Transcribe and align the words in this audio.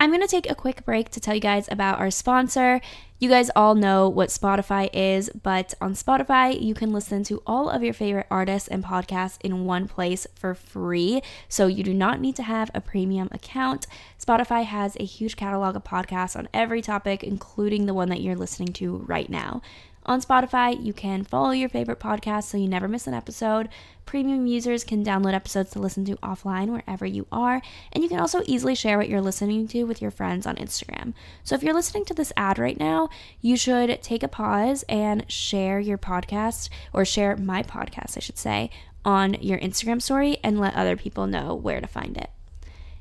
I'm 0.00 0.10
going 0.10 0.22
to 0.22 0.28
take 0.28 0.48
a 0.48 0.54
quick 0.54 0.84
break 0.84 1.10
to 1.10 1.20
tell 1.20 1.34
you 1.34 1.40
guys 1.40 1.68
about 1.72 1.98
our 1.98 2.12
sponsor. 2.12 2.80
You 3.18 3.28
guys 3.28 3.50
all 3.56 3.74
know 3.74 4.08
what 4.08 4.28
Spotify 4.28 4.88
is, 4.92 5.28
but 5.42 5.74
on 5.80 5.94
Spotify, 5.94 6.60
you 6.60 6.72
can 6.72 6.92
listen 6.92 7.24
to 7.24 7.42
all 7.44 7.68
of 7.68 7.82
your 7.82 7.92
favorite 7.92 8.28
artists 8.30 8.68
and 8.68 8.84
podcasts 8.84 9.38
in 9.42 9.64
one 9.64 9.88
place 9.88 10.24
for 10.36 10.54
free. 10.54 11.20
So 11.48 11.66
you 11.66 11.82
do 11.82 11.92
not 11.92 12.20
need 12.20 12.36
to 12.36 12.44
have 12.44 12.70
a 12.74 12.80
premium 12.80 13.28
account. 13.32 13.88
Spotify 14.24 14.62
has 14.62 14.96
a 15.00 15.04
huge 15.04 15.34
catalog 15.34 15.74
of 15.74 15.82
podcasts 15.82 16.36
on 16.36 16.48
every 16.54 16.80
topic, 16.80 17.24
including 17.24 17.86
the 17.86 17.94
one 17.94 18.08
that 18.10 18.20
you're 18.20 18.36
listening 18.36 18.72
to 18.74 18.98
right 18.98 19.28
now. 19.28 19.62
On 20.08 20.22
Spotify, 20.22 20.82
you 20.82 20.94
can 20.94 21.22
follow 21.22 21.50
your 21.50 21.68
favorite 21.68 22.00
podcast 22.00 22.44
so 22.44 22.56
you 22.56 22.66
never 22.66 22.88
miss 22.88 23.06
an 23.06 23.12
episode. 23.12 23.68
Premium 24.06 24.46
users 24.46 24.82
can 24.82 25.04
download 25.04 25.34
episodes 25.34 25.70
to 25.72 25.80
listen 25.80 26.06
to 26.06 26.16
offline 26.22 26.68
wherever 26.68 27.04
you 27.04 27.26
are, 27.30 27.60
and 27.92 28.02
you 28.02 28.08
can 28.08 28.18
also 28.18 28.40
easily 28.46 28.74
share 28.74 28.96
what 28.96 29.10
you're 29.10 29.20
listening 29.20 29.68
to 29.68 29.84
with 29.84 30.00
your 30.00 30.10
friends 30.10 30.46
on 30.46 30.56
Instagram. 30.56 31.12
So 31.44 31.54
if 31.54 31.62
you're 31.62 31.74
listening 31.74 32.06
to 32.06 32.14
this 32.14 32.32
ad 32.38 32.58
right 32.58 32.80
now, 32.80 33.10
you 33.42 33.58
should 33.58 34.00
take 34.00 34.22
a 34.22 34.28
pause 34.28 34.82
and 34.88 35.30
share 35.30 35.78
your 35.78 35.98
podcast, 35.98 36.70
or 36.94 37.04
share 37.04 37.36
my 37.36 37.62
podcast, 37.62 38.16
I 38.16 38.20
should 38.20 38.38
say, 38.38 38.70
on 39.04 39.34
your 39.42 39.58
Instagram 39.58 40.00
story 40.00 40.38
and 40.42 40.58
let 40.58 40.74
other 40.74 40.96
people 40.96 41.26
know 41.26 41.54
where 41.54 41.82
to 41.82 41.86
find 41.86 42.16
it. 42.16 42.30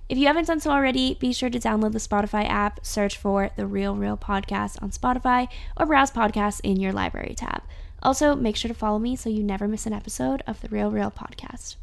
If 0.09 0.17
you 0.17 0.27
haven't 0.27 0.47
done 0.47 0.61
so 0.61 0.71
already, 0.71 1.15
be 1.15 1.33
sure 1.33 1.49
to 1.49 1.59
download 1.59 1.91
the 1.91 1.99
Spotify 1.99 2.47
app, 2.47 2.85
search 2.85 3.17
for 3.17 3.49
the 3.57 3.67
Real 3.67 3.93
Reel 3.93 4.15
Podcast 4.15 4.81
on 4.81 4.91
Spotify, 4.91 5.49
or 5.75 5.85
browse 5.85 6.11
podcasts 6.11 6.61
in 6.63 6.79
your 6.79 6.93
library 6.93 7.33
tab. 7.35 7.61
Also, 8.01 8.33
make 8.33 8.55
sure 8.55 8.69
to 8.69 8.73
follow 8.73 8.99
me 8.99 9.17
so 9.17 9.29
you 9.29 9.43
never 9.43 9.67
miss 9.67 9.85
an 9.85 9.91
episode 9.91 10.43
of 10.47 10.61
the 10.61 10.69
Real 10.69 10.91
Reel 10.91 11.11
Podcast. 11.11 11.75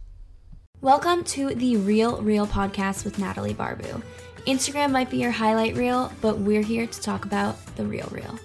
Welcome 0.80 1.22
to 1.25 1.55
the 1.55 1.77
Real 1.77 2.22
Reel 2.22 2.47
Podcast 2.47 3.05
with 3.05 3.18
Natalie 3.18 3.52
Barbu. 3.52 4.01
Instagram 4.46 4.90
might 4.90 5.11
be 5.11 5.18
your 5.18 5.30
highlight 5.30 5.77
reel, 5.77 6.11
but 6.23 6.39
we're 6.39 6.63
here 6.63 6.86
to 6.86 7.01
talk 7.02 7.27
about 7.27 7.77
the 7.77 7.84
real 7.84 8.08
real. 8.11 8.39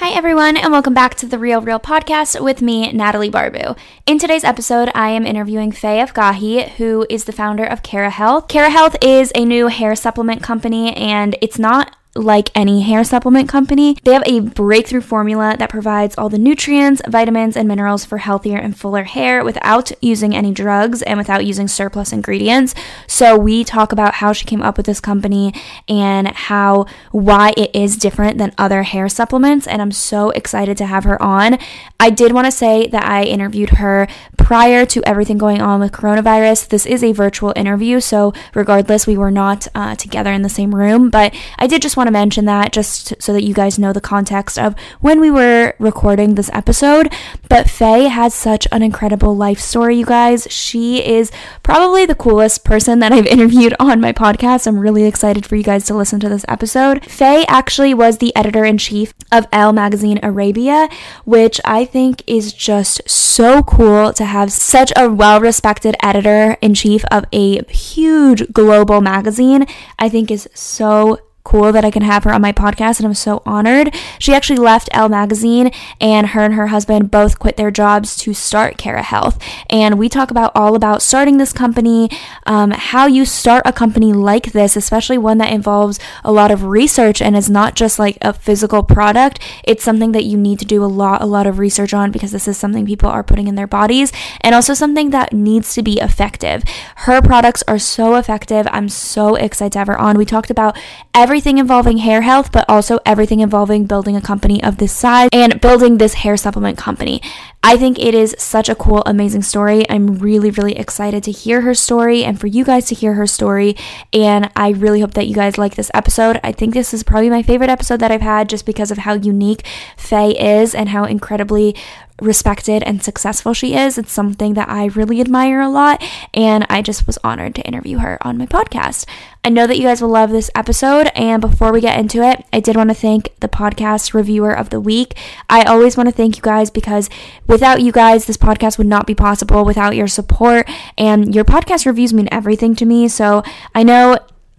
Hi, 0.00 0.10
everyone, 0.10 0.56
and 0.56 0.70
welcome 0.70 0.94
back 0.94 1.16
to 1.16 1.26
the 1.26 1.40
Real 1.40 1.60
Reel 1.60 1.80
Podcast 1.80 2.40
with 2.40 2.62
me, 2.62 2.92
Natalie 2.92 3.32
Barbu. 3.32 3.76
In 4.06 4.20
today's 4.20 4.44
episode, 4.44 4.92
I 4.94 5.08
am 5.08 5.26
interviewing 5.26 5.72
Fay 5.72 5.98
Afghahi, 5.98 6.68
who 6.76 7.04
is 7.10 7.24
the 7.24 7.32
founder 7.32 7.64
of 7.64 7.82
KeraHealth. 7.82 8.46
Cara 8.48 8.70
Health 8.70 8.94
is 9.02 9.32
a 9.34 9.44
new 9.44 9.66
hair 9.66 9.96
supplement 9.96 10.40
company, 10.40 10.94
and 10.94 11.36
it's 11.42 11.58
not 11.58 11.96
like 12.14 12.50
any 12.54 12.82
hair 12.82 13.04
supplement 13.04 13.48
company. 13.48 13.96
They 14.04 14.12
have 14.12 14.22
a 14.26 14.40
breakthrough 14.40 15.00
formula 15.00 15.56
that 15.58 15.70
provides 15.70 16.16
all 16.16 16.28
the 16.28 16.38
nutrients, 16.38 17.02
vitamins, 17.08 17.56
and 17.56 17.68
minerals 17.68 18.04
for 18.04 18.18
healthier 18.18 18.58
and 18.58 18.76
fuller 18.76 19.04
hair 19.04 19.44
without 19.44 19.92
using 20.02 20.34
any 20.34 20.52
drugs 20.52 21.02
and 21.02 21.18
without 21.18 21.44
using 21.44 21.68
surplus 21.68 22.12
ingredients. 22.12 22.74
So 23.06 23.36
we 23.38 23.62
talk 23.62 23.92
about 23.92 24.14
how 24.14 24.32
she 24.32 24.46
came 24.46 24.62
up 24.62 24.76
with 24.76 24.86
this 24.86 25.00
company 25.00 25.52
and 25.86 26.28
how 26.28 26.86
why 27.12 27.52
it 27.56 27.70
is 27.74 27.96
different 27.96 28.38
than 28.38 28.52
other 28.58 28.82
hair 28.82 29.08
supplements 29.08 29.66
and 29.66 29.82
I'm 29.82 29.92
so 29.92 30.30
excited 30.30 30.76
to 30.78 30.86
have 30.86 31.04
her 31.04 31.20
on. 31.22 31.58
I 32.00 32.10
did 32.10 32.32
want 32.32 32.46
to 32.46 32.52
say 32.52 32.86
that 32.88 33.04
I 33.04 33.24
interviewed 33.24 33.70
her 33.70 34.08
prior 34.36 34.86
to 34.86 35.02
everything 35.04 35.36
going 35.36 35.60
on 35.60 35.80
with 35.80 35.92
coronavirus. 35.92 36.68
This 36.68 36.86
is 36.86 37.04
a 37.04 37.12
virtual 37.12 37.52
interview, 37.54 38.00
so 38.00 38.32
regardless, 38.54 39.06
we 39.06 39.16
were 39.16 39.30
not 39.30 39.68
uh, 39.74 39.94
together 39.94 40.32
in 40.32 40.42
the 40.42 40.48
same 40.48 40.74
room, 40.74 41.10
but 41.10 41.34
I 41.58 41.66
did 41.66 41.82
just 41.82 41.97
want 41.98 42.06
to 42.06 42.12
mention 42.12 42.46
that 42.46 42.72
just 42.72 43.20
so 43.20 43.34
that 43.34 43.44
you 43.44 43.52
guys 43.52 43.78
know 43.78 43.92
the 43.92 44.00
context 44.00 44.58
of 44.58 44.74
when 45.00 45.20
we 45.20 45.30
were 45.30 45.74
recording 45.78 46.34
this 46.34 46.48
episode. 46.54 47.12
But 47.50 47.68
Fay 47.68 48.04
has 48.04 48.32
such 48.32 48.66
an 48.72 48.82
incredible 48.82 49.36
life 49.36 49.58
story, 49.58 49.98
you 49.98 50.06
guys. 50.06 50.46
She 50.48 51.04
is 51.04 51.30
probably 51.62 52.06
the 52.06 52.14
coolest 52.14 52.64
person 52.64 53.00
that 53.00 53.12
I've 53.12 53.26
interviewed 53.38 53.74
on 53.78 54.00
my 54.00 54.12
podcast. 54.12 54.66
I'm 54.66 54.78
really 54.78 55.04
excited 55.04 55.44
for 55.44 55.56
you 55.56 55.62
guys 55.62 55.84
to 55.86 55.94
listen 55.94 56.20
to 56.20 56.28
this 56.28 56.44
episode. 56.48 57.04
Fay 57.04 57.44
actually 57.46 57.92
was 57.92 58.18
the 58.18 58.34
editor 58.34 58.64
in 58.64 58.78
chief 58.78 59.12
of 59.30 59.46
Elle 59.52 59.72
Magazine 59.72 60.20
Arabia, 60.22 60.88
which 61.24 61.60
I 61.64 61.84
think 61.84 62.22
is 62.26 62.52
just 62.52 63.08
so 63.10 63.62
cool 63.64 64.12
to 64.12 64.24
have 64.24 64.52
such 64.52 64.92
a 64.96 65.10
well 65.10 65.40
respected 65.40 65.96
editor 66.02 66.56
in 66.60 66.74
chief 66.74 67.04
of 67.10 67.24
a 67.32 67.64
huge 67.64 68.52
global 68.52 69.00
magazine. 69.00 69.66
I 69.98 70.08
think 70.08 70.30
is 70.30 70.48
so 70.54 71.18
cool 71.48 71.72
that 71.72 71.84
I 71.84 71.90
can 71.90 72.02
have 72.02 72.24
her 72.24 72.32
on 72.32 72.42
my 72.42 72.52
podcast, 72.52 73.00
and 73.00 73.06
I'm 73.06 73.14
so 73.14 73.42
honored. 73.46 73.94
She 74.18 74.34
actually 74.34 74.58
left 74.58 74.90
Elle 74.92 75.08
Magazine, 75.08 75.72
and 75.98 76.28
her 76.28 76.42
and 76.42 76.54
her 76.54 76.66
husband 76.66 77.10
both 77.10 77.38
quit 77.38 77.56
their 77.56 77.70
jobs 77.70 78.16
to 78.18 78.34
start 78.34 78.76
KeraHealth. 78.76 79.40
And 79.70 79.98
we 79.98 80.10
talk 80.10 80.30
about 80.30 80.52
all 80.54 80.76
about 80.76 81.00
starting 81.00 81.38
this 81.38 81.54
company, 81.54 82.10
um, 82.44 82.72
how 82.72 83.06
you 83.06 83.24
start 83.24 83.62
a 83.64 83.72
company 83.72 84.12
like 84.12 84.52
this, 84.52 84.76
especially 84.76 85.16
one 85.16 85.38
that 85.38 85.50
involves 85.50 85.98
a 86.22 86.30
lot 86.30 86.50
of 86.50 86.64
research 86.64 87.22
and 87.22 87.34
is 87.34 87.48
not 87.48 87.74
just 87.74 87.98
like 87.98 88.18
a 88.20 88.34
physical 88.34 88.82
product. 88.82 89.40
It's 89.64 89.82
something 89.82 90.12
that 90.12 90.24
you 90.24 90.36
need 90.36 90.58
to 90.58 90.66
do 90.66 90.84
a 90.84 90.86
lot, 90.86 91.22
a 91.22 91.26
lot 91.26 91.46
of 91.46 91.58
research 91.58 91.94
on 91.94 92.10
because 92.10 92.30
this 92.30 92.46
is 92.46 92.58
something 92.58 92.84
people 92.84 93.08
are 93.08 93.22
putting 93.22 93.48
in 93.48 93.54
their 93.54 93.66
bodies, 93.66 94.12
and 94.42 94.54
also 94.54 94.74
something 94.74 95.10
that 95.10 95.32
needs 95.32 95.72
to 95.74 95.82
be 95.82 95.98
effective. 95.98 96.62
Her 97.08 97.22
products 97.22 97.64
are 97.66 97.78
so 97.78 98.16
effective. 98.16 98.66
I'm 98.70 98.90
so 98.90 99.34
excited 99.34 99.72
to 99.72 99.78
have 99.78 99.88
her 99.88 99.98
on. 99.98 100.18
We 100.18 100.26
talked 100.26 100.50
about 100.50 100.76
every 101.14 101.37
everything 101.38 101.58
involving 101.58 101.98
hair 101.98 102.22
health, 102.22 102.50
but 102.50 102.64
also 102.68 102.98
everything 103.06 103.38
involving 103.38 103.86
building 103.86 104.16
a 104.16 104.20
company 104.20 104.60
of 104.64 104.78
this 104.78 104.92
size 104.92 105.28
and 105.32 105.60
building 105.60 105.98
this 105.98 106.14
hair 106.14 106.36
supplement 106.36 106.76
company. 106.76 107.22
I 107.62 107.76
think 107.76 107.98
it 107.98 108.14
is 108.14 108.36
such 108.38 108.68
a 108.68 108.74
cool, 108.74 109.02
amazing 109.04 109.42
story. 109.42 109.88
I'm 109.90 110.18
really, 110.18 110.50
really 110.50 110.76
excited 110.76 111.22
to 111.24 111.32
hear 111.32 111.62
her 111.62 111.74
story 111.74 112.24
and 112.24 112.40
for 112.40 112.46
you 112.46 112.64
guys 112.64 112.86
to 112.86 112.94
hear 112.94 113.14
her 113.14 113.26
story. 113.26 113.76
And 114.12 114.50
I 114.54 114.70
really 114.70 115.00
hope 115.00 115.14
that 115.14 115.26
you 115.26 115.34
guys 115.34 115.58
like 115.58 115.74
this 115.74 115.90
episode. 115.92 116.40
I 116.44 116.52
think 116.52 116.72
this 116.72 116.94
is 116.94 117.02
probably 117.02 117.30
my 117.30 117.42
favorite 117.42 117.70
episode 117.70 118.00
that 118.00 118.12
I've 118.12 118.22
had 118.22 118.48
just 118.48 118.64
because 118.64 118.90
of 118.90 118.98
how 118.98 119.14
unique 119.14 119.66
Fay 119.96 120.30
is 120.60 120.74
and 120.74 120.90
how 120.90 121.04
incredibly 121.04 121.74
respected 122.20 122.82
and 122.82 123.02
successful 123.02 123.54
she 123.54 123.74
is. 123.74 123.98
It's 123.98 124.12
something 124.12 124.54
that 124.54 124.68
I 124.68 124.86
really 124.86 125.20
admire 125.20 125.60
a 125.60 125.68
lot, 125.68 126.02
and 126.34 126.66
I 126.68 126.82
just 126.82 127.06
was 127.06 127.18
honored 127.22 127.54
to 127.56 127.62
interview 127.62 127.98
her 127.98 128.18
on 128.26 128.38
my 128.38 128.46
podcast. 128.46 129.06
I 129.44 129.50
know 129.50 129.66
that 129.66 129.76
you 129.76 129.84
guys 129.84 130.02
will 130.02 130.08
love 130.08 130.30
this 130.30 130.50
episode, 130.54 131.10
and 131.14 131.40
before 131.40 131.72
we 131.72 131.80
get 131.80 131.98
into 131.98 132.22
it, 132.22 132.44
I 132.52 132.60
did 132.60 132.76
want 132.76 132.90
to 132.90 132.94
thank 132.94 133.38
the 133.40 133.48
podcast 133.48 134.14
reviewer 134.14 134.52
of 134.52 134.70
the 134.70 134.80
week. 134.80 135.16
I 135.48 135.62
always 135.62 135.96
want 135.96 136.08
to 136.08 136.14
thank 136.14 136.36
you 136.36 136.42
guys 136.42 136.70
because 136.70 137.08
without 137.48 137.80
you 137.82 137.90
guys, 137.90 138.26
this 138.26 138.36
podcast 138.36 138.78
would 138.78 138.86
not 138.86 139.06
be 139.06 139.14
possible 139.14 139.64
without 139.64 139.96
your 139.96 140.06
support, 140.06 140.68
and 140.96 141.34
your 141.34 141.44
podcast 141.44 141.86
reviews 141.86 142.14
mean 142.14 142.28
everything 142.30 142.76
to 142.76 142.84
me. 142.84 143.08
So 143.08 143.42
I 143.74 143.82
know 143.82 144.18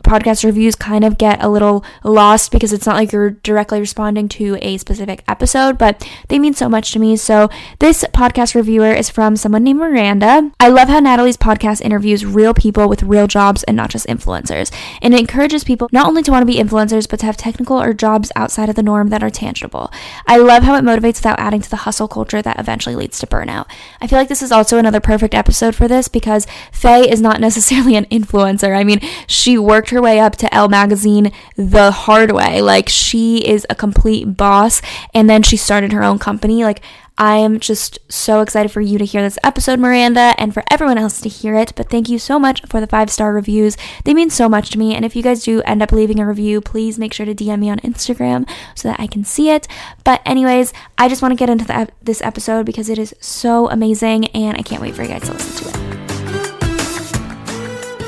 podcast 0.10 0.44
reviews 0.44 0.76
kind 0.76 1.04
of 1.04 1.18
get 1.18 1.44
a 1.44 1.48
little 1.48 1.86
lost 2.04 2.52
because 2.52 2.74
it's 2.74 2.86
not 2.86 2.96
like 2.96 3.12
you're 3.12 3.30
directly 3.30 3.80
responding 3.80 4.28
to 4.30 4.58
a 4.62 4.78
specific 4.78 5.24
episode, 5.28 5.78
but 5.78 6.08
they 6.30 6.40
mean 6.40 6.54
so 6.54 6.68
much 6.68 6.92
to 6.92 7.00
me. 7.00 7.16
So 7.16 7.50
this 7.78 8.04
podcast 8.06 8.56
reviewer 8.56 8.92
is 8.92 9.10
from 9.10 9.36
someone 9.36 9.64
named 9.64 9.80
Miranda. 9.80 10.52
I 10.60 10.70
love 10.70 10.90
how 10.90 11.00
Natalie's 11.00 11.38
podcast 11.38 11.82
interviews 11.82 12.26
real 12.26 12.54
people 12.54 12.90
with 12.90 13.04
real 13.04 13.28
jobs 13.28 13.64
and 13.64 13.78
not 13.78 13.92
just 13.92 14.08
influencers. 14.08 14.74
And 15.02 15.14
it 15.14 15.20
encourages 15.20 15.64
people 15.64 15.90
not 15.92 16.08
only 16.08 16.24
to 16.24 16.32
want 16.32 16.42
to 16.42 16.52
be 16.52 16.60
influencers, 16.60 17.08
but 17.08 17.20
to 17.20 17.28
have 17.28 17.38
technical 17.38 17.80
or 17.80 17.94
jobs 17.94 18.32
outside 18.36 18.70
of 18.70 18.76
the 18.76 18.84
norm 18.84 19.10
that 19.10 19.24
are 19.24 19.30
tangible. 19.30 19.92
I 20.26 20.38
love 20.38 20.64
how 20.64 20.76
it 20.76 20.84
motivates 20.84 21.18
without 21.18 21.40
adding 21.40 21.62
to 21.62 21.70
the 21.70 21.76
hustle 21.78 22.08
culture 22.08 22.42
that 22.42 22.60
eventually 22.60 22.96
leads 22.96 23.20
to 23.20 23.28
burnout. 23.28 23.68
I 24.02 24.08
feel 24.08 24.18
like 24.18 24.28
this 24.28 24.42
is 24.42 24.52
also 24.52 24.78
another 24.78 25.00
perfect 25.00 25.36
episode 25.36 25.76
for 25.76 25.88
this 25.88 26.08
because 26.08 26.48
Fay 26.72 27.10
is 27.10 27.22
not 27.22 27.40
necessarily 27.50 27.96
an 27.96 28.06
influencer. 28.06 28.76
I 28.76 28.84
mean, 28.84 29.02
she 29.28 29.58
worked 29.58 29.92
her 29.92 29.99
way 30.02 30.20
up 30.20 30.36
to 30.38 30.54
Elle 30.54 30.70
Magazine 30.70 31.32
the 31.56 31.92
hard 31.92 32.32
way. 32.32 32.62
Like, 32.62 32.90
she 32.90 33.38
is 33.48 33.66
a 33.70 33.76
complete 33.76 34.38
boss, 34.38 34.82
and 35.14 35.30
then 35.30 35.44
she 35.44 35.58
started 35.58 35.92
her 35.92 36.04
own 36.04 36.20
company. 36.20 36.64
Like, 36.64 36.82
I 37.20 37.36
am 37.36 37.60
just 37.60 38.00
so 38.08 38.40
excited 38.40 38.72
for 38.72 38.80
you 38.80 38.98
to 38.98 39.04
hear 39.04 39.22
this 39.22 39.38
episode, 39.44 39.78
Miranda, 39.78 40.34
and 40.38 40.54
for 40.54 40.64
everyone 40.72 40.98
else 40.98 41.20
to 41.20 41.28
hear 41.28 41.54
it. 41.54 41.74
But 41.76 41.90
thank 41.90 42.08
you 42.08 42.18
so 42.18 42.40
much 42.40 42.62
for 42.66 42.80
the 42.80 42.88
five 42.88 43.10
star 43.10 43.34
reviews. 43.34 43.76
They 44.06 44.14
mean 44.14 44.30
so 44.30 44.48
much 44.48 44.70
to 44.70 44.80
me. 44.80 44.96
And 44.96 45.04
if 45.04 45.18
you 45.18 45.22
guys 45.22 45.44
do 45.44 45.62
end 45.64 45.84
up 45.84 45.92
leaving 45.92 46.20
a 46.22 46.26
review, 46.26 46.62
please 46.62 46.98
make 46.98 47.12
sure 47.12 47.26
to 47.26 47.36
DM 47.36 47.60
me 47.60 47.70
on 47.70 47.80
Instagram 47.80 48.50
so 48.74 48.88
that 48.88 49.02
I 49.02 49.08
can 49.08 49.26
see 49.26 49.50
it. 49.50 49.68
But, 50.06 50.22
anyways, 50.26 50.72
I 50.98 51.10
just 51.10 51.22
want 51.22 51.34
to 51.34 51.36
get 51.36 51.50
into 51.50 51.90
this 52.02 52.22
episode 52.22 52.66
because 52.66 52.88
it 52.88 52.98
is 52.98 53.14
so 53.20 53.70
amazing, 53.70 54.28
and 54.28 54.58
I 54.58 54.62
can't 54.62 54.82
wait 54.82 54.96
for 54.96 55.04
you 55.04 55.10
guys 55.10 55.24
to 55.24 55.34
listen 55.34 55.74
to 55.74 55.78
it. 55.78 55.89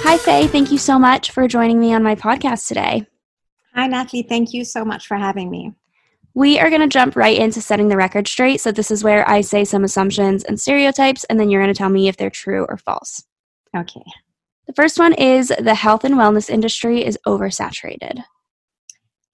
Hi, 0.04 0.18
Fay. 0.18 0.48
Thank 0.48 0.72
you 0.72 0.78
so 0.80 0.98
much 0.98 1.32
for 1.32 1.48
joining 1.48 1.80
me 1.80 1.94
on 1.94 2.02
my 2.02 2.16
podcast 2.16 2.68
today. 2.68 3.06
Hi, 3.76 3.88
Natalie. 3.88 4.24
Thank 4.24 4.52
you 4.52 4.66
so 4.66 4.84
much 4.84 5.06
for 5.06 5.16
having 5.16 5.50
me. 5.52 5.74
We 6.34 6.60
are 6.60 6.70
going 6.70 6.82
to 6.82 6.88
jump 6.88 7.16
right 7.16 7.38
into 7.38 7.62
setting 7.62 7.88
the 7.88 7.96
record 7.96 8.28
straight. 8.28 8.60
So, 8.62 8.72
this 8.72 8.90
is 8.90 9.04
where 9.04 9.30
I 9.30 9.42
say 9.42 9.64
some 9.64 9.84
assumptions 9.84 10.44
and 10.44 10.60
stereotypes, 10.60 11.24
and 11.26 11.40
then 11.40 11.50
you're 11.50 11.62
going 11.62 11.74
to 11.74 11.78
tell 11.78 11.90
me 11.90 12.08
if 12.08 12.18
they're 12.18 12.32
true 12.32 12.66
or 12.68 12.78
false. 12.78 13.24
Okay. 13.78 14.04
The 14.66 14.74
first 14.74 14.98
one 14.98 15.14
is 15.14 15.54
the 15.60 15.76
health 15.76 16.04
and 16.04 16.16
wellness 16.16 16.50
industry 16.50 17.06
is 17.06 17.18
oversaturated. 17.28 18.24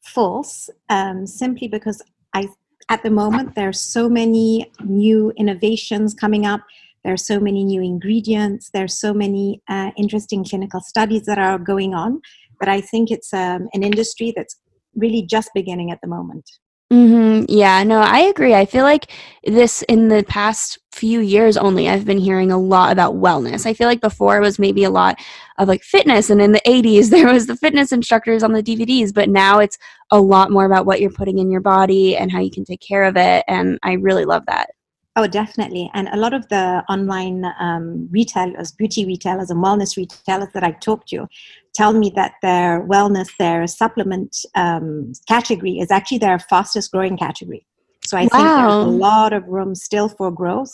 False, 0.02 0.70
um, 0.90 1.26
simply 1.26 1.70
because 1.70 2.02
I, 2.34 2.50
at 2.90 3.04
the 3.04 3.10
moment, 3.10 3.56
there 3.56 3.70
are 3.70 3.74
so 3.74 4.10
many 4.10 4.72
new 4.84 5.32
innovations 5.38 6.14
coming 6.14 6.46
up. 6.46 6.62
There 7.08 7.14
are 7.14 7.32
so 7.34 7.40
many 7.40 7.64
new 7.64 7.82
ingredients. 7.82 8.70
There 8.70 8.84
are 8.84 8.90
so 8.90 9.14
many 9.14 9.62
uh, 9.70 9.92
interesting 9.96 10.44
clinical 10.44 10.82
studies 10.82 11.24
that 11.24 11.38
are 11.38 11.58
going 11.58 11.94
on. 11.94 12.20
But 12.60 12.68
I 12.68 12.82
think 12.82 13.12
it's 13.12 13.34
um, 13.34 13.70
an 13.74 13.82
industry 13.82 14.34
that's 14.36 14.58
really 14.94 15.22
just 15.22 15.52
beginning 15.54 15.90
at 15.90 16.02
the 16.02 16.10
moment. 16.10 16.44
Mm-hmm. 16.92 17.46
Yeah, 17.48 17.82
no, 17.84 18.02
I 18.02 18.20
agree. 18.20 18.54
I 18.54 18.66
feel 18.66 18.84
like 18.84 19.14
this 19.46 19.84
in 19.84 20.10
the 20.10 20.26
past 20.28 20.80
few 20.92 21.22
years 21.22 21.56
only, 21.56 21.88
I've 21.88 22.04
been 22.04 22.18
hearing 22.18 22.52
a 22.52 22.58
lot 22.58 22.92
about 22.92 23.16
wellness. 23.16 23.66
I 23.66 23.74
feel 23.74 23.88
like 23.88 24.02
before 24.02 24.36
it 24.36 24.42
was 24.42 24.60
maybe 24.60 24.84
a 24.84 24.90
lot 24.90 25.18
of 25.60 25.70
like 25.70 25.84
fitness, 25.84 26.30
and 26.30 26.42
in 26.42 26.52
the 26.52 26.62
80s, 26.68 27.10
there 27.10 27.32
was 27.32 27.48
the 27.48 27.56
fitness 27.56 27.94
instructors 27.94 28.44
on 28.44 28.52
the 28.52 28.64
DVDs, 28.64 29.14
but 29.14 29.30
now 29.30 29.60
it's 29.60 29.78
a 30.12 30.20
lot 30.20 30.52
more 30.52 30.66
about 30.66 30.86
what 30.86 31.00
you're 31.00 31.10
putting 31.10 31.38
in 31.38 31.50
your 31.50 31.62
body 31.62 32.18
and 32.18 32.34
how 32.34 32.42
you 32.42 32.52
can 32.52 32.66
take 32.66 32.82
care 32.82 33.06
of 33.06 33.16
it. 33.16 33.46
And 33.48 33.80
I 33.82 33.94
really 33.94 34.26
love 34.26 34.44
that. 34.48 34.72
Oh, 35.18 35.26
definitely. 35.26 35.90
And 35.96 36.08
a 36.10 36.16
lot 36.16 36.36
of 36.36 36.48
the 36.50 36.84
online 36.88 37.44
um, 37.60 38.08
retailers, 38.12 38.72
beauty 38.72 39.04
retailers, 39.04 39.50
and 39.50 39.64
wellness 39.64 39.98
retailers 39.98 40.50
that 40.54 40.64
I 40.64 40.72
talk 40.74 41.08
to 41.08 41.28
tell 41.74 41.92
me 41.92 42.12
that 42.16 42.34
their 42.44 42.86
wellness, 42.86 43.30
their 43.40 43.66
supplement 43.66 44.38
um, 44.54 45.14
category 45.28 45.80
is 45.80 45.90
actually 45.90 46.20
their 46.20 46.38
fastest 46.38 46.92
growing 46.92 47.18
category. 47.18 47.66
So 48.06 48.16
I 48.16 48.26
wow. 48.26 48.30
think 48.30 48.44
there's 48.44 48.74
a 48.74 48.98
lot 49.08 49.34
of 49.34 49.48
room 49.48 49.74
still 49.74 50.08
for 50.08 50.30
growth 50.32 50.74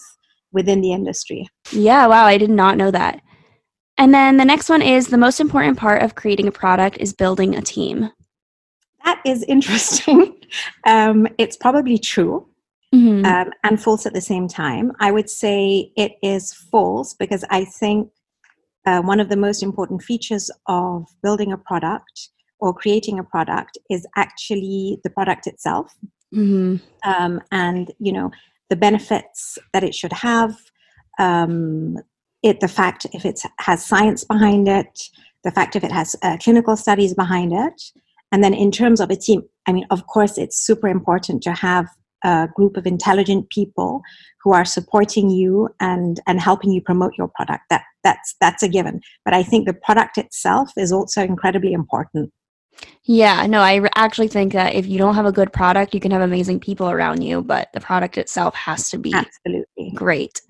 within 0.51 0.81
the 0.81 0.91
industry. 0.91 1.47
Yeah, 1.71 2.05
wow. 2.07 2.25
I 2.25 2.37
did 2.37 2.49
not 2.49 2.75
know 2.75 2.91
that. 2.91 3.21
And 3.97 4.13
then 4.13 4.35
the 4.35 4.45
next 4.45 4.67
one 4.67 4.81
is 4.81 5.07
the 5.07 5.17
most 5.17 5.39
important 5.39 5.77
part 5.77 6.03
of 6.03 6.15
creating 6.15 6.47
a 6.49 6.51
product 6.51 6.97
is 6.99 7.13
building 7.13 7.55
a 7.55 7.61
team. 7.61 8.09
That 9.05 9.21
is 9.25 9.43
interesting. 9.43 10.35
um, 10.85 11.29
it's 11.37 11.55
probably 11.55 11.97
true 11.97 12.45
mm-hmm. 12.93 13.25
um, 13.25 13.51
and 13.63 13.81
false 13.81 14.05
at 14.05 14.13
the 14.13 14.21
same 14.21 14.47
time. 14.47 14.91
I 14.99 15.11
would 15.11 15.29
say 15.29 15.91
it 15.97 16.13
is 16.21 16.53
false 16.53 17.13
because 17.13 17.43
I 17.49 17.65
think 17.65 18.09
uh, 18.85 19.01
one 19.01 19.19
of 19.19 19.29
the 19.29 19.37
most 19.37 19.63
important 19.63 20.03
features 20.03 20.51
of 20.67 21.05
building 21.21 21.51
a 21.51 21.57
product 21.57 22.29
or 22.59 22.73
creating 22.73 23.19
a 23.19 23.23
product 23.23 23.77
is 23.89 24.05
actually 24.15 24.99
the 25.03 25.09
product 25.09 25.47
itself 25.47 25.93
mm-hmm. 26.33 26.75
um, 27.09 27.41
and 27.51 27.91
you 27.99 28.11
know 28.11 28.31
the 28.69 28.75
benefits 28.75 29.57
that 29.73 29.83
it 29.83 29.93
should 29.93 30.13
have 30.13 30.55
um, 31.19 31.97
it 32.41 32.59
the 32.59 32.67
fact 32.67 33.05
if 33.13 33.25
it 33.25 33.39
has 33.59 33.85
science 33.85 34.23
behind 34.23 34.67
it 34.67 35.09
the 35.43 35.51
fact 35.51 35.75
if 35.75 35.83
it 35.83 35.91
has 35.91 36.15
uh, 36.23 36.37
clinical 36.37 36.75
studies 36.75 37.13
behind 37.13 37.53
it 37.53 37.81
and 38.31 38.43
then 38.43 38.53
in 38.53 38.71
terms 38.71 38.99
of 38.99 39.09
a 39.09 39.15
team 39.15 39.43
i 39.67 39.71
mean 39.71 39.85
of 39.91 40.07
course 40.07 40.37
it's 40.37 40.57
super 40.57 40.87
important 40.87 41.43
to 41.43 41.51
have 41.51 41.87
a 42.23 42.47
group 42.55 42.77
of 42.77 42.85
intelligent 42.85 43.49
people 43.49 44.01
who 44.43 44.53
are 44.53 44.65
supporting 44.65 45.29
you 45.29 45.69
and 45.79 46.19
and 46.27 46.39
helping 46.39 46.71
you 46.71 46.81
promote 46.81 47.13
your 47.17 47.29
product. 47.29 47.63
That 47.69 47.83
that's 48.03 48.35
that's 48.39 48.63
a 48.63 48.67
given. 48.67 49.01
But 49.25 49.33
i 49.33 49.43
think 49.43 49.65
the 49.65 49.73
product 49.73 50.17
itself 50.17 50.71
is 50.77 50.91
also 50.91 51.23
incredibly 51.23 51.73
important. 51.73 52.31
Yeah 53.03 53.45
no 53.47 53.59
i 53.61 53.87
actually 53.95 54.27
think 54.27 54.53
that 54.53 54.73
if 54.73 54.87
you 54.87 54.97
don't 54.97 55.15
have 55.15 55.25
a 55.25 55.31
good 55.31 55.53
product 55.53 55.93
you 55.93 55.99
can 55.99 56.11
have 56.11 56.21
amazing 56.21 56.59
people 56.59 56.89
around 56.89 57.21
you 57.21 57.43
but 57.43 57.69
the 57.73 57.79
product 57.79 58.17
itself 58.17 58.55
has 58.55 58.89
to 58.89 58.97
be 58.97 59.13
absolutely. 59.13 59.91
great. 59.95 60.41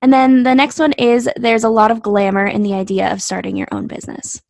And 0.00 0.12
then 0.12 0.44
the 0.44 0.54
next 0.54 0.78
one 0.78 0.92
is 0.92 1.28
there's 1.36 1.64
a 1.64 1.68
lot 1.68 1.90
of 1.90 2.02
glamour 2.02 2.46
in 2.46 2.62
the 2.62 2.72
idea 2.72 3.12
of 3.12 3.20
starting 3.20 3.56
your 3.56 3.66
own 3.72 3.86
business. 3.86 4.40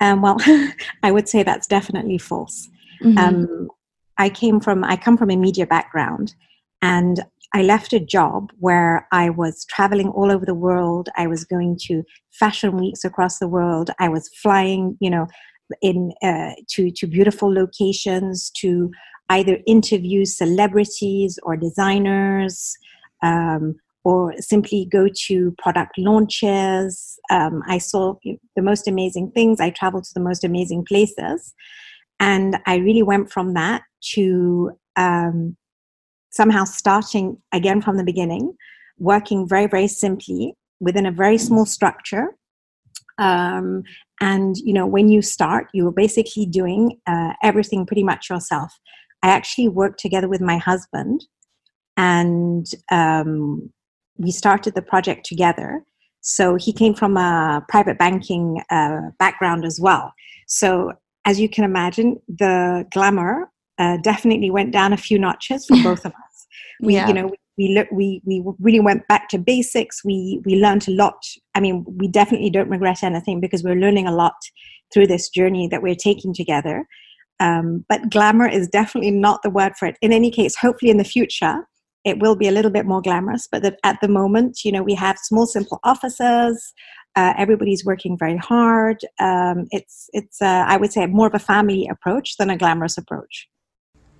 Um, 0.00 0.22
well 0.22 0.38
i 1.02 1.10
would 1.10 1.28
say 1.28 1.42
that's 1.42 1.66
definitely 1.66 2.18
false. 2.18 2.68
Mm-hmm. 3.02 3.18
um, 3.18 3.70
I 4.20 4.28
came 4.28 4.60
from 4.60 4.84
I 4.84 4.96
come 4.96 5.16
from 5.16 5.30
a 5.30 5.36
media 5.36 5.66
background 5.66 6.34
and 6.82 7.24
I 7.54 7.62
left 7.62 7.94
a 7.94 7.98
job 8.16 8.52
where 8.58 9.08
I 9.12 9.30
was 9.30 9.64
traveling 9.64 10.08
all 10.10 10.30
over 10.30 10.44
the 10.44 10.54
world. 10.54 11.08
I 11.16 11.26
was 11.26 11.44
going 11.44 11.78
to 11.86 12.04
fashion 12.30 12.76
weeks 12.76 13.02
across 13.02 13.38
the 13.38 13.48
world. 13.48 13.90
I 13.98 14.08
was 14.10 14.28
flying, 14.42 14.98
you 15.00 15.10
know, 15.10 15.26
in 15.80 16.12
uh, 16.22 16.52
to 16.72 16.90
to 16.90 17.06
beautiful 17.06 17.52
locations 17.52 18.50
to 18.60 18.90
either 19.30 19.58
interview 19.66 20.26
celebrities 20.26 21.38
or 21.42 21.56
designers, 21.56 22.76
um, 23.22 23.74
or 24.04 24.34
simply 24.36 24.86
go 24.92 25.08
to 25.28 25.54
product 25.56 25.96
launches. 25.96 27.18
Um, 27.30 27.62
I 27.66 27.78
saw 27.78 28.16
the 28.54 28.62
most 28.62 28.86
amazing 28.86 29.30
things. 29.30 29.60
I 29.60 29.70
traveled 29.70 30.04
to 30.04 30.14
the 30.14 30.26
most 30.28 30.44
amazing 30.44 30.84
places, 30.84 31.54
and 32.18 32.58
I 32.66 32.76
really 32.76 33.02
went 33.02 33.32
from 33.32 33.54
that 33.54 33.82
to 34.14 34.72
um, 34.96 35.56
somehow 36.30 36.64
starting 36.64 37.38
again 37.52 37.80
from 37.80 37.96
the 37.96 38.04
beginning, 38.04 38.54
working 38.98 39.48
very, 39.48 39.66
very 39.66 39.88
simply 39.88 40.54
within 40.80 41.06
a 41.06 41.12
very 41.12 41.38
small 41.38 41.66
structure. 41.66 42.28
Um, 43.18 43.82
and 44.20 44.56
you 44.58 44.72
know, 44.72 44.86
when 44.86 45.08
you 45.08 45.22
start, 45.22 45.68
you're 45.74 45.92
basically 45.92 46.46
doing 46.46 46.98
uh, 47.06 47.32
everything 47.42 47.86
pretty 47.86 48.04
much 48.04 48.30
yourself. 48.30 48.72
I 49.22 49.28
actually 49.28 49.68
worked 49.68 50.00
together 50.00 50.28
with 50.28 50.40
my 50.40 50.56
husband, 50.56 51.26
and 51.96 52.66
um, 52.90 53.70
we 54.16 54.30
started 54.30 54.74
the 54.74 54.82
project 54.82 55.26
together. 55.26 55.84
So 56.22 56.54
he 56.54 56.72
came 56.72 56.94
from 56.94 57.16
a 57.16 57.64
private 57.68 57.98
banking 57.98 58.62
uh, 58.70 59.10
background 59.18 59.64
as 59.64 59.78
well. 59.80 60.12
So 60.46 60.92
as 61.24 61.40
you 61.40 61.48
can 61.48 61.64
imagine, 61.64 62.20
the 62.28 62.86
glamour 62.90 63.50
uh, 63.80 63.96
definitely 64.02 64.50
went 64.50 64.72
down 64.72 64.92
a 64.92 64.96
few 64.96 65.18
notches 65.18 65.66
for 65.66 65.82
both 65.82 66.04
of 66.04 66.12
us. 66.12 66.16
We, 66.82 66.94
yeah. 66.94 67.08
you 67.08 67.12
know, 67.12 67.30
we 67.58 67.74
look, 67.74 67.88
we 67.92 68.22
we 68.24 68.42
really 68.58 68.80
went 68.80 69.06
back 69.06 69.28
to 69.28 69.38
basics. 69.38 70.02
We 70.02 70.40
we 70.46 70.56
learned 70.56 70.88
a 70.88 70.92
lot. 70.92 71.22
I 71.54 71.60
mean, 71.60 71.84
we 71.86 72.08
definitely 72.08 72.48
don't 72.48 72.70
regret 72.70 73.02
anything 73.02 73.38
because 73.38 73.62
we're 73.62 73.74
learning 73.74 74.06
a 74.06 74.14
lot 74.14 74.32
through 74.92 75.08
this 75.08 75.28
journey 75.28 75.68
that 75.68 75.82
we're 75.82 75.94
taking 75.94 76.32
together. 76.32 76.86
Um, 77.38 77.84
but 77.86 78.08
glamour 78.08 78.48
is 78.48 78.66
definitely 78.66 79.10
not 79.10 79.42
the 79.42 79.50
word 79.50 79.76
for 79.78 79.86
it. 79.86 79.98
In 80.00 80.10
any 80.10 80.30
case, 80.30 80.56
hopefully 80.56 80.90
in 80.90 80.96
the 80.96 81.04
future, 81.04 81.68
it 82.04 82.18
will 82.18 82.34
be 82.34 82.48
a 82.48 82.52
little 82.52 82.70
bit 82.70 82.86
more 82.86 83.02
glamorous. 83.02 83.46
But 83.52 83.62
the, 83.62 83.76
at 83.84 83.98
the 84.00 84.08
moment, 84.08 84.64
you 84.64 84.72
know, 84.72 84.82
we 84.82 84.94
have 84.94 85.18
small, 85.18 85.46
simple 85.46 85.80
offices. 85.84 86.72
Uh, 87.14 87.34
everybody's 87.36 87.84
working 87.84 88.16
very 88.18 88.38
hard. 88.38 88.98
Um, 89.18 89.66
it's 89.70 90.08
it's 90.12 90.40
uh, 90.40 90.64
I 90.66 90.78
would 90.78 90.92
say 90.92 91.06
more 91.06 91.26
of 91.26 91.34
a 91.34 91.38
family 91.38 91.88
approach 91.90 92.36
than 92.38 92.48
a 92.48 92.56
glamorous 92.56 92.96
approach. 92.96 93.48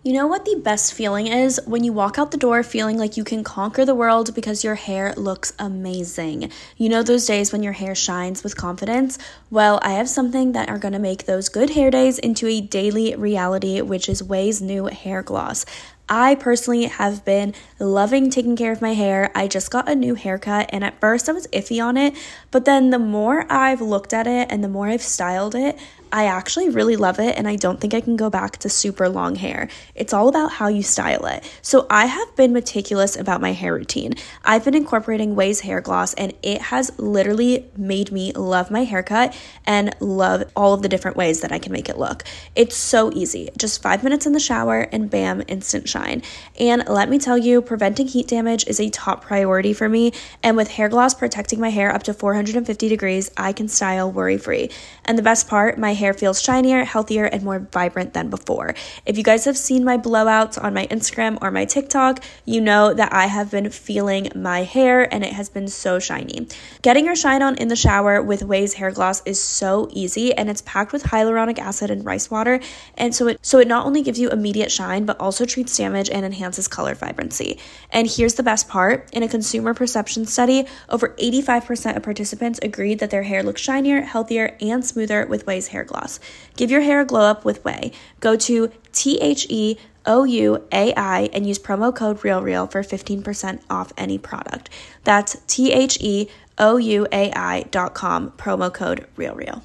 You 0.03 0.15
know 0.15 0.27
what 0.27 0.47
the 0.47 0.59
best 0.65 0.95
feeling 0.95 1.27
is? 1.27 1.61
When 1.67 1.85
you 1.85 1.93
walk 1.93 2.19
out 2.19 2.31
the 2.31 2.39
door 2.39 2.63
feeling 2.63 2.97
like 2.97 3.19
you 3.19 3.25
can 3.25 3.45
conquer 3.45 3.85
the 3.85 3.95
world 3.95 4.35
because 4.35 4.65
your 4.65 4.77
hair 4.77 5.13
looks 5.15 5.53
amazing. 5.59 6.51
You 6.79 6.89
know 6.89 7.03
those 7.03 7.27
days 7.27 7.53
when 7.53 7.63
your 7.63 7.75
hair 7.75 7.95
shines 7.95 8.43
with 8.43 8.57
confidence? 8.57 9.19
Well, 9.51 9.79
I 9.83 9.91
have 9.91 10.09
something 10.09 10.53
that 10.53 10.71
are 10.71 10.79
to 10.79 10.99
make 10.99 11.27
those 11.27 11.51
good 11.51 11.69
hair 11.69 11.91
days 11.91 12.19
into 12.19 12.47
a 12.47 12.63
daily 12.63 13.15
reality, 13.15 13.83
which 13.83 14.09
is 14.09 14.23
Ouai's 14.23 14.63
new 14.63 14.87
hair 14.87 15.23
gloss. 15.23 15.67
I 16.09 16.35
personally 16.35 16.87
have 16.87 17.23
been 17.27 17.55
loving 17.79 18.31
taking 18.31 18.57
care 18.57 18.73
of 18.73 18.81
my 18.81 18.95
hair. 18.95 19.31
I 19.35 19.49
just 19.49 19.71
got 19.71 19.87
a 19.87 19.95
new 19.95 20.15
haircut, 20.15 20.71
and 20.73 20.83
at 20.83 20.99
first 20.99 21.29
I 21.29 21.33
was 21.33 21.47
iffy 21.49 21.85
on 21.85 21.99
it, 21.99 22.15
but 22.51 22.65
then 22.65 22.89
the 22.89 22.99
more 22.99 23.45
I've 23.53 23.83
looked 23.83 24.15
at 24.15 24.27
it 24.27 24.49
and 24.51 24.65
the 24.65 24.69
more 24.69 24.89
I've 24.89 25.03
styled 25.03 25.55
it, 25.55 25.79
I 26.13 26.27
actually 26.27 26.69
really 26.69 26.97
love 26.97 27.19
it 27.19 27.37
and 27.37 27.47
I 27.47 27.57
don't 27.57 27.81
think 27.81 27.95
I 27.95 28.01
can 28.01 28.17
go 28.17 28.31
back 28.31 28.59
to 28.59 28.69
super 28.69 29.09
long 29.09 29.37
hair. 29.37 29.69
It's 29.95 30.13
all 30.13 30.29
about 30.29 30.53
how 30.53 30.69
you 30.69 30.83
style 30.83 31.27
it. 31.27 31.49
So 31.63 31.87
I 31.89 32.07
have 32.07 32.37
been 32.37 32.53
meticulous 32.53 33.17
about 33.17 33.41
my 33.41 33.53
hair 33.53 33.75
routine. 33.75 34.15
I've 34.45 34.65
been 34.65 34.75
incorporating 34.75 35.35
Ouai's 35.35 35.61
hair 35.61 35.81
gloss 35.81 36.15
and 36.15 36.33
it 36.43 36.61
has 36.63 36.99
literally 36.99 37.71
made 37.77 38.11
me 38.11 38.33
love 38.33 38.71
my 38.71 38.85
haircut 38.85 39.37
and 39.67 39.95
love 40.01 40.51
all 40.57 40.75
of 40.75 40.83
the 40.83 40.89
different 40.89 41.17
ways 41.17 41.41
that 41.41 41.53
I 41.53 41.59
can 41.59 41.73
make 41.73 41.89
it 41.89 41.99
look. 41.99 42.25
It's 42.57 42.77
so 42.77 43.13
easy. 43.13 43.51
Just 43.57 43.83
5 43.83 44.03
minutes 44.03 44.27
in 44.27 44.33
the 44.33 44.41
shower 44.41 44.89
and 44.93 45.11
bam, 45.11 45.43
instant 45.49 45.89
shine. 45.89 46.23
And 46.59 46.85
let 46.89 47.09
me 47.09 47.19
tell 47.19 47.39
you, 47.39 47.63
preventing 47.63 48.09
heat 48.09 48.27
damage 48.27 48.67
is 48.67 48.81
a 48.81 48.91
top 48.91 49.23
priority 49.23 49.73
for 49.73 49.89
me 49.89 50.13
and 50.43 50.57
with 50.57 50.69
hair 50.69 50.89
gloss 50.89 51.15
protecting 51.15 51.61
my 51.61 51.71
hair 51.71 51.95
up 51.95 52.03
to 52.05 52.15
450 52.15 52.89
degrees, 52.89 53.31
I 53.37 53.53
can 53.53 53.69
style 53.69 54.11
worry-free. 54.11 54.71
And 55.05 55.17
the 55.17 55.23
best 55.23 55.49
part, 55.49 55.79
my 55.79 55.95
hair 56.01 56.13
feels 56.13 56.43
shinier, 56.43 56.85
healthier, 56.85 57.27
and 57.27 57.43
more 57.45 57.61
vibrant 57.61 58.15
than 58.15 58.31
before. 58.31 58.75
If 59.07 59.17
you 59.17 59.23
guys 59.23 59.45
have 59.45 59.57
seen 59.57 59.85
my 59.85 59.97
blowouts 59.97 60.63
on 60.63 60.75
my 60.75 60.87
Instagram 60.89 61.39
or 61.41 61.51
my 61.51 61.65
TikTok, 61.65 62.25
you 62.45 62.61
know 62.61 62.93
that 62.93 63.13
I 63.13 63.27
have 63.27 63.51
been 63.51 63.71
feeling 63.71 64.33
my 64.35 64.65
hair 64.65 65.13
and 65.13 65.23
it 65.25 65.33
has 65.35 65.49
been 65.49 65.69
so 65.69 65.99
shiny. 65.99 66.49
Getting 66.83 67.05
your 67.05 67.17
shine 67.17 67.43
on 67.43 67.57
in 67.57 67.69
the 67.69 67.77
shower 67.77 68.23
with 68.23 68.43
Ouai's 68.43 68.75
hair 68.75 68.91
gloss 68.91 69.23
is 69.25 69.41
so 69.41 69.89
easy 69.93 70.35
and 70.35 70.51
it's 70.51 70.63
packed 70.63 70.93
with 70.93 71.05
hyaluronic 71.05 71.59
acid 71.59 71.91
and 71.91 72.05
rice 72.05 72.31
water. 72.31 72.61
And 72.97 73.15
so 73.15 73.29
it 73.29 73.39
so 73.43 73.59
it 73.59 73.69
not 73.69 73.87
only 73.87 74.03
gives 74.03 74.19
you 74.19 74.31
immediate 74.31 74.73
shine, 74.73 75.05
but 75.05 75.21
also 75.21 75.45
treats 75.45 75.77
damage 75.77 76.11
and 76.11 76.25
enhances 76.25 76.67
color 76.67 76.95
vibrancy. 76.95 77.59
And 77.91 78.11
here's 78.11 78.35
the 78.35 78.43
best 78.43 78.69
part 78.69 79.09
in 79.13 79.23
a 79.23 79.29
consumer 79.29 79.75
perception 79.75 80.27
study, 80.27 80.67
over 80.89 81.11
85% 81.21 81.97
of 81.97 82.03
participants 82.03 82.59
agreed 82.63 82.99
that 83.01 83.11
their 83.11 83.23
hair 83.23 83.43
looks 83.43 83.61
shinier, 83.61 84.01
healthier, 84.01 84.57
and 84.61 84.85
smoother 84.85 85.27
with 85.27 85.45
Ouai's 85.47 85.69
hair 85.69 85.85
gloss. 85.91 86.21
Give 86.57 86.71
your 86.71 86.81
hair 86.81 87.01
a 87.03 87.05
glow 87.05 87.23
up 87.23 87.45
with 87.45 87.63
Ouai. 87.65 87.93
Go 88.21 88.37
to 88.37 88.73
T 88.93 89.19
H 89.21 89.47
E 89.51 89.77
O 90.07 90.25
U 90.25 90.67
A 90.73 90.95
I 90.95 91.29
and 91.33 91.47
use 91.47 91.59
promo 91.59 91.95
code 91.95 92.21
RealReal 92.21 92.71
for 92.71 92.83
15% 92.83 93.61
off 93.69 93.93
any 93.99 94.19
product. 94.19 94.71
That's 95.05 95.37
T 95.47 95.73
H 95.73 95.99
E 96.01 96.29
O 96.59 96.77
U 96.77 97.07
A 97.13 97.33
I 97.33 97.63
dot 97.71 97.95
com, 97.95 98.31
promo 98.33 98.73
code 98.73 99.07
RealReal. 99.17 99.63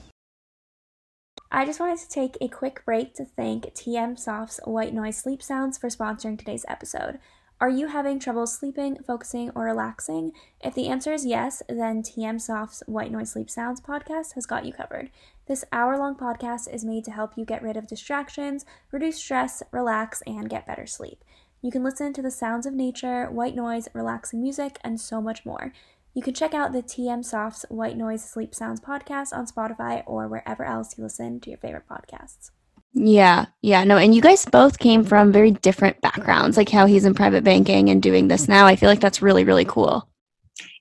I 1.51 1.65
just 1.65 1.79
wanted 1.79 1.99
to 1.99 2.09
take 2.09 2.37
a 2.41 2.49
quick 2.49 2.83
break 2.83 3.13
to 3.15 3.23
thank 3.23 3.73
TM 3.73 4.19
Soft's 4.19 4.59
White 4.65 4.93
Noise 4.93 5.17
Sleep 5.17 5.41
Sounds 5.41 5.77
for 5.77 5.87
sponsoring 5.87 6.37
today's 6.37 6.65
episode. 6.67 7.19
Are 7.61 7.69
you 7.69 7.87
having 7.87 8.19
trouble 8.19 8.47
sleeping, 8.47 8.97
focusing, 9.07 9.49
or 9.55 9.63
relaxing? 9.63 10.33
If 10.59 10.75
the 10.75 10.89
answer 10.89 11.13
is 11.13 11.25
yes, 11.25 11.63
then 11.69 12.03
TM 12.03 12.41
Soft's 12.41 12.83
White 12.85 13.11
Noise 13.11 13.31
Sleep 13.31 13.49
Sounds 13.49 13.79
podcast 13.79 14.33
has 14.33 14.45
got 14.45 14.65
you 14.65 14.73
covered. 14.73 15.09
This 15.47 15.63
hour 15.71 15.95
long 15.95 16.15
podcast 16.15 16.73
is 16.73 16.83
made 16.83 17.05
to 17.05 17.11
help 17.11 17.37
you 17.37 17.45
get 17.45 17.61
rid 17.61 17.77
of 17.77 17.85
distractions, 17.85 18.65
reduce 18.91 19.17
stress, 19.17 19.61
relax, 19.71 20.23
and 20.25 20.49
get 20.49 20.65
better 20.65 20.87
sleep. 20.87 21.23
You 21.61 21.69
can 21.71 21.83
listen 21.83 22.13
to 22.13 22.23
the 22.23 22.31
sounds 22.31 22.65
of 22.65 22.73
nature, 22.73 23.29
white 23.29 23.55
noise, 23.55 23.87
relaxing 23.93 24.41
music, 24.41 24.79
and 24.83 24.99
so 24.99 25.21
much 25.21 25.45
more. 25.45 25.71
You 26.15 26.23
can 26.23 26.33
check 26.33 26.55
out 26.55 26.73
the 26.73 26.81
TM 26.81 27.23
Soft's 27.23 27.63
White 27.69 27.95
Noise 27.95 28.27
Sleep 28.27 28.55
Sounds 28.55 28.81
podcast 28.81 29.33
on 29.33 29.45
Spotify 29.45 30.01
or 30.07 30.27
wherever 30.27 30.65
else 30.65 30.97
you 30.97 31.03
listen 31.03 31.39
to 31.41 31.51
your 31.51 31.59
favorite 31.59 31.87
podcasts. 31.87 32.49
Yeah, 32.93 33.45
yeah, 33.61 33.83
no, 33.83 33.97
and 33.97 34.15
you 34.15 34.21
guys 34.21 34.45
both 34.45 34.79
came 34.79 35.03
from 35.03 35.31
very 35.31 35.51
different 35.51 36.01
backgrounds, 36.01 36.57
like 36.57 36.69
how 36.69 36.87
he's 36.87 37.05
in 37.05 37.13
private 37.13 37.43
banking 37.43 37.89
and 37.89 38.01
doing 38.01 38.29
this 38.29 38.47
now. 38.47 38.65
I 38.65 38.77
feel 38.77 38.89
like 38.89 39.01
that's 39.01 39.21
really, 39.21 39.43
really 39.43 39.65
cool. 39.65 40.07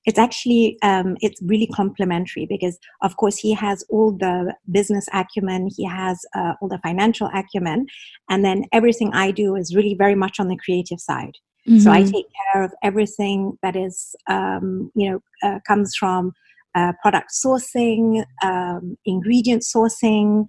It's 0.04 0.18
actually 0.18 0.78
um, 0.82 1.16
it's 1.20 1.40
really 1.42 1.66
complementary 1.68 2.46
because, 2.46 2.78
of 3.02 3.16
course, 3.16 3.36
he 3.36 3.54
has 3.54 3.84
all 3.88 4.12
the 4.12 4.54
business 4.70 5.08
acumen, 5.12 5.70
he 5.74 5.84
has 5.84 6.24
uh, 6.34 6.54
all 6.60 6.68
the 6.68 6.80
financial 6.82 7.30
acumen, 7.34 7.86
and 8.28 8.44
then 8.44 8.64
everything 8.72 9.12
I 9.14 9.30
do 9.30 9.56
is 9.56 9.74
really 9.74 9.94
very 9.94 10.14
much 10.14 10.38
on 10.38 10.48
the 10.48 10.58
creative 10.62 11.00
side. 11.00 11.36
Mm-hmm. 11.68 11.78
So 11.78 11.90
I 11.90 12.02
mm-hmm. 12.02 12.12
take 12.12 12.26
care 12.52 12.62
of 12.62 12.72
everything 12.82 13.58
that 13.62 13.76
is, 13.76 14.14
um, 14.28 14.90
you 14.94 15.10
know, 15.10 15.20
uh, 15.42 15.60
comes 15.66 15.94
from 15.98 16.32
uh, 16.74 16.92
product 17.00 17.30
sourcing, 17.32 18.24
um, 18.42 18.98
ingredient 19.06 19.62
sourcing, 19.62 20.46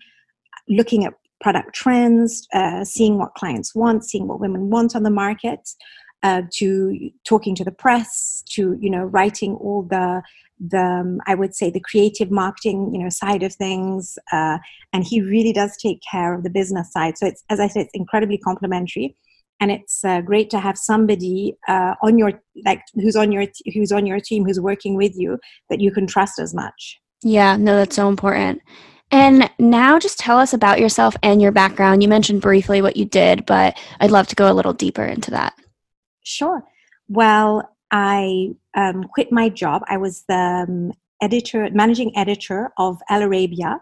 looking 0.68 1.06
at 1.06 1.14
product 1.42 1.74
trends, 1.76 2.48
uh, 2.54 2.84
seeing 2.84 3.18
what 3.18 3.34
clients 3.36 3.76
want, 3.76 4.04
seeing 4.04 4.28
what 4.28 4.40
women 4.40 4.70
want 4.70 4.96
on 4.96 5.04
the 5.04 5.10
market, 5.10 5.60
uh, 6.24 6.44
to 6.54 7.10
talking 7.28 7.56
to 7.56 7.64
the 7.64 7.72
press, 7.72 8.44
to 8.52 8.78
you 8.80 8.90
know 8.90 9.04
writing 9.04 9.56
all 9.56 9.84
the 9.84 10.22
the 10.60 10.82
um, 10.82 11.20
I 11.28 11.36
would 11.36 11.54
say 11.54 11.70
the 11.70 11.82
creative 11.82 12.32
marketing 12.32 12.92
you 12.94 13.04
know 13.04 13.10
side 13.10 13.44
of 13.44 13.54
things, 13.54 14.18
uh, 14.32 14.58
and 14.94 15.04
he 15.04 15.22
really 15.22 15.54
does 15.54 15.76
take 15.78 16.00
care 16.10 16.34
of 16.34 16.44
the 16.44 16.50
business 16.50 16.92
side. 16.92 17.18
So 17.18 17.28
it's 17.28 17.44
as 17.50 17.60
I 17.60 17.68
said, 17.68 17.86
it's 17.86 17.92
incredibly 17.94 18.38
complementary. 18.38 19.16
And 19.62 19.72
it's 19.72 20.04
uh, 20.04 20.20
great 20.20 20.50
to 20.50 20.60
have 20.60 20.78
somebody 20.78 21.56
uh, 21.70 21.96
on 22.04 22.18
your 22.18 22.42
like 22.66 22.82
who's 22.96 23.16
on 23.16 23.32
your 23.32 23.46
who's 23.74 23.94
on 23.94 24.06
your 24.06 24.20
team 24.20 24.44
who's 24.44 24.60
working 24.60 24.96
with 24.98 25.14
you 25.16 25.40
that 25.70 25.80
you 25.80 25.92
can 25.92 26.08
trust 26.08 26.40
as 26.40 26.54
much. 26.54 27.00
Yeah, 27.24 27.56
no, 27.56 27.78
that's 27.78 27.96
so 27.96 28.10
important. 28.10 28.62
And 29.12 29.50
now 29.60 30.00
just 30.00 30.20
tell 30.20 30.38
us 30.38 30.54
about 30.54 30.80
yourself 30.80 31.16
and 31.24 31.42
your 31.42 31.52
background. 31.52 32.04
You 32.04 32.10
mentioned 32.10 32.42
briefly 32.42 32.82
what 32.82 32.98
you 32.98 33.06
did, 33.06 33.46
but 33.46 33.78
I'd 34.00 34.12
love 34.12 34.28
to 34.28 34.36
go 34.36 34.52
a 34.52 34.54
little 34.54 34.74
deeper 34.74 35.04
into 35.04 35.32
that. 35.32 35.54
Sure. 36.25 36.63
Well, 37.08 37.70
I 37.91 38.50
um, 38.75 39.05
quit 39.13 39.32
my 39.32 39.48
job. 39.48 39.84
I 39.88 39.98
was 39.98 40.24
the 40.27 40.65
um, 40.67 40.91
editor, 41.22 41.70
managing 41.72 42.17
editor 42.17 42.72
of 42.77 43.00
Elle 43.10 43.22
Arabia 43.22 43.79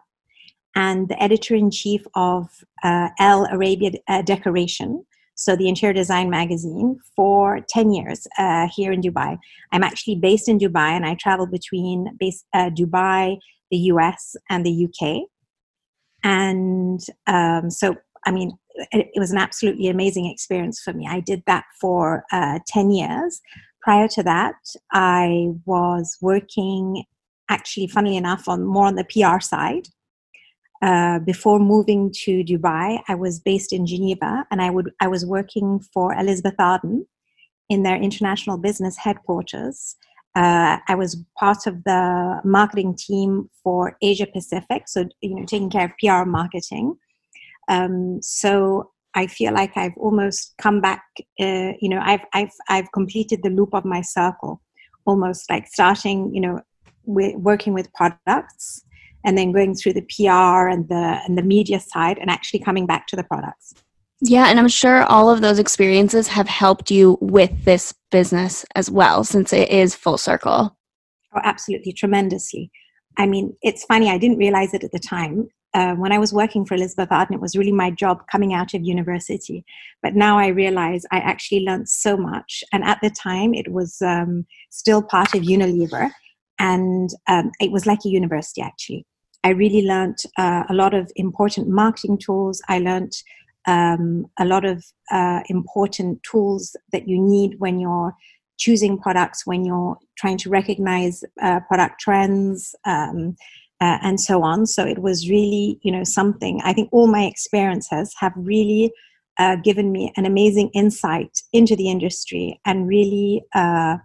and 0.76 1.08
the 1.08 1.22
editor 1.24 1.56
in 1.56 1.72
chief 1.72 2.06
of 2.16 2.50
uh, 2.84 3.10
Elle 3.20 3.48
Arabia 3.50 3.92
uh, 4.10 4.22
Decoration, 4.22 5.06
so 5.36 5.56
the 5.56 5.70
interior 5.70 5.94
design 5.94 6.30
magazine, 6.30 7.00
for 7.16 7.62
10 7.70 7.94
years 7.94 8.28
uh, 8.38 8.68
here 8.76 8.92
in 8.92 9.02
Dubai. 9.02 9.38
I'm 9.72 9.84
actually 9.84 10.16
based 10.16 10.50
in 10.50 10.60
Dubai 10.60 10.90
and 10.90 11.06
I 11.06 11.16
travel 11.16 11.48
between 11.48 12.16
base, 12.20 12.44
uh, 12.54 12.70
Dubai, 12.72 13.38
the 13.72 13.78
US 13.78 14.36
and 14.50 14.66
the 14.66 14.88
UK. 14.88 15.22
And 16.24 17.00
um, 17.26 17.70
so, 17.70 17.96
I 18.26 18.32
mean, 18.32 18.52
it, 18.92 19.20
was 19.20 19.32
an 19.32 19.38
absolutely 19.38 19.88
amazing 19.88 20.26
experience 20.26 20.82
for 20.82 20.94
me. 20.94 21.08
I 21.10 21.20
did 21.20 21.44
that 21.48 21.66
for 21.80 22.24
uh, 22.32 22.60
10 22.68 22.92
years. 22.92 23.42
Prior 23.82 24.08
to 24.10 24.24
that, 24.24 24.56
I 24.92 25.50
was 25.66 26.18
working, 26.22 27.04
actually, 27.50 27.88
funnily 27.88 28.18
enough, 28.18 28.48
on 28.48 28.64
more 28.64 28.88
on 28.88 28.96
the 28.96 29.06
PR 29.06 29.40
side. 29.40 29.88
Uh, 30.82 31.20
before 31.20 31.60
moving 31.60 32.12
to 32.24 32.44
Dubai, 32.44 33.02
I 33.08 33.16
was 33.16 33.40
based 33.40 33.72
in 33.72 33.86
Geneva, 33.86 34.46
and 34.52 34.62
I 34.62 34.70
would 34.70 34.92
I 35.00 35.08
was 35.08 35.26
working 35.26 35.80
for 35.94 36.14
Elizabeth 36.14 36.56
Arden 36.60 37.06
in 37.70 37.84
their 37.84 37.96
international 37.96 38.58
business 38.58 38.98
headquarters, 38.98 39.96
uh, 40.36 40.78
I 40.88 40.96
was 40.96 41.24
part 41.38 41.68
of 41.68 41.84
the 41.84 42.42
marketing 42.44 42.96
team 42.96 43.50
for 43.64 43.98
Asia 44.02 44.26
Pacific, 44.26 44.84
so 44.88 45.06
you 45.22 45.36
know, 45.36 45.46
taking 45.46 45.70
care 45.70 45.86
of 45.86 45.92
PR 46.00 46.28
marketing. 46.28 46.96
Um, 47.70 48.20
so 48.22 48.92
I 49.16 49.28
feel 49.28 49.54
like 49.54 49.76
I've 49.76 49.98
almost 49.98 50.56
come 50.58 50.82
back. 50.82 51.04
Uh, 51.40 51.74
you 51.80 51.90
know, 51.90 52.02
I've 52.04 52.26
I've 52.34 52.52
I've 52.70 52.92
completed 52.92 53.42
the 53.44 53.50
loop 53.50 53.74
of 53.74 53.86
my 53.86 54.02
circle, 54.02 54.62
almost 55.06 55.50
like 55.50 55.68
starting. 55.68 56.34
You 56.34 56.42
know, 56.42 56.62
with, 57.06 57.36
working 57.36 57.74
with 57.74 57.94
products, 57.94 58.84
and 59.26 59.38
then 59.38 59.52
going 59.52 59.76
through 59.76 59.94
the 59.94 60.02
PR 60.02 60.68
and 60.68 60.88
the 60.90 61.22
and 61.26 61.38
the 61.38 61.44
media 61.44 61.80
side, 61.80 62.18
and 62.18 62.30
actually 62.30 62.60
coming 62.60 62.86
back 62.86 63.08
to 63.08 63.16
the 63.16 63.24
products. 63.24 63.74
Yeah, 64.26 64.48
and 64.48 64.58
I'm 64.58 64.70
sure 64.70 65.04
all 65.04 65.30
of 65.30 65.42
those 65.42 65.60
experiences 65.60 66.30
have 66.30 66.48
helped 66.48 66.90
you 66.90 67.18
with 67.20 67.66
this 67.66 67.94
business 68.10 68.66
as 68.74 68.90
well, 68.90 69.26
since 69.26 69.52
it 69.52 69.70
is 69.70 69.96
full 69.96 70.18
circle. 70.18 70.78
Oh, 71.36 71.42
absolutely, 71.44 71.92
tremendously. 71.92 72.72
I 73.18 73.26
mean, 73.26 73.56
it's 73.62 73.84
funny, 73.84 74.10
I 74.10 74.18
didn't 74.18 74.38
realize 74.38 74.74
it 74.74 74.84
at 74.84 74.92
the 74.92 75.00
time. 75.00 75.50
Uh, 75.74 75.96
when 75.96 76.12
I 76.12 76.20
was 76.20 76.34
working 76.34 76.66
for 76.66 76.76
Elizabeth 76.76 77.12
Arden, 77.12 77.36
it 77.36 77.42
was 77.42 77.56
really 77.56 77.72
my 77.72 77.90
job 77.90 78.24
coming 78.32 78.54
out 78.54 78.74
of 78.74 78.84
university. 78.84 79.66
But 80.04 80.16
now 80.16 80.38
I 80.38 80.48
realize 80.48 81.04
I 81.12 81.18
actually 81.18 81.62
learned 81.62 81.90
so 81.90 82.16
much. 82.16 82.64
And 82.72 82.84
at 82.84 83.00
the 83.02 83.10
time, 83.10 83.54
it 83.54 83.72
was 83.72 84.02
um, 84.02 84.46
still 84.70 85.02
part 85.02 85.34
of 85.34 85.42
Unilever. 85.42 86.12
And 86.60 87.10
um, 87.28 87.52
it 87.60 87.72
was 87.72 87.86
like 87.86 88.06
a 88.06 88.10
university, 88.10 88.62
actually. 88.62 89.06
I 89.44 89.50
really 89.50 89.86
learned 89.86 90.20
uh, 90.38 90.64
a 90.70 90.74
lot 90.74 90.94
of 90.94 91.12
important 91.16 91.68
marketing 91.68 92.18
tools. 92.18 92.62
I 92.70 92.80
learned 92.80 93.14
um, 93.66 94.28
a 94.40 94.46
lot 94.46 94.66
of 94.66 94.86
uh, 95.12 95.42
important 95.50 96.22
tools 96.24 96.76
that 96.92 97.08
you 97.08 97.20
need 97.20 97.60
when 97.60 97.80
you're 97.80 98.16
choosing 98.58 98.98
products, 99.00 99.46
when 99.46 99.66
you're 99.66 99.98
trying 100.18 100.38
to 100.38 100.50
recognize 100.50 101.24
uh, 101.42 101.60
product 101.68 102.00
trends, 102.00 102.76
um, 102.86 103.36
uh, 103.84 103.98
and 104.02 104.18
so 104.18 104.44
on. 104.44 104.66
So 104.66 104.86
it 104.86 105.00
was 105.00 105.30
really, 105.30 105.78
you 105.84 105.92
know, 105.92 106.06
something. 106.06 106.62
I 106.64 106.72
think 106.72 106.88
all 106.94 107.08
my 107.08 107.26
experiences 107.26 108.16
have 108.20 108.32
really 108.38 108.94
uh, 109.38 109.58
given 109.58 109.92
me 109.92 110.14
an 110.16 110.26
amazing 110.26 110.70
insight 110.74 111.42
into 111.52 111.76
the 111.76 111.90
industry 111.90 112.62
and 112.66 112.88
really, 112.88 113.44
uh, 113.54 113.98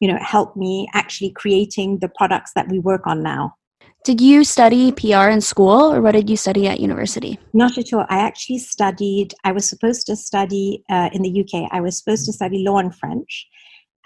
you 0.00 0.08
know, 0.10 0.18
helped 0.20 0.56
me 0.56 0.88
actually 0.94 1.30
creating 1.30 2.00
the 2.00 2.08
products 2.08 2.50
that 2.56 2.68
we 2.68 2.80
work 2.80 3.06
on 3.06 3.22
now. 3.22 3.54
Did 4.02 4.20
you 4.20 4.42
study 4.42 4.90
PR 4.90 5.28
in 5.28 5.42
school 5.42 5.92
or 5.92 6.00
what 6.00 6.12
did 6.12 6.28
you 6.28 6.36
study 6.36 6.66
at 6.66 6.80
university? 6.80 7.38
Not 7.52 7.78
at 7.78 7.92
all. 7.92 8.06
I 8.08 8.18
actually 8.18 8.58
studied, 8.58 9.32
I 9.44 9.52
was 9.52 9.68
supposed 9.68 10.06
to 10.06 10.16
study 10.16 10.82
uh, 10.90 11.10
in 11.12 11.22
the 11.22 11.40
UK, 11.42 11.68
I 11.70 11.80
was 11.80 11.98
supposed 11.98 12.26
to 12.26 12.32
study 12.32 12.64
law 12.66 12.78
and 12.78 12.92
French. 12.92 13.46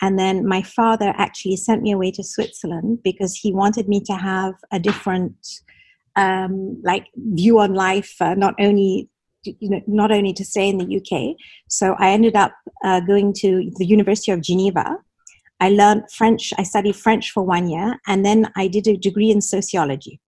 And 0.00 0.18
then 0.18 0.46
my 0.46 0.62
father 0.62 1.14
actually 1.16 1.56
sent 1.56 1.82
me 1.82 1.92
away 1.92 2.10
to 2.12 2.24
Switzerland 2.24 2.98
because 3.04 3.34
he 3.34 3.52
wanted 3.52 3.88
me 3.88 4.00
to 4.06 4.14
have 4.14 4.54
a 4.72 4.78
different, 4.78 5.34
um, 6.16 6.80
like, 6.82 7.06
view 7.16 7.60
on 7.60 7.74
life, 7.74 8.16
uh, 8.20 8.34
not 8.34 8.54
only 8.58 9.08
you 9.60 9.68
know, 9.68 9.80
not 9.86 10.10
only 10.10 10.32
to 10.32 10.42
stay 10.42 10.70
in 10.70 10.78
the 10.78 10.96
UK. 10.96 11.36
So 11.68 11.94
I 11.98 12.12
ended 12.12 12.34
up 12.34 12.54
uh, 12.82 13.00
going 13.00 13.34
to 13.40 13.70
the 13.76 13.84
University 13.84 14.32
of 14.32 14.40
Geneva, 14.40 14.96
I 15.60 15.70
learned 15.70 16.10
French. 16.10 16.52
I 16.58 16.62
studied 16.62 16.96
French 16.96 17.30
for 17.30 17.42
one 17.42 17.68
year, 17.68 17.98
and 18.06 18.24
then 18.24 18.50
I 18.56 18.68
did 18.68 18.86
a 18.86 18.96
degree 18.96 19.30
in 19.30 19.40
sociology. 19.40 20.20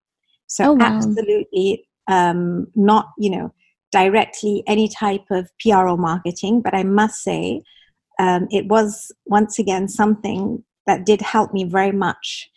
So, 0.47 0.71
oh, 0.71 0.73
wow. 0.75 0.87
absolutely 0.87 1.87
um, 2.09 2.69
not, 2.75 3.09
you 3.19 3.31
know, 3.31 3.53
directly 3.93 4.63
any 4.67 4.89
type 4.89 5.25
of 5.31 5.51
PR 5.61 5.89
or 5.89 5.99
marketing, 5.99 6.63
but 6.63 6.75
I 6.75 6.85
must 6.85 7.23
say 7.23 7.63
um, 8.19 8.47
it 8.51 8.67
was 8.67 9.13
once 9.27 9.59
again 9.59 9.89
something 9.89 10.63
that 10.87 11.05
did 11.05 11.21
help 11.21 11.53
me 11.53 11.65
very 11.65 11.93
much 11.93 12.51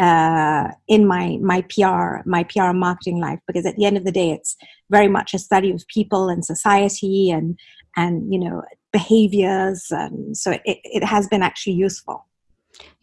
uh, 0.00 0.68
in 0.88 1.06
my 1.06 1.38
my 1.40 1.62
PR 1.62 2.18
my 2.26 2.42
PR 2.44 2.72
marketing 2.72 3.20
life 3.20 3.38
because 3.46 3.64
at 3.64 3.76
the 3.76 3.84
end 3.84 3.96
of 3.96 4.04
the 4.04 4.10
day 4.10 4.30
it's 4.30 4.56
very 4.90 5.08
much 5.08 5.34
a 5.34 5.38
study 5.38 5.70
of 5.70 5.86
people 5.88 6.28
and 6.28 6.44
society 6.44 7.30
and 7.30 7.58
and 7.96 8.32
you 8.32 8.38
know 8.38 8.62
behaviors. 8.94 9.86
And 9.90 10.36
so 10.36 10.52
it, 10.52 10.62
it 10.64 11.04
has 11.04 11.28
been 11.28 11.42
actually 11.42 11.74
useful 11.74 12.24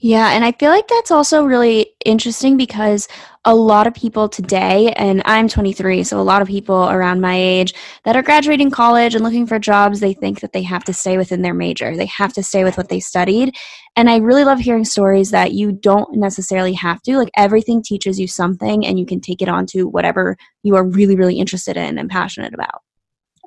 yeah, 0.03 0.31
and 0.31 0.43
I 0.43 0.51
feel 0.51 0.71
like 0.71 0.87
that's 0.87 1.11
also 1.11 1.45
really 1.45 1.93
interesting 2.03 2.57
because 2.57 3.07
a 3.45 3.53
lot 3.53 3.85
of 3.85 3.93
people 3.93 4.27
today, 4.27 4.91
and 4.93 5.21
I'm 5.25 5.47
23, 5.47 6.03
so 6.03 6.19
a 6.19 6.23
lot 6.23 6.41
of 6.41 6.47
people 6.47 6.89
around 6.89 7.21
my 7.21 7.35
age 7.35 7.75
that 8.03 8.15
are 8.15 8.23
graduating 8.23 8.71
college 8.71 9.13
and 9.13 9.23
looking 9.23 9.45
for 9.45 9.59
jobs, 9.59 9.99
they 9.99 10.13
think 10.13 10.39
that 10.39 10.53
they 10.53 10.63
have 10.63 10.83
to 10.85 10.93
stay 10.93 11.17
within 11.17 11.43
their 11.43 11.53
major. 11.53 11.95
They 11.95 12.07
have 12.07 12.33
to 12.33 12.41
stay 12.41 12.63
with 12.63 12.77
what 12.77 12.89
they 12.89 12.99
studied. 12.99 13.55
And 13.95 14.09
I 14.09 14.17
really 14.17 14.43
love 14.43 14.59
hearing 14.59 14.85
stories 14.85 15.29
that 15.31 15.53
you 15.53 15.71
don't 15.71 16.15
necessarily 16.17 16.73
have 16.73 17.03
to. 17.03 17.17
Like 17.17 17.29
everything 17.37 17.83
teaches 17.83 18.19
you 18.19 18.27
something, 18.27 18.83
and 18.83 18.97
you 18.97 19.05
can 19.05 19.21
take 19.21 19.43
it 19.43 19.49
on 19.49 19.67
to 19.67 19.83
whatever 19.83 20.35
you 20.63 20.75
are 20.75 20.83
really, 20.83 21.15
really 21.15 21.37
interested 21.37 21.77
in 21.77 21.99
and 21.99 22.09
passionate 22.09 22.55
about. 22.55 22.81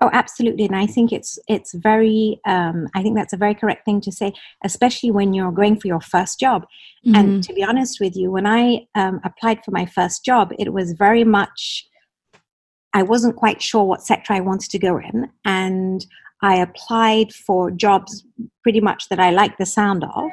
Oh, 0.00 0.10
absolutely, 0.12 0.64
and 0.64 0.74
I 0.74 0.86
think 0.86 1.12
it's 1.12 1.38
it's 1.48 1.72
very. 1.72 2.40
Um, 2.46 2.88
I 2.94 3.02
think 3.02 3.16
that's 3.16 3.32
a 3.32 3.36
very 3.36 3.54
correct 3.54 3.84
thing 3.84 4.00
to 4.02 4.12
say, 4.12 4.32
especially 4.64 5.12
when 5.12 5.32
you're 5.32 5.52
going 5.52 5.78
for 5.78 5.86
your 5.86 6.00
first 6.00 6.40
job. 6.40 6.66
Mm-hmm. 7.06 7.14
And 7.14 7.44
to 7.44 7.52
be 7.52 7.62
honest 7.62 8.00
with 8.00 8.16
you, 8.16 8.32
when 8.32 8.46
I 8.46 8.86
um, 8.96 9.20
applied 9.24 9.64
for 9.64 9.70
my 9.70 9.86
first 9.86 10.24
job, 10.24 10.52
it 10.58 10.72
was 10.72 10.92
very 10.92 11.22
much. 11.22 11.86
I 12.92 13.02
wasn't 13.02 13.36
quite 13.36 13.62
sure 13.62 13.84
what 13.84 14.02
sector 14.02 14.32
I 14.32 14.40
wanted 14.40 14.70
to 14.70 14.78
go 14.78 14.98
in, 14.98 15.30
and 15.44 16.04
I 16.42 16.56
applied 16.56 17.32
for 17.32 17.70
jobs 17.70 18.24
pretty 18.62 18.80
much 18.80 19.08
that 19.10 19.20
I 19.20 19.30
liked 19.30 19.58
the 19.58 19.66
sound 19.66 20.04
of, 20.04 20.30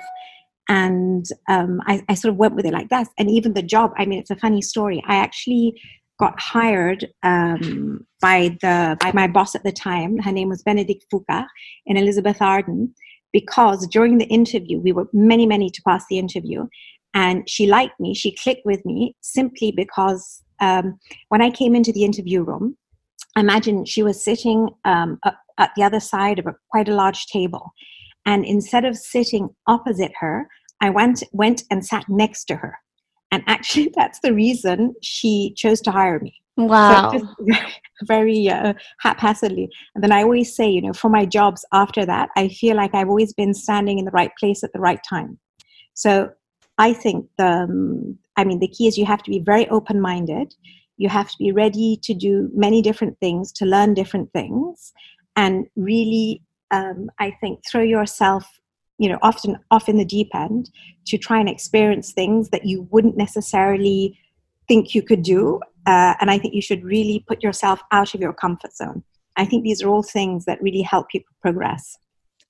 and 0.69 1.25
um, 1.49 1.81
I, 1.85 2.03
I 2.09 2.15
sort 2.15 2.33
of 2.33 2.37
went 2.37 2.55
with 2.55 2.65
it 2.65 2.73
like 2.73 2.89
that. 2.89 3.07
And 3.19 3.29
even 3.29 3.53
the 3.53 3.61
job, 3.61 3.93
I 3.97 4.05
mean, 4.07 4.19
it's 4.19 4.31
a 4.31 4.35
funny 4.35 4.61
story. 4.63 5.03
I 5.07 5.17
actually 5.17 5.79
got 6.21 6.39
hired 6.39 7.07
um, 7.23 8.05
by 8.21 8.55
the 8.61 8.95
by 9.01 9.11
my 9.11 9.27
boss 9.27 9.55
at 9.55 9.63
the 9.63 9.71
time. 9.71 10.19
Her 10.19 10.31
name 10.31 10.49
was 10.49 10.63
Benedict 10.63 11.03
Foucault 11.09 11.47
in 11.87 11.97
Elizabeth 11.97 12.41
Arden 12.41 12.93
because 13.33 13.87
during 13.87 14.19
the 14.19 14.31
interview 14.39 14.79
we 14.79 14.93
were 14.93 15.07
many 15.11 15.45
many 15.45 15.69
to 15.71 15.81
pass 15.87 16.05
the 16.09 16.19
interview, 16.19 16.67
and 17.13 17.49
she 17.49 17.65
liked 17.65 17.99
me. 17.99 18.13
She 18.13 18.35
clicked 18.43 18.65
with 18.65 18.85
me 18.85 19.15
simply 19.21 19.71
because 19.71 20.43
um, 20.59 20.99
when 21.29 21.41
I 21.41 21.49
came 21.49 21.73
into 21.75 21.91
the 21.91 22.05
interview 22.05 22.43
room, 22.43 22.77
imagine 23.35 23.85
she 23.85 24.03
was 24.03 24.23
sitting 24.23 24.69
um, 24.85 25.19
at 25.57 25.71
the 25.75 25.83
other 25.83 25.99
side 25.99 26.37
of 26.37 26.45
a, 26.45 26.53
quite 26.69 26.87
a 26.87 26.99
large 27.03 27.25
table, 27.25 27.73
and 28.27 28.45
instead 28.45 28.85
of 28.85 28.95
sitting 28.95 29.49
opposite 29.65 30.13
her, 30.19 30.47
I 30.81 30.91
went 30.91 31.23
went 31.31 31.63
and 31.71 31.83
sat 31.83 32.05
next 32.07 32.45
to 32.45 32.57
her 32.57 32.75
and 33.31 33.43
actually, 33.47 33.91
that's 33.95 34.19
the 34.19 34.33
reason 34.33 34.93
she 35.01 35.53
chose 35.55 35.81
to 35.81 35.91
hire 35.91 36.19
me. 36.19 36.35
Wow. 36.57 37.11
So 37.17 37.55
very 38.03 38.49
uh, 38.49 38.73
haphazardly. 38.99 39.69
And 39.95 40.03
then 40.03 40.11
I 40.11 40.23
always 40.23 40.55
say, 40.55 40.69
you 40.69 40.81
know, 40.81 40.93
for 40.93 41.09
my 41.09 41.25
jobs 41.25 41.65
after 41.71 42.05
that, 42.05 42.29
I 42.35 42.49
feel 42.49 42.75
like 42.75 42.93
I've 42.93 43.09
always 43.09 43.33
been 43.33 43.53
standing 43.53 43.99
in 43.99 44.05
the 44.05 44.11
right 44.11 44.31
place 44.39 44.63
at 44.63 44.73
the 44.73 44.79
right 44.79 44.99
time. 45.07 45.39
So 45.93 46.31
I 46.77 46.93
think 46.93 47.27
the, 47.37 47.47
um, 47.47 48.17
I 48.37 48.43
mean, 48.43 48.59
the 48.59 48.67
key 48.67 48.87
is 48.87 48.97
you 48.97 49.05
have 49.05 49.23
to 49.23 49.31
be 49.31 49.39
very 49.39 49.67
open 49.69 50.01
minded. 50.01 50.53
You 50.97 51.09
have 51.09 51.29
to 51.29 51.37
be 51.37 51.51
ready 51.51 51.99
to 52.03 52.13
do 52.13 52.49
many 52.53 52.81
different 52.81 53.19
things, 53.19 53.51
to 53.53 53.65
learn 53.65 53.93
different 53.93 54.31
things, 54.33 54.93
and 55.35 55.65
really, 55.75 56.41
um, 56.71 57.09
I 57.19 57.31
think, 57.41 57.61
throw 57.69 57.81
yourself 57.81 58.45
you 59.01 59.09
know 59.09 59.17
often 59.23 59.57
off 59.71 59.89
in 59.89 59.97
the 59.97 60.05
deep 60.05 60.29
end 60.35 60.69
to 61.07 61.17
try 61.17 61.39
and 61.39 61.49
experience 61.49 62.13
things 62.13 62.49
that 62.49 62.65
you 62.65 62.87
wouldn't 62.91 63.17
necessarily 63.17 64.17
think 64.67 64.93
you 64.93 65.01
could 65.01 65.23
do 65.23 65.59
uh, 65.87 66.13
and 66.21 66.29
i 66.29 66.37
think 66.37 66.53
you 66.53 66.61
should 66.61 66.83
really 66.83 67.25
put 67.27 67.41
yourself 67.41 67.81
out 67.91 68.13
of 68.13 68.21
your 68.21 68.31
comfort 68.31 68.73
zone 68.73 69.03
i 69.37 69.43
think 69.43 69.63
these 69.63 69.81
are 69.81 69.89
all 69.89 70.03
things 70.03 70.45
that 70.45 70.61
really 70.61 70.83
help 70.83 71.09
people 71.09 71.33
progress 71.41 71.97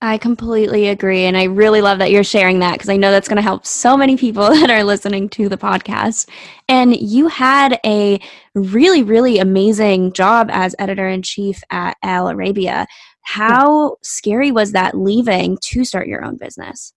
I 0.04 0.18
completely 0.18 0.88
agree. 0.88 1.26
And 1.26 1.38
I 1.38 1.44
really 1.44 1.80
love 1.80 2.00
that 2.00 2.10
you're 2.10 2.24
sharing 2.24 2.58
that 2.60 2.74
because 2.74 2.90
I 2.90 2.98
know 2.98 3.12
that's 3.12 3.28
going 3.28 3.36
to 3.36 3.44
help 3.44 3.68
so 3.68 3.96
many 3.96 4.18
people 4.18 4.50
that 4.50 4.72
are 4.72 4.84
listening 4.84 5.30
to 5.30 5.48
the 5.48 5.58
podcast. 5.58 6.28
And 6.68 6.96
you 6.96 7.28
had 7.28 7.80
a 7.86 8.20
really, 8.56 9.04
really 9.04 9.38
amazing 9.38 10.14
job 10.14 10.50
as 10.52 10.76
editor 10.80 11.08
in 11.08 11.22
chief 11.22 11.62
at 11.70 11.98
Elle 12.02 12.30
Arabia. 12.30 12.88
How 13.24 13.98
scary 14.02 14.52
was 14.52 14.72
that 14.72 14.98
leaving 14.98 15.58
to 15.70 15.84
start 15.86 16.08
your 16.08 16.24
own 16.24 16.38
business? 16.38 16.94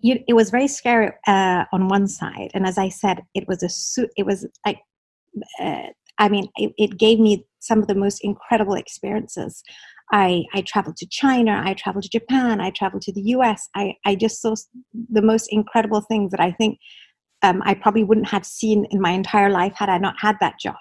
You, 0.00 0.18
it 0.28 0.34
was 0.34 0.50
very 0.50 0.68
scary 0.68 1.12
uh, 1.26 1.64
on 1.72 1.88
one 1.88 2.06
side, 2.08 2.50
and 2.52 2.66
as 2.66 2.76
I 2.76 2.90
said, 2.90 3.22
it 3.34 3.48
was 3.48 3.62
a 3.62 3.68
su- 3.68 4.10
it 4.16 4.26
was 4.26 4.46
like 4.66 4.78
uh, 5.60 5.88
I 6.18 6.28
mean, 6.28 6.48
it, 6.56 6.72
it, 6.78 6.98
gave 6.98 7.18
me 7.18 7.46
some 7.60 7.80
of 7.80 7.88
the 7.88 7.94
most 7.94 8.20
incredible 8.22 8.74
experiences. 8.74 9.62
I, 10.12 10.44
I 10.54 10.60
traveled 10.60 10.96
to 10.98 11.06
China, 11.08 11.62
I 11.64 11.74
traveled 11.74 12.04
to 12.04 12.10
Japan, 12.10 12.60
I 12.60 12.70
traveled 12.70 13.02
to 13.02 13.12
the 13.12 13.22
US. 13.22 13.68
I, 13.74 13.96
I 14.04 14.14
just 14.14 14.40
saw 14.40 14.54
the 15.10 15.22
most 15.22 15.48
incredible 15.50 16.02
things 16.02 16.30
that 16.30 16.40
I 16.40 16.52
think 16.52 16.78
um, 17.42 17.62
I 17.64 17.74
probably 17.74 18.04
wouldn't 18.04 18.28
have 18.28 18.46
seen 18.46 18.86
in 18.90 19.00
my 19.00 19.10
entire 19.10 19.50
life 19.50 19.74
had 19.76 19.88
I 19.88 19.98
not 19.98 20.14
had 20.18 20.36
that 20.40 20.58
job. 20.60 20.76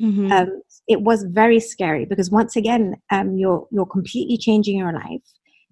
Mm-hmm. 0.00 0.30
Um, 0.32 0.62
it 0.86 1.02
was 1.02 1.24
very 1.24 1.60
scary 1.60 2.04
because 2.04 2.30
once 2.30 2.56
again, 2.56 2.96
um, 3.10 3.36
you're 3.36 3.66
you're 3.70 3.86
completely 3.86 4.38
changing 4.38 4.78
your 4.78 4.92
life. 4.92 5.22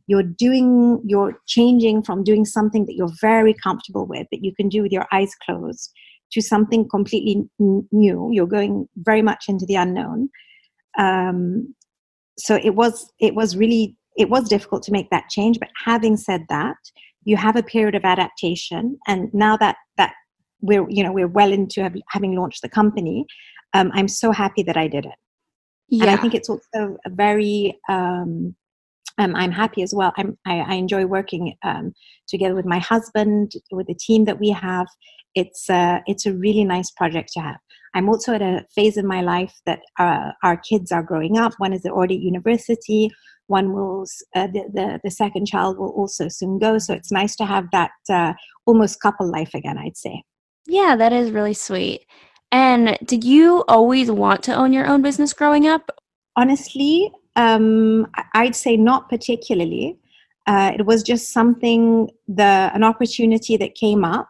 You're 0.07 0.23
doing 0.23 1.01
you're 1.05 1.41
changing 1.47 2.03
from 2.03 2.25
doing 2.25 2.45
something 2.45 2.87
that 2.87 2.95
you're 2.95 3.13
very 3.21 3.55
comfortable 3.55 4.07
with 4.07 4.27
that 4.31 4.45
you 4.45 4.55
can 4.55 4.69
do 4.69 4.83
with 4.83 4.93
your 4.93 5.07
eyes 5.13 5.33
closed 5.45 5.93
to 6.33 6.43
something 6.43 6.89
completely 6.89 7.49
n- 7.61 7.89
new. 7.93 8.31
You're 8.33 8.47
going 8.47 8.89
very 8.97 9.23
much 9.23 9.45
into 9.49 9.67
the 9.67 9.77
unknown. 9.77 10.29
Um, 10.99 11.75
so 12.39 12.57
it 12.57 12.75
was 12.75 13.13
it 13.21 13.35
was 13.35 13.57
really 13.57 13.97
it 14.17 14.29
was 14.29 14.49
difficult 14.49 14.83
to 14.85 14.93
make 14.93 15.11
that 15.11 15.29
change. 15.29 15.59
But 15.59 15.71
having 15.85 16.17
said 16.17 16.47
that, 16.49 16.77
you 17.25 17.37
have 17.37 17.57
a 17.57 17.63
period 17.63 17.95
of 17.95 18.05
adaptation, 18.05 18.99
and 19.07 19.33
now 19.33 19.57
that 19.59 19.77
that 19.97 20.15
we're 20.61 20.89
you 20.89 21.03
know 21.03 21.13
we're 21.13 21.29
well 21.29 21.53
into 21.53 21.91
having 22.09 22.37
launched 22.37 22.63
the 22.63 22.69
company 22.69 23.27
um, 23.77 23.91
I'm 23.95 24.09
so 24.09 24.33
happy 24.33 24.63
that 24.65 24.77
I 24.77 24.89
did 24.89 25.05
it. 25.07 25.15
Yeah. 25.89 26.03
And 26.03 26.11
I 26.11 26.17
think 26.17 26.35
it's 26.35 26.49
also 26.49 26.97
a 27.05 27.11
very, 27.11 27.79
um, 27.89 28.57
um, 29.19 29.35
I'm 29.35 29.53
happy 29.53 29.83
as 29.83 29.95
well. 29.95 30.13
I'm, 30.17 30.37
I, 30.47 30.59
I 30.59 30.75
enjoy 30.75 31.07
working 31.07 31.55
um, 31.65 31.93
together 32.29 32.55
with 32.55 32.67
my 32.67 32.79
husband, 32.79 33.53
with 33.71 33.87
the 33.87 33.95
team 33.95 34.25
that 34.25 34.41
we 34.41 34.51
have. 34.51 34.87
It's, 35.35 35.71
uh, 35.71 36.01
it's 36.07 36.27
a 36.27 36.35
really 36.35 36.65
nice 36.65 36.91
project 36.91 37.31
to 37.35 37.41
have. 37.41 37.57
I'm 37.95 38.09
also 38.09 38.35
at 38.35 38.43
a 38.43 38.65
phase 38.75 38.97
in 38.97 39.07
my 39.07 39.23
life 39.23 39.55
that 39.65 39.81
uh, 39.99 40.33
our 40.43 40.57
kids 40.57 40.93
are 40.93 41.03
growing 41.03 41.39
up. 41.39 41.53
One 41.59 41.73
is 41.73 41.87
already 41.87 42.17
at 42.17 42.23
university. 42.23 43.11
One 43.47 43.73
will, 43.73 44.07
uh, 44.35 44.49
the, 44.49 44.65
the, 44.73 45.01
the, 45.05 45.11
second 45.11 45.47
child 45.47 45.79
will 45.79 45.91
also 45.91 46.29
soon 46.29 46.59
go. 46.59 46.79
So 46.79 46.95
it's 46.95 47.13
nice 47.13 47.37
to 47.37 47.47
have 47.47 47.67
that 47.71 47.93
uh, 48.11 48.33
almost 48.67 49.01
couple 49.01 49.31
life 49.31 49.55
again, 49.55 49.79
I'd 49.79 49.97
say. 49.97 50.25
Yeah, 50.67 50.97
that 50.97 51.13
is 51.13 51.31
really 51.31 51.55
sweet. 51.55 52.03
And 52.53 52.97
did 53.05 53.25
you 53.25 53.65
always 53.69 54.11
want 54.11 54.43
to 54.45 54.55
own 54.55 54.73
your 54.73 54.87
own 54.87 55.03
business 55.03 55.33
growing 55.33 55.67
up? 55.67 55.91
Honestly, 56.37 57.13
um, 57.35 58.07
I'd 58.35 58.57
say 58.57 58.77
not 58.77 59.09
particularly. 59.09 59.99
Uh, 60.47 60.73
it 60.79 60.87
was 60.87 61.03
just 61.03 61.33
something 61.33 62.09
the 62.29 62.71
an 62.73 62.85
opportunity 62.85 63.57
that 63.57 63.75
came 63.75 64.05
up 64.05 64.29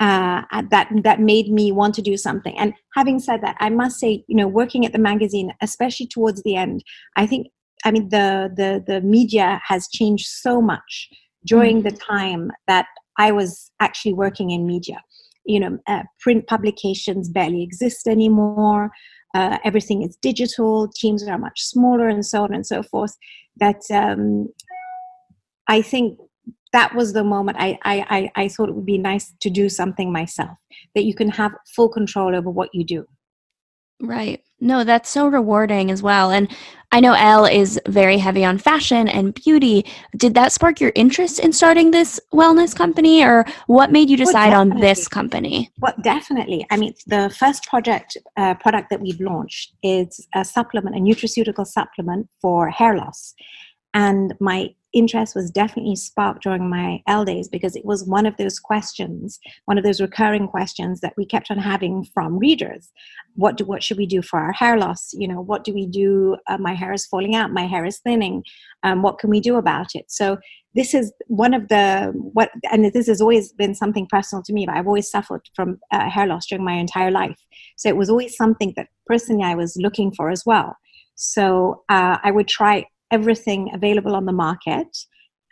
uh, 0.00 0.42
that 0.70 0.88
that 1.02 1.20
made 1.20 1.50
me 1.50 1.72
want 1.72 1.94
to 1.94 2.02
do 2.02 2.16
something. 2.16 2.56
And 2.58 2.74
having 2.94 3.18
said 3.18 3.42
that, 3.42 3.56
I 3.60 3.70
must 3.70 3.98
say, 3.98 4.24
you 4.28 4.36
know, 4.36 4.48
working 4.48 4.84
at 4.86 4.92
the 4.92 4.98
magazine, 4.98 5.52
especially 5.60 6.06
towards 6.06 6.42
the 6.42 6.56
end, 6.56 6.84
I 7.16 7.26
think, 7.26 7.48
I 7.84 7.90
mean, 7.90 8.08
the 8.10 8.52
the 8.54 8.84
the 8.86 9.00
media 9.00 9.60
has 9.66 9.88
changed 9.88 10.26
so 10.26 10.60
much 10.60 11.08
during 11.46 11.78
mm-hmm. 11.78 11.88
the 11.88 11.96
time 11.96 12.50
that 12.66 12.86
I 13.18 13.32
was 13.32 13.70
actually 13.80 14.14
working 14.14 14.50
in 14.50 14.66
media. 14.66 15.00
You 15.44 15.60
know, 15.60 15.78
uh, 15.86 16.02
print 16.20 16.46
publications 16.46 17.28
barely 17.28 17.62
exist 17.62 18.06
anymore. 18.06 18.90
Uh, 19.34 19.58
everything 19.64 20.02
is 20.02 20.16
digital. 20.22 20.88
Teams 20.94 21.26
are 21.26 21.38
much 21.38 21.60
smaller, 21.62 22.08
and 22.08 22.24
so 22.24 22.44
on 22.44 22.54
and 22.54 22.66
so 22.66 22.82
forth. 22.82 23.16
That 23.56 23.82
um, 23.90 24.48
I 25.68 25.82
think 25.82 26.18
that 26.72 26.94
was 26.94 27.12
the 27.12 27.24
moment 27.24 27.56
I, 27.60 27.78
I, 27.84 28.30
I, 28.34 28.48
thought 28.48 28.68
it 28.68 28.74
would 28.74 28.84
be 28.84 28.98
nice 28.98 29.32
to 29.42 29.48
do 29.48 29.68
something 29.68 30.12
myself, 30.12 30.58
that 30.96 31.04
you 31.04 31.14
can 31.14 31.28
have 31.28 31.52
full 31.74 31.88
control 31.88 32.34
over 32.34 32.50
what 32.50 32.70
you 32.72 32.84
do. 32.84 33.06
Right. 34.02 34.40
No, 34.64 34.82
that's 34.82 35.10
so 35.10 35.28
rewarding 35.28 35.90
as 35.90 36.02
well. 36.02 36.30
And 36.30 36.48
I 36.90 37.00
know 37.00 37.12
Elle 37.12 37.44
is 37.44 37.78
very 37.86 38.16
heavy 38.16 38.46
on 38.46 38.56
fashion 38.56 39.08
and 39.08 39.34
beauty. 39.34 39.84
Did 40.16 40.32
that 40.34 40.52
spark 40.52 40.80
your 40.80 40.90
interest 40.94 41.38
in 41.38 41.52
starting 41.52 41.90
this 41.90 42.18
wellness 42.32 42.74
company, 42.74 43.22
or 43.22 43.44
what 43.66 43.92
made 43.92 44.08
you 44.08 44.16
decide 44.16 44.52
well, 44.52 44.62
on 44.62 44.80
this 44.80 45.06
company? 45.06 45.70
Well, 45.80 45.92
definitely. 46.02 46.66
I 46.70 46.78
mean, 46.78 46.94
the 47.06 47.34
first 47.38 47.64
project 47.64 48.16
uh, 48.38 48.54
product 48.54 48.88
that 48.88 49.02
we've 49.02 49.20
launched 49.20 49.74
is 49.82 50.26
a 50.34 50.44
supplement, 50.44 50.96
a 50.96 50.98
nutraceutical 50.98 51.66
supplement 51.66 52.28
for 52.40 52.70
hair 52.70 52.96
loss. 52.96 53.34
And 53.92 54.34
my 54.40 54.70
interest 54.94 55.34
was 55.34 55.50
definitely 55.50 55.96
sparked 55.96 56.42
during 56.42 56.70
my 56.70 57.02
Elle 57.06 57.24
days 57.24 57.48
because 57.48 57.76
it 57.76 57.84
was 57.84 58.04
one 58.04 58.26
of 58.26 58.36
those 58.36 58.58
questions, 58.58 59.38
one 59.66 59.76
of 59.76 59.84
those 59.84 60.00
recurring 60.00 60.46
questions 60.46 61.00
that 61.00 61.14
we 61.16 61.26
kept 61.26 61.50
on 61.50 61.58
having 61.58 62.04
from 62.14 62.38
readers. 62.38 62.90
What 63.34 63.56
do 63.56 63.64
what 63.64 63.82
should 63.82 63.98
we 63.98 64.06
do 64.06 64.22
for 64.22 64.38
our 64.38 64.52
hair 64.52 64.78
loss? 64.78 65.12
You 65.12 65.28
know, 65.28 65.40
what 65.40 65.64
do 65.64 65.74
we 65.74 65.86
do? 65.86 66.36
Uh, 66.48 66.58
my 66.58 66.74
hair 66.74 66.92
is 66.92 67.06
falling 67.06 67.34
out. 67.34 67.52
My 67.52 67.66
hair 67.66 67.84
is 67.84 67.98
thinning. 67.98 68.44
Um, 68.82 69.02
what 69.02 69.18
can 69.18 69.30
we 69.30 69.40
do 69.40 69.56
about 69.56 69.94
it? 69.94 70.06
So 70.08 70.38
this 70.74 70.94
is 70.94 71.12
one 71.26 71.54
of 71.54 71.68
the 71.68 72.12
what, 72.14 72.50
and 72.70 72.84
this 72.92 73.06
has 73.06 73.20
always 73.20 73.52
been 73.52 73.74
something 73.74 74.06
personal 74.08 74.42
to 74.44 74.52
me. 74.52 74.66
But 74.66 74.76
I've 74.76 74.86
always 74.86 75.10
suffered 75.10 75.42
from 75.54 75.78
uh, 75.90 76.08
hair 76.08 76.26
loss 76.26 76.46
during 76.46 76.64
my 76.64 76.74
entire 76.74 77.10
life. 77.10 77.38
So 77.76 77.88
it 77.88 77.96
was 77.96 78.10
always 78.10 78.36
something 78.36 78.72
that 78.76 78.88
personally 79.06 79.44
I 79.44 79.54
was 79.54 79.76
looking 79.76 80.12
for 80.12 80.30
as 80.30 80.44
well. 80.46 80.76
So 81.16 81.84
uh, 81.88 82.18
I 82.22 82.30
would 82.30 82.48
try 82.48 82.86
everything 83.10 83.70
available 83.74 84.14
on 84.14 84.26
the 84.26 84.32
market. 84.32 84.88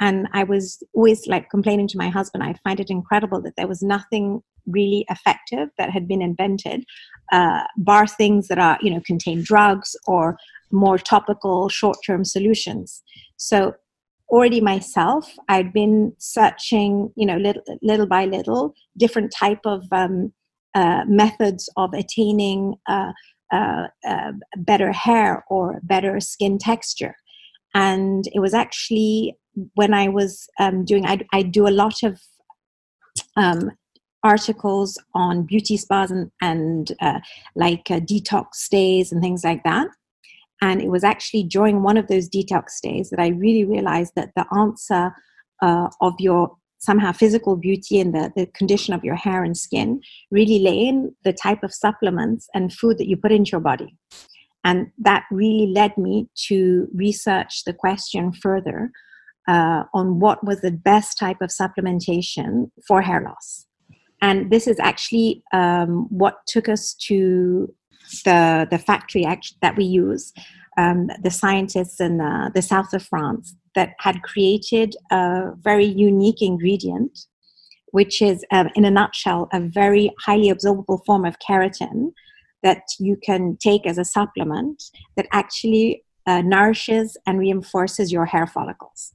And 0.00 0.26
i 0.32 0.42
was 0.42 0.82
always 0.94 1.26
like 1.26 1.50
complaining 1.50 1.88
to 1.88 1.98
my 1.98 2.08
husband. 2.08 2.42
I 2.42 2.54
find 2.64 2.80
it 2.80 2.90
incredible 2.90 3.40
that 3.42 3.54
there 3.56 3.68
was 3.68 3.82
nothing 3.82 4.42
really 4.66 5.04
effective 5.10 5.68
that 5.76 5.90
had 5.90 6.06
been 6.06 6.22
invented 6.22 6.84
uh, 7.32 7.64
bar 7.76 8.06
things 8.06 8.48
that 8.48 8.58
are 8.58 8.78
you 8.80 8.90
know 8.90 9.00
contain 9.06 9.42
drugs 9.42 9.96
or 10.06 10.36
more 10.70 10.98
topical 10.98 11.68
short-term 11.68 12.24
solutions. 12.24 13.02
So 13.36 13.74
already 14.32 14.60
myself 14.62 15.30
i'd 15.50 15.72
been 15.72 16.12
searching 16.18 17.12
you 17.16 17.26
know 17.26 17.36
little, 17.36 17.62
little 17.82 18.06
by 18.06 18.24
little 18.24 18.74
different 18.96 19.30
type 19.30 19.60
of 19.64 19.84
um, 19.92 20.32
uh, 20.74 21.04
methods 21.06 21.68
of 21.76 21.92
attaining 21.92 22.74
uh, 22.88 23.12
uh, 23.52 23.86
uh 24.08 24.32
better 24.56 24.90
hair 24.90 25.44
or 25.50 25.78
better 25.82 26.18
skin 26.18 26.56
texture 26.58 27.14
and 27.74 28.26
it 28.34 28.40
was 28.40 28.54
actually 28.54 29.36
when 29.74 29.92
I 29.94 30.08
was 30.08 30.48
um, 30.58 30.84
doing, 30.84 31.06
I, 31.06 31.20
I, 31.32 31.42
do 31.42 31.68
a 31.68 31.70
lot 31.70 32.02
of 32.02 32.20
um, 33.36 33.70
articles 34.24 34.98
on 35.14 35.42
beauty 35.42 35.76
spas 35.76 36.10
and, 36.10 36.30
and 36.40 36.92
uh, 37.00 37.20
like 37.54 37.90
uh, 37.90 38.00
detox 38.00 38.54
stays 38.54 39.12
and 39.12 39.20
things 39.20 39.44
like 39.44 39.62
that. 39.64 39.88
And 40.62 40.80
it 40.80 40.88
was 40.88 41.04
actually 41.04 41.42
during 41.42 41.82
one 41.82 41.96
of 41.96 42.06
those 42.06 42.28
detox 42.28 42.70
stays 42.70 43.10
that 43.10 43.20
I 43.20 43.28
really 43.28 43.64
realized 43.64 44.12
that 44.16 44.30
the 44.36 44.46
answer 44.56 45.12
uh, 45.60 45.88
of 46.00 46.14
your 46.18 46.56
somehow 46.78 47.12
physical 47.12 47.56
beauty 47.56 48.00
and 48.00 48.12
the, 48.14 48.32
the 48.34 48.46
condition 48.46 48.92
of 48.92 49.04
your 49.04 49.14
hair 49.14 49.44
and 49.44 49.56
skin 49.56 50.00
really 50.30 50.58
lay 50.58 50.86
in 50.86 51.14
the 51.24 51.32
type 51.32 51.62
of 51.62 51.72
supplements 51.72 52.48
and 52.54 52.72
food 52.72 52.98
that 52.98 53.08
you 53.08 53.16
put 53.16 53.30
into 53.30 53.50
your 53.52 53.60
body. 53.60 53.96
And 54.64 54.92
that 54.98 55.24
really 55.30 55.72
led 55.72 55.96
me 55.98 56.28
to 56.48 56.88
research 56.94 57.64
the 57.64 57.72
question 57.72 58.32
further 58.32 58.92
uh, 59.48 59.84
on 59.92 60.20
what 60.20 60.44
was 60.44 60.60
the 60.60 60.70
best 60.70 61.18
type 61.18 61.38
of 61.40 61.50
supplementation 61.50 62.70
for 62.86 63.02
hair 63.02 63.22
loss. 63.22 63.66
And 64.20 64.50
this 64.50 64.68
is 64.68 64.78
actually 64.78 65.42
um, 65.52 66.06
what 66.10 66.46
took 66.46 66.68
us 66.68 66.94
to 67.08 67.74
the, 68.24 68.68
the 68.70 68.78
factory 68.78 69.24
act- 69.24 69.54
that 69.62 69.76
we 69.76 69.84
use, 69.84 70.32
um, 70.78 71.10
the 71.22 71.30
scientists 71.30 72.00
in 72.00 72.18
the, 72.18 72.50
the 72.54 72.62
south 72.62 72.94
of 72.94 73.02
France 73.02 73.56
that 73.74 73.94
had 73.98 74.22
created 74.22 74.94
a 75.10 75.50
very 75.56 75.84
unique 75.84 76.40
ingredient, 76.40 77.26
which 77.90 78.22
is, 78.22 78.44
uh, 78.52 78.68
in 78.76 78.84
a 78.84 78.90
nutshell, 78.90 79.48
a 79.52 79.60
very 79.60 80.12
highly 80.20 80.50
absorbable 80.50 81.04
form 81.04 81.24
of 81.24 81.36
keratin 81.40 82.12
that 82.62 82.82
you 82.98 83.16
can 83.22 83.56
take 83.60 83.86
as 83.86 83.98
a 83.98 84.04
supplement 84.04 84.82
that 85.16 85.26
actually 85.32 86.04
uh, 86.26 86.40
nourishes 86.42 87.16
and 87.26 87.38
reinforces 87.38 88.12
your 88.12 88.26
hair 88.26 88.46
follicles. 88.46 89.12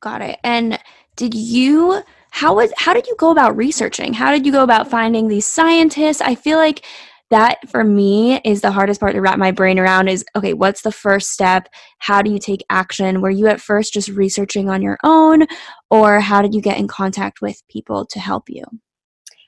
Got 0.00 0.22
it. 0.22 0.38
And 0.44 0.78
did 1.16 1.34
you 1.34 2.02
how 2.30 2.56
was 2.56 2.72
how 2.76 2.92
did 2.92 3.06
you 3.06 3.16
go 3.18 3.30
about 3.30 3.56
researching? 3.56 4.12
How 4.12 4.30
did 4.30 4.44
you 4.44 4.52
go 4.52 4.62
about 4.62 4.90
finding 4.90 5.28
these 5.28 5.46
scientists? 5.46 6.20
I 6.20 6.34
feel 6.34 6.58
like 6.58 6.84
that 7.30 7.68
for 7.68 7.82
me 7.82 8.40
is 8.44 8.60
the 8.60 8.70
hardest 8.70 9.00
part 9.00 9.14
to 9.14 9.20
wrap 9.20 9.38
my 9.38 9.50
brain 9.50 9.78
around 9.78 10.08
is 10.08 10.24
okay, 10.36 10.52
what's 10.52 10.82
the 10.82 10.92
first 10.92 11.30
step? 11.30 11.68
How 11.98 12.22
do 12.22 12.30
you 12.30 12.38
take 12.38 12.62
action? 12.70 13.20
Were 13.20 13.30
you 13.30 13.48
at 13.48 13.60
first 13.60 13.92
just 13.92 14.08
researching 14.10 14.68
on 14.68 14.82
your 14.82 14.98
own 15.02 15.46
or 15.90 16.20
how 16.20 16.42
did 16.42 16.54
you 16.54 16.60
get 16.60 16.78
in 16.78 16.86
contact 16.86 17.40
with 17.40 17.62
people 17.68 18.06
to 18.06 18.20
help 18.20 18.48
you? 18.48 18.64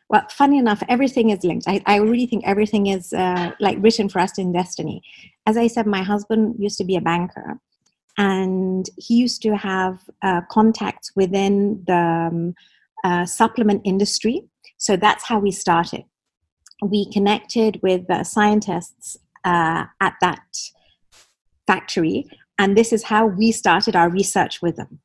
Well 0.09 0.27
funny 0.31 0.59
enough 0.59 0.83
everything 0.89 1.31
is 1.31 1.45
linked. 1.45 1.69
I, 1.69 1.83
I 1.87 1.97
really 1.97 2.27
think 2.27 2.45
everything 2.47 2.87
is 2.87 3.13
uh, 3.13 3.53
like 3.61 3.79
written 3.81 4.09
for 4.09 4.21
us 4.21 4.39
in 4.39 4.53
destiny. 4.53 5.03
As 5.47 5.57
i 5.57 5.67
said 5.67 5.87
my 5.87 6.03
husband 6.03 6.57
used 6.59 6.79
to 6.79 6.85
be 6.85 6.97
a 6.97 7.01
banker 7.01 7.61
and 8.17 8.89
he 8.97 9.15
used 9.15 9.43
to 9.43 9.57
have 9.57 10.01
uh, 10.23 10.41
contacts 10.51 11.13
within 11.15 11.83
the 11.87 11.95
um, 12.33 12.55
uh, 13.05 13.25
supplement 13.25 13.81
industry. 13.85 14.43
So 14.77 14.97
that's 14.97 15.25
how 15.25 15.39
we 15.39 15.53
started. 15.53 16.05
We 16.83 17.11
connected 17.13 17.81
with 17.83 18.07
scientists 18.25 19.17
uh, 19.45 19.85
at 20.01 20.15
that 20.21 20.43
factory 21.67 22.27
and 22.59 22.77
this 22.77 22.93
is 22.93 23.05
how 23.05 23.27
we 23.27 23.53
started 23.53 23.95
our 23.95 24.09
research 24.09 24.61
with 24.61 24.77
them 24.77 24.99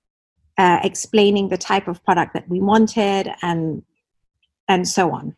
uh, 0.58 0.80
explaining 0.84 1.50
the 1.50 1.58
type 1.58 1.88
of 1.88 2.04
product 2.04 2.34
that 2.34 2.48
we 2.50 2.60
wanted 2.60 3.32
and 3.42 3.84
and 4.68 4.88
so 4.88 5.12
on. 5.12 5.36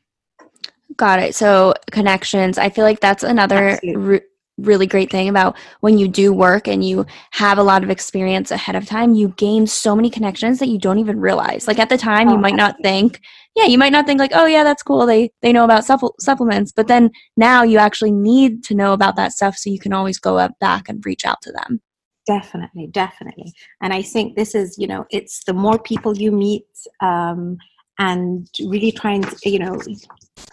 Got 0.98 1.20
it. 1.20 1.36
So 1.36 1.74
connections. 1.92 2.58
I 2.58 2.70
feel 2.70 2.84
like 2.86 3.00
that's 3.00 3.24
another 3.24 3.80
re- 3.84 4.22
really 4.58 4.88
great 4.88 5.12
thing 5.12 5.28
about 5.28 5.58
when 5.82 5.98
you 5.98 6.08
do 6.08 6.32
work 6.32 6.68
and 6.68 6.84
you 6.84 7.06
have 7.32 7.58
a 7.58 7.64
lot 7.64 7.84
of 7.84 7.90
experience 7.90 8.52
ahead 8.52 8.76
of 8.76 8.86
time. 8.86 9.14
You 9.14 9.30
gain 9.30 9.68
so 9.68 9.96
many 9.96 10.10
connections 10.10 10.60
that 10.60 10.70
you 10.70 10.78
don't 10.78 11.00
even 11.00 11.20
realize. 11.20 11.68
Like 11.68 11.80
at 11.80 11.90
the 11.90 11.98
time, 11.98 12.30
oh, 12.30 12.34
you 12.34 12.38
might 12.38 12.56
not 12.56 12.78
think, 12.82 13.20
yeah, 13.56 13.66
you 13.66 13.78
might 13.78 13.92
not 13.92 14.06
think 14.06 14.20
like, 14.20 14.32
oh 14.34 14.46
yeah, 14.46 14.64
that's 14.64 14.84
cool. 14.84 15.06
They 15.06 15.32
they 15.42 15.52
know 15.52 15.66
about 15.66 15.86
supple- 15.86 16.16
supplements, 16.20 16.72
but 16.72 16.88
then 16.88 17.12
now 17.36 17.64
you 17.64 17.78
actually 17.78 18.12
need 18.12 18.64
to 18.66 18.76
know 18.76 18.94
about 18.94 19.16
that 19.18 19.34
stuff 19.34 19.58
so 19.58 19.70
you 19.70 19.80
can 19.80 19.94
always 19.94 20.20
go 20.20 20.38
up 20.38 20.58
back 20.60 20.88
and 20.88 21.06
reach 21.06 21.26
out 21.26 21.42
to 21.42 21.52
them. 21.52 21.82
Definitely, 22.26 22.88
definitely. 22.88 23.54
And 23.82 23.94
I 23.94 24.02
think 24.02 24.36
this 24.36 24.56
is, 24.56 24.78
you 24.80 24.88
know, 24.88 25.06
it's 25.12 25.44
the 25.44 25.54
more 25.54 25.78
people 25.78 26.18
you 26.18 26.32
meet. 26.32 26.66
Um, 27.02 27.58
and 28.00 28.48
really 28.62 28.92
try 28.92 29.14
and 29.14 29.26
you 29.44 29.60
know 29.60 29.82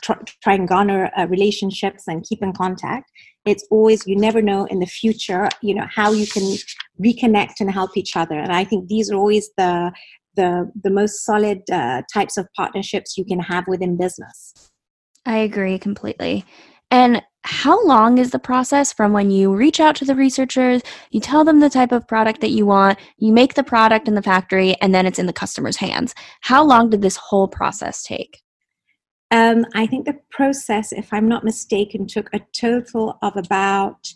try, 0.02 0.16
try 0.42 0.54
and 0.54 0.68
garner 0.68 1.10
uh, 1.16 1.26
relationships 1.28 2.04
and 2.06 2.24
keep 2.24 2.42
in 2.42 2.52
contact. 2.52 3.10
It's 3.44 3.66
always 3.70 4.06
you 4.06 4.16
never 4.16 4.42
know 4.42 4.64
in 4.66 4.78
the 4.78 4.86
future 4.86 5.48
you 5.62 5.74
know 5.74 5.86
how 5.94 6.12
you 6.12 6.26
can 6.26 6.56
reconnect 7.00 7.54
and 7.60 7.70
help 7.70 7.96
each 7.96 8.16
other. 8.16 8.38
And 8.38 8.52
i 8.52 8.64
think 8.64 8.88
these 8.88 9.10
are 9.10 9.16
always 9.16 9.50
the 9.56 9.92
the 10.36 10.70
the 10.82 10.90
most 10.90 11.24
solid 11.24 11.62
uh, 11.70 12.02
types 12.12 12.36
of 12.36 12.48
partnerships 12.56 13.18
you 13.18 13.24
can 13.24 13.40
have 13.40 13.64
within 13.66 13.96
business. 13.96 14.54
I 15.24 15.38
agree 15.38 15.78
completely 15.78 16.44
and 16.92 17.22
how 17.44 17.84
long 17.86 18.18
is 18.18 18.30
the 18.30 18.38
process 18.38 18.92
from 18.92 19.14
when 19.14 19.30
you 19.30 19.52
reach 19.52 19.80
out 19.80 19.96
to 19.96 20.04
the 20.04 20.14
researchers, 20.14 20.82
you 21.10 21.20
tell 21.20 21.42
them 21.42 21.58
the 21.58 21.70
type 21.70 21.90
of 21.90 22.06
product 22.06 22.42
that 22.42 22.50
you 22.50 22.66
want, 22.66 22.98
you 23.16 23.32
make 23.32 23.54
the 23.54 23.64
product 23.64 24.08
in 24.08 24.14
the 24.14 24.22
factory, 24.22 24.76
and 24.82 24.94
then 24.94 25.06
it's 25.06 25.18
in 25.18 25.24
the 25.24 25.32
customer's 25.32 25.78
hands? 25.78 26.14
How 26.42 26.62
long 26.62 26.90
did 26.90 27.00
this 27.00 27.16
whole 27.16 27.48
process 27.48 28.02
take? 28.02 28.42
Um, 29.30 29.64
I 29.74 29.86
think 29.86 30.04
the 30.04 30.18
process, 30.30 30.92
if 30.92 31.10
I'm 31.14 31.26
not 31.26 31.44
mistaken, 31.44 32.06
took 32.06 32.28
a 32.34 32.40
total 32.52 33.18
of 33.22 33.38
about 33.38 34.12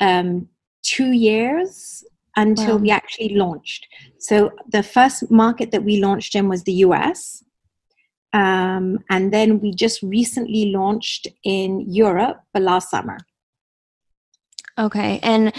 um, 0.00 0.48
two 0.82 1.12
years 1.12 2.02
until 2.36 2.76
Wow. 2.76 2.82
we 2.82 2.90
actually 2.90 3.36
launched. 3.36 3.86
So 4.18 4.50
the 4.68 4.82
first 4.82 5.30
market 5.30 5.72
that 5.72 5.84
we 5.84 5.98
launched 6.00 6.34
in 6.34 6.48
was 6.48 6.64
the 6.64 6.84
US. 6.86 7.44
Um, 8.34 8.98
and 9.08 9.32
then 9.32 9.60
we 9.60 9.72
just 9.72 10.02
recently 10.02 10.72
launched 10.72 11.28
in 11.44 11.80
Europe 11.88 12.42
last 12.54 12.90
summer. 12.90 13.16
Okay. 14.76 15.20
And 15.22 15.52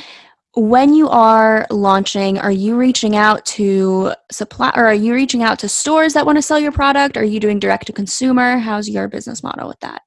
when 0.55 0.93
you 0.93 1.07
are 1.09 1.65
launching, 1.69 2.37
are 2.37 2.51
you 2.51 2.75
reaching 2.75 3.15
out 3.15 3.45
to 3.45 4.13
supply 4.29 4.71
or 4.75 4.85
are 4.85 4.93
you 4.93 5.13
reaching 5.13 5.41
out 5.41 5.57
to 5.59 5.69
stores 5.69 6.13
that 6.13 6.25
want 6.25 6.37
to 6.37 6.41
sell 6.41 6.59
your 6.59 6.73
product? 6.73 7.15
Are 7.17 7.23
you 7.23 7.39
doing 7.39 7.59
direct 7.59 7.87
to 7.87 7.93
consumer? 7.93 8.57
How's 8.57 8.89
your 8.89 9.07
business 9.07 9.41
model 9.41 9.69
with 9.69 9.79
that? 9.79 10.01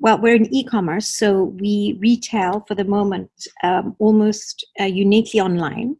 Well, 0.00 0.20
we're 0.20 0.34
in 0.36 0.52
e-commerce, 0.54 1.06
so 1.08 1.44
we 1.44 1.98
retail 2.00 2.64
for 2.68 2.74
the 2.74 2.84
moment 2.84 3.30
um, 3.62 3.96
almost 3.98 4.66
uh, 4.80 4.84
uniquely 4.84 5.40
online 5.40 5.96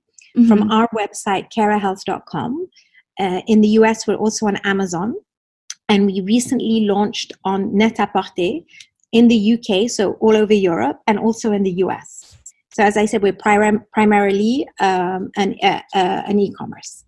from 0.48 0.64
Mhm. 0.64 0.72
our 0.72 0.88
website, 0.88 1.46
kerahealth.com. 1.56 2.68
Uh, 3.20 3.40
in 3.46 3.60
the 3.60 3.68
US, 3.80 4.06
we're 4.06 4.16
also 4.16 4.46
on 4.46 4.56
Amazon, 4.64 5.14
and 5.88 6.06
we 6.06 6.20
recently 6.20 6.80
launched 6.80 7.32
on 7.44 7.76
Net-a-Porter 7.76 8.60
in 9.12 9.28
the 9.28 9.54
UK, 9.54 9.88
so 9.88 10.12
all 10.14 10.36
over 10.36 10.54
Europe, 10.54 11.00
and 11.06 11.18
also 11.18 11.52
in 11.52 11.62
the 11.62 11.72
US. 11.84 12.36
So, 12.72 12.82
as 12.82 12.96
I 12.96 13.06
said, 13.06 13.22
we're 13.22 13.32
prim- 13.32 13.84
primarily 13.92 14.68
um, 14.80 15.30
an, 15.36 15.56
uh, 15.62 15.80
uh, 15.94 16.22
an 16.26 16.40
e-commerce. 16.40 17.04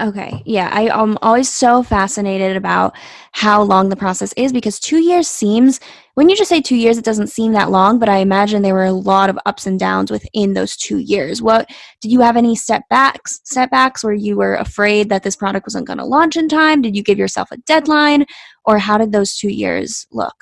Okay. 0.00 0.42
Yeah. 0.44 0.70
I 0.72 0.88
am 1.00 1.16
always 1.22 1.48
so 1.48 1.84
fascinated 1.84 2.56
about 2.56 2.96
how 3.30 3.62
long 3.62 3.88
the 3.88 3.96
process 3.96 4.32
is 4.32 4.52
because 4.52 4.80
two 4.80 4.98
years 4.98 5.28
seems, 5.28 5.78
when 6.14 6.28
you 6.28 6.36
just 6.36 6.48
say 6.48 6.60
two 6.60 6.74
years, 6.74 6.98
it 6.98 7.04
doesn't 7.04 7.28
seem 7.28 7.52
that 7.52 7.70
long, 7.70 8.00
but 8.00 8.08
I 8.08 8.16
imagine 8.16 8.62
there 8.62 8.74
were 8.74 8.84
a 8.84 8.92
lot 8.92 9.30
of 9.30 9.38
ups 9.46 9.66
and 9.66 9.78
downs 9.78 10.10
within 10.10 10.54
those 10.54 10.76
two 10.76 10.98
years. 10.98 11.40
What 11.40 11.70
did 12.00 12.10
you 12.10 12.20
have 12.22 12.36
any 12.36 12.56
setbacks, 12.56 13.40
setbacks 13.44 14.02
where 14.02 14.14
you 14.14 14.36
were 14.36 14.56
afraid 14.56 15.10
that 15.10 15.22
this 15.22 15.36
product 15.36 15.66
wasn't 15.66 15.86
going 15.86 15.98
to 15.98 16.04
launch 16.04 16.36
in 16.36 16.48
time? 16.48 16.82
Did 16.82 16.96
you 16.96 17.02
give 17.04 17.18
yourself 17.18 17.52
a 17.52 17.58
deadline 17.58 18.26
or 18.64 18.78
how 18.78 18.98
did 18.98 19.12
those 19.12 19.36
two 19.36 19.50
years 19.50 20.08
look? 20.10 20.34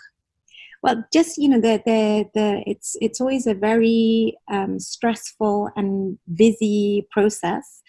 Well, 0.83 1.05
just 1.13 1.37
you 1.39 1.49
know, 1.49 1.61
the 1.61 1.81
the 1.85 2.25
the 2.35 2.65
it's 2.67 2.97
it's 3.01 3.21
always 3.21 3.47
a 3.47 3.55
very 3.55 4.37
um, 4.51 4.81
stressful 4.81 5.71
and 5.77 6.19
busy 6.35 7.07
process. 7.13 7.83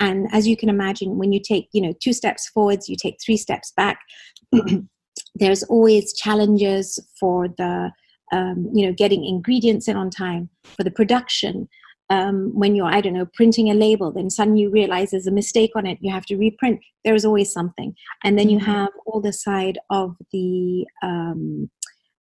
And 0.00 0.28
as 0.32 0.46
you 0.46 0.56
can 0.56 0.68
imagine, 0.68 1.18
when 1.18 1.32
you 1.32 1.40
take 1.40 1.68
you 1.72 1.80
know 1.80 1.92
two 2.00 2.12
steps 2.12 2.48
forwards, 2.48 2.88
you 2.88 2.96
take 2.96 3.18
three 3.24 3.36
steps 3.36 3.72
back. 3.76 4.00
There's 5.34 5.62
always 5.64 6.12
challenges 6.14 6.98
for 7.18 7.48
the 7.48 7.90
um, 8.32 8.68
you 8.72 8.86
know 8.86 8.92
getting 8.92 9.24
ingredients 9.24 9.88
in 9.88 9.96
on 9.96 10.10
time 10.10 10.48
for 10.76 10.84
the 10.84 10.90
production. 10.90 11.68
Um, 12.10 12.52
when 12.54 12.74
you're 12.74 12.86
I 12.86 13.02
don't 13.02 13.12
know 13.12 13.28
printing 13.34 13.70
a 13.70 13.74
label, 13.74 14.10
then 14.12 14.30
suddenly 14.30 14.62
you 14.62 14.70
realize 14.70 15.10
there's 15.10 15.26
a 15.26 15.30
mistake 15.32 15.72
on 15.76 15.86
it. 15.86 15.98
You 16.00 16.10
have 16.12 16.24
to 16.26 16.36
reprint. 16.36 16.80
There's 17.04 17.24
always 17.24 17.52
something, 17.52 17.94
and 18.24 18.38
then 18.38 18.48
you 18.48 18.58
Mhm. 18.58 18.62
have 18.62 18.90
all 19.04 19.20
the 19.20 19.32
side 19.32 19.78
of 19.90 20.16
the 20.32 20.86
um, 21.02 21.70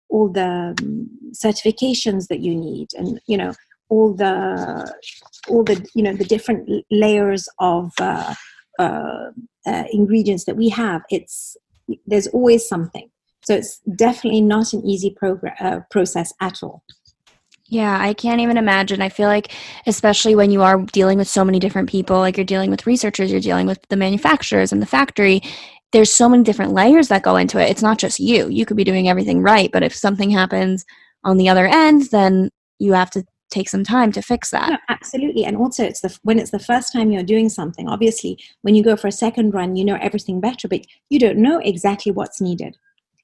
all 0.10 0.30
the 0.30 0.76
um, 0.80 1.10
certifications 1.34 2.28
that 2.28 2.40
you 2.40 2.56
need 2.56 2.88
and 2.98 3.20
you 3.28 3.38
know 3.38 3.54
all 3.89 4.13
the 4.13 4.93
all 5.50 5.63
the 5.63 5.86
you 5.93 6.04
know 6.04 6.13
the 6.13 6.26
different 6.26 6.84
layers 6.91 7.47
of 7.60 7.91
uh, 8.00 8.34
uh, 8.80 9.32
uh, 9.65 9.84
ingredients 9.91 10.45
that 10.45 10.56
we 10.56 10.69
have 10.69 11.02
it's 11.10 11.58
there's 12.06 12.28
always 12.28 12.67
something 12.67 13.10
so 13.43 13.56
it's 13.56 13.80
definitely 13.95 14.41
not 14.41 14.73
an 14.73 14.86
easy 14.86 15.15
progr- 15.21 15.62
uh, 15.62 15.80
process 15.89 16.34
at 16.41 16.62
all 16.62 16.84
Yeah, 17.69 17.97
I 18.00 18.13
can't 18.13 18.39
even 18.39 18.58
imagine. 18.58 19.02
I 19.02 19.10
feel 19.10 19.28
like, 19.28 19.52
especially 19.86 20.36
when 20.36 20.52
you 20.52 20.62
are 20.62 20.78
dealing 20.93 21.17
with 21.17 21.28
so 21.28 21.43
many 21.43 21.60
different 21.60 21.89
people, 21.89 22.17
like 22.19 22.38
you're 22.38 22.45
dealing 22.45 22.71
with 22.71 22.88
researchers, 22.88 23.30
you're 23.30 23.41
dealing 23.41 23.67
with 23.67 23.80
the 23.89 23.97
manufacturers 23.97 24.71
and 24.71 24.82
the 24.82 24.86
factory, 24.86 25.41
there's 25.91 26.13
so 26.13 26.30
many 26.30 26.43
different 26.43 26.73
layers 26.73 27.08
that 27.08 27.23
go 27.23 27.36
into 27.36 27.60
it. 27.60 27.69
It's 27.69 27.82
not 27.82 27.97
just 27.97 28.19
you. 28.19 28.50
You 28.50 28.65
could 28.65 28.78
be 28.78 28.84
doing 28.84 29.10
everything 29.10 29.41
right, 29.41 29.71
but 29.71 29.84
if 29.84 29.95
something 29.95 30.30
happens 30.30 30.86
on 31.23 31.38
the 31.38 31.50
other 31.50 31.65
end, 31.65 32.10
then 32.12 32.50
you 32.80 32.93
have 32.93 33.12
to 33.12 33.26
take 33.50 33.70
some 33.70 33.84
time 33.84 34.12
to 34.12 34.22
fix 34.22 34.52
that. 34.52 34.70
No, 34.70 34.78
absolutely. 34.90 35.46
And 35.46 35.58
also, 35.58 35.84
it's 35.84 36.02
the 36.02 36.18
when 36.24 36.40
it's 36.40 36.52
the 36.52 36.60
first 36.60 36.92
time 36.94 37.12
you're 37.12 37.24
doing 37.24 37.50
something. 37.50 37.88
Obviously, 37.88 38.38
when 38.62 38.76
you 38.76 38.84
go 38.84 38.96
for 38.96 39.08
a 39.08 39.12
second 39.12 39.54
run, 39.54 39.76
you 39.76 39.86
know 39.86 39.98
everything 40.02 40.40
better, 40.42 40.68
but 40.68 40.82
you 41.10 41.20
don't 41.20 41.38
know 41.38 41.60
exactly 41.60 42.12
what's 42.12 42.42
needed. 42.42 42.78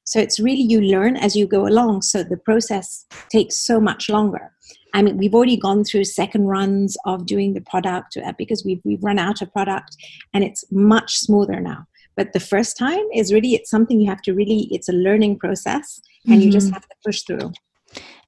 So 0.06 0.20
it's 0.20 0.40
really 0.40 0.62
you 0.62 0.82
learn 0.82 1.16
as 1.16 1.36
you 1.36 1.48
go 1.48 1.66
along. 1.66 2.02
So 2.02 2.24
the 2.24 2.38
process 2.38 3.06
takes 3.30 3.56
so 3.56 3.80
much 3.80 4.10
longer. 4.10 4.52
I 4.94 5.02
mean, 5.02 5.18
we've 5.18 5.34
already 5.34 5.58
gone 5.58 5.84
through 5.86 6.04
second 6.04 6.46
runs 6.48 6.98
of 7.06 7.26
doing 7.26 7.54
the 7.54 7.62
product 7.62 8.18
uh, 8.18 8.34
because 8.38 8.64
we've 8.66 8.82
we've 8.84 9.04
run 9.04 9.18
out 9.20 9.42
of 9.42 9.52
product, 9.52 9.96
and 10.34 10.44
it's 10.44 10.64
much 10.72 11.18
smoother 11.18 11.60
now. 11.60 11.86
But 12.16 12.34
the 12.34 12.40
first 12.40 12.78
time 12.78 13.04
is 13.14 13.34
really 13.34 13.56
it's 13.56 13.72
something 13.72 14.00
you 14.00 14.08
have 14.10 14.22
to 14.24 14.34
really 14.34 14.68
it's 14.72 14.88
a 14.90 14.94
learning 14.94 15.40
process, 15.40 16.00
and 16.28 16.44
you 16.44 16.52
just 16.52 16.70
Mhm. 16.70 16.74
have 16.74 16.88
to 16.88 16.96
push 17.04 17.22
through. 17.24 17.52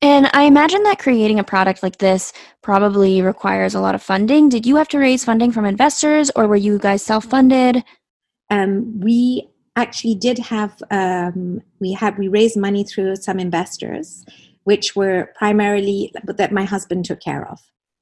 And 0.02 0.30
I 0.34 0.44
imagine 0.44 0.84
that 0.84 1.00
creating 1.00 1.40
a 1.40 1.44
product 1.44 1.82
like 1.82 1.98
this 1.98 2.34
probably 2.62 3.22
requires 3.22 3.74
a 3.76 3.80
lot 3.80 3.96
of 3.96 4.04
funding. 4.04 4.50
Did 4.50 4.66
you 4.66 4.76
have 4.76 4.90
to 4.90 5.00
raise 5.00 5.26
funding 5.26 5.52
from 5.52 5.66
investors 5.66 6.32
or 6.36 6.48
were 6.48 6.56
you 6.56 6.78
guys 6.78 7.02
self 7.02 7.26
funded? 7.26 7.84
um, 8.50 9.00
we 9.00 9.50
actually 9.76 10.16
did 10.16 10.38
have 10.38 10.82
um, 10.92 11.62
we 11.80 11.94
had 11.94 12.18
we 12.18 12.28
raised 12.28 12.58
money 12.58 12.84
through 12.84 13.16
some 13.16 13.40
investors 13.40 14.26
which 14.64 14.96
were 14.96 15.32
primarily 15.38 16.12
that 16.26 16.52
my 16.52 16.64
husband 16.64 17.06
took 17.06 17.20
care 17.20 17.48
of 17.50 17.60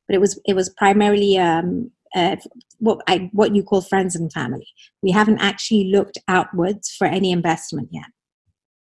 but 0.07 0.15
it 0.15 0.19
was 0.19 0.39
it 0.45 0.55
was 0.55 0.69
primarily 0.69 1.37
um, 1.37 1.91
uh, 2.15 2.35
what 2.77 3.01
I 3.07 3.29
what 3.33 3.55
you 3.55 3.63
call 3.63 3.81
friends 3.81 4.15
and 4.15 4.31
family 4.31 4.67
we 5.01 5.11
haven't 5.11 5.39
actually 5.39 5.85
looked 5.85 6.19
outwards 6.27 6.91
for 6.91 7.07
any 7.07 7.31
investment 7.31 7.89
yet 7.91 8.05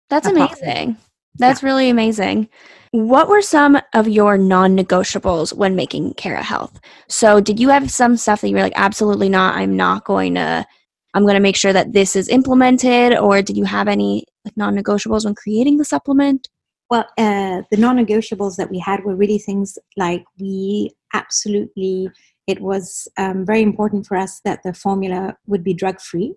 That's 0.10 0.28
amazing. 0.28 0.98
That's 1.40 1.64
really 1.64 1.90
amazing. 1.90 2.50
What 2.92 3.30
were 3.30 3.42
some 3.42 3.80
of 3.94 4.08
your 4.08 4.38
non 4.38 4.76
negotiables 4.76 5.54
when 5.54 5.76
making 5.76 6.14
KeraHealth? 6.16 6.76
So, 7.08 7.40
did 7.40 7.60
you 7.60 7.70
have 7.70 7.90
some 7.92 8.18
stuff 8.18 8.42
that 8.42 8.50
you 8.50 8.56
were 8.56 8.62
like, 8.62 8.74
absolutely 8.76 9.30
not, 9.30 9.56
I'm 9.56 9.76
not 9.76 10.06
going 10.06 10.36
to, 10.36 10.66
I'm 11.14 11.24
going 11.24 11.36
to 11.36 11.40
make 11.40 11.56
sure 11.56 11.72
that 11.72 11.94
this 11.94 12.16
is 12.16 12.28
implemented? 12.30 13.18
Or 13.18 13.42
did 13.42 13.58
you 13.58 13.64
have 13.66 13.88
any 13.88 14.26
like 14.44 14.58
non 14.58 14.76
negotiables 14.76 15.26
when 15.26 15.36
creating 15.36 15.78
the 15.78 15.86
supplement? 15.86 16.50
Well, 16.90 17.06
uh, 17.18 17.62
the 17.70 17.78
non 17.78 17.98
negotiables 17.98 18.56
that 18.58 18.72
we 18.72 18.80
had 18.80 19.04
were 19.04 19.16
really 19.16 19.38
things 19.38 19.78
like 19.96 20.26
we 20.40 20.92
absolutely, 21.14 22.10
it 22.48 22.60
was 22.60 23.08
um, 23.18 23.46
very 23.46 23.62
important 23.62 24.08
for 24.08 24.18
us 24.18 24.42
that 24.46 24.64
the 24.64 24.74
formula 24.74 25.38
would 25.46 25.64
be 25.64 25.74
drug 25.74 26.02
free. 26.02 26.34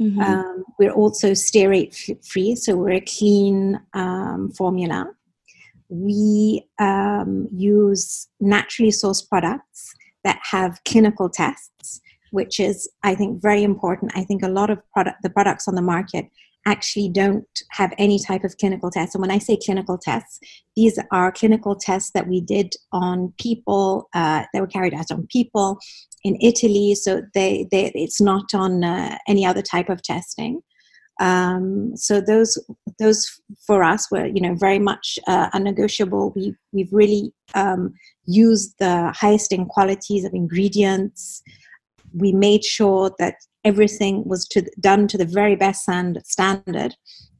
Mhm. 0.00 0.18
Um, 0.20 0.64
we're 0.78 0.92
also 0.92 1.32
steroid 1.32 1.94
free, 2.26 2.54
so 2.56 2.76
we're 2.76 2.90
a 2.90 3.00
clean 3.00 3.80
um, 3.94 4.50
formula. 4.50 5.10
We 5.88 6.66
um, 6.78 7.48
use 7.52 8.28
naturally 8.40 8.90
sourced 8.90 9.28
products 9.28 9.94
that 10.24 10.38
have 10.50 10.80
clinical 10.84 11.28
tests, 11.28 12.00
which 12.30 12.58
is, 12.58 12.88
I 13.02 13.14
think, 13.14 13.42
very 13.42 13.62
important. 13.62 14.12
I 14.14 14.24
think 14.24 14.42
a 14.42 14.48
lot 14.48 14.70
of 14.70 14.78
product, 14.92 15.22
the 15.22 15.30
products 15.30 15.68
on 15.68 15.74
the 15.74 15.82
market 15.82 16.26
actually 16.66 17.08
don't 17.08 17.46
have 17.70 17.92
any 17.98 18.18
type 18.18 18.44
of 18.44 18.56
clinical 18.58 18.90
tests. 18.90 19.14
And 19.14 19.22
when 19.22 19.30
I 19.30 19.38
say 19.38 19.58
clinical 19.62 19.98
tests, 19.98 20.38
these 20.76 20.98
are 21.10 21.32
clinical 21.32 21.74
tests 21.74 22.10
that 22.14 22.28
we 22.28 22.40
did 22.40 22.74
on 22.92 23.32
people, 23.38 24.08
uh, 24.14 24.44
that 24.52 24.60
were 24.60 24.66
carried 24.66 24.94
out 24.94 25.10
on 25.10 25.26
people 25.26 25.78
in 26.24 26.36
Italy. 26.40 26.94
So 26.94 27.22
they, 27.34 27.66
they 27.70 27.90
it's 27.94 28.20
not 28.20 28.54
on 28.54 28.84
uh, 28.84 29.18
any 29.26 29.44
other 29.44 29.62
type 29.62 29.88
of 29.88 30.02
testing. 30.02 30.62
Um, 31.20 31.96
so 31.96 32.20
those 32.20 32.58
those 32.98 33.26
for 33.66 33.84
us 33.84 34.10
were 34.10 34.26
you 34.26 34.40
know 34.40 34.54
very 34.54 34.78
much 34.78 35.18
uh, 35.26 35.50
unnegotiable. 35.52 36.32
We 36.34 36.54
we've 36.72 36.92
really 36.92 37.32
um, 37.54 37.94
used 38.24 38.74
the 38.78 39.12
highest 39.12 39.52
in 39.52 39.66
qualities 39.66 40.24
of 40.24 40.32
ingredients. 40.34 41.42
We 42.14 42.32
made 42.32 42.64
sure 42.64 43.10
that 43.18 43.34
everything 43.64 44.24
was 44.26 44.46
to, 44.48 44.62
done 44.80 45.06
to 45.08 45.18
the 45.18 45.24
very 45.24 45.56
best 45.56 45.82
stand, 45.82 46.20
standard, 46.24 46.94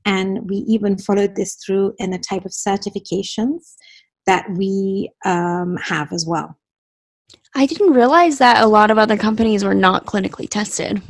and 0.04 0.48
we 0.48 0.56
even 0.56 0.98
followed 0.98 1.36
this 1.36 1.56
through 1.56 1.94
in 1.98 2.10
the 2.10 2.18
type 2.18 2.44
of 2.44 2.52
certifications 2.52 3.74
that 4.26 4.46
we 4.56 5.10
um, 5.24 5.76
have 5.82 6.12
as 6.12 6.26
well. 6.26 6.58
I 7.54 7.66
didn't 7.66 7.92
realize 7.92 8.38
that 8.38 8.62
a 8.62 8.66
lot 8.66 8.90
of 8.90 8.98
other 8.98 9.16
companies 9.16 9.64
were 9.64 9.74
not 9.74 10.06
clinically 10.06 10.48
tested. 10.48 11.02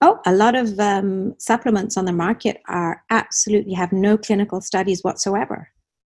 Oh, 0.00 0.20
a 0.26 0.34
lot 0.34 0.54
of 0.54 0.78
um, 0.78 1.34
supplements 1.38 1.96
on 1.96 2.04
the 2.04 2.12
market 2.12 2.60
are 2.68 3.02
absolutely 3.10 3.72
have 3.74 3.92
no 3.92 4.18
clinical 4.18 4.60
studies 4.60 5.02
whatsoever. 5.02 5.70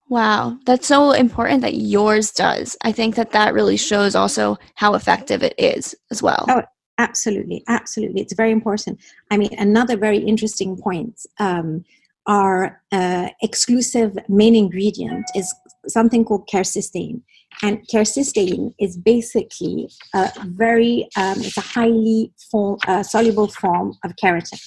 Wow, 0.09 0.57
that's 0.65 0.87
so 0.87 1.11
important 1.11 1.61
that 1.61 1.75
yours 1.75 2.31
does. 2.31 2.77
I 2.83 2.91
think 2.91 3.15
that 3.15 3.31
that 3.31 3.53
really 3.53 3.77
shows 3.77 4.15
also 4.15 4.57
how 4.75 4.93
effective 4.95 5.43
it 5.43 5.55
is 5.57 5.95
as 6.11 6.21
well. 6.21 6.45
Oh, 6.49 6.63
absolutely, 6.97 7.63
absolutely, 7.67 8.21
it's 8.21 8.33
very 8.33 8.51
important. 8.51 8.99
I 9.31 9.37
mean, 9.37 9.53
another 9.57 9.97
very 9.97 10.17
interesting 10.17 10.77
point: 10.77 11.19
um, 11.39 11.85
our 12.27 12.81
uh, 12.91 13.29
exclusive 13.41 14.17
main 14.29 14.55
ingredient 14.55 15.25
is 15.35 15.53
something 15.87 16.23
called 16.23 16.47
quercetin. 16.47 17.21
And 17.61 17.87
quercetin 17.87 18.73
is 18.79 18.97
basically 18.97 19.89
a 20.13 20.31
very, 20.45 21.07
um, 21.17 21.39
it's 21.39 21.57
a 21.57 21.61
highly 21.61 22.33
form, 22.49 22.79
uh, 22.87 23.03
soluble 23.03 23.47
form 23.47 23.93
of 24.03 24.15
keratin. 24.15 24.59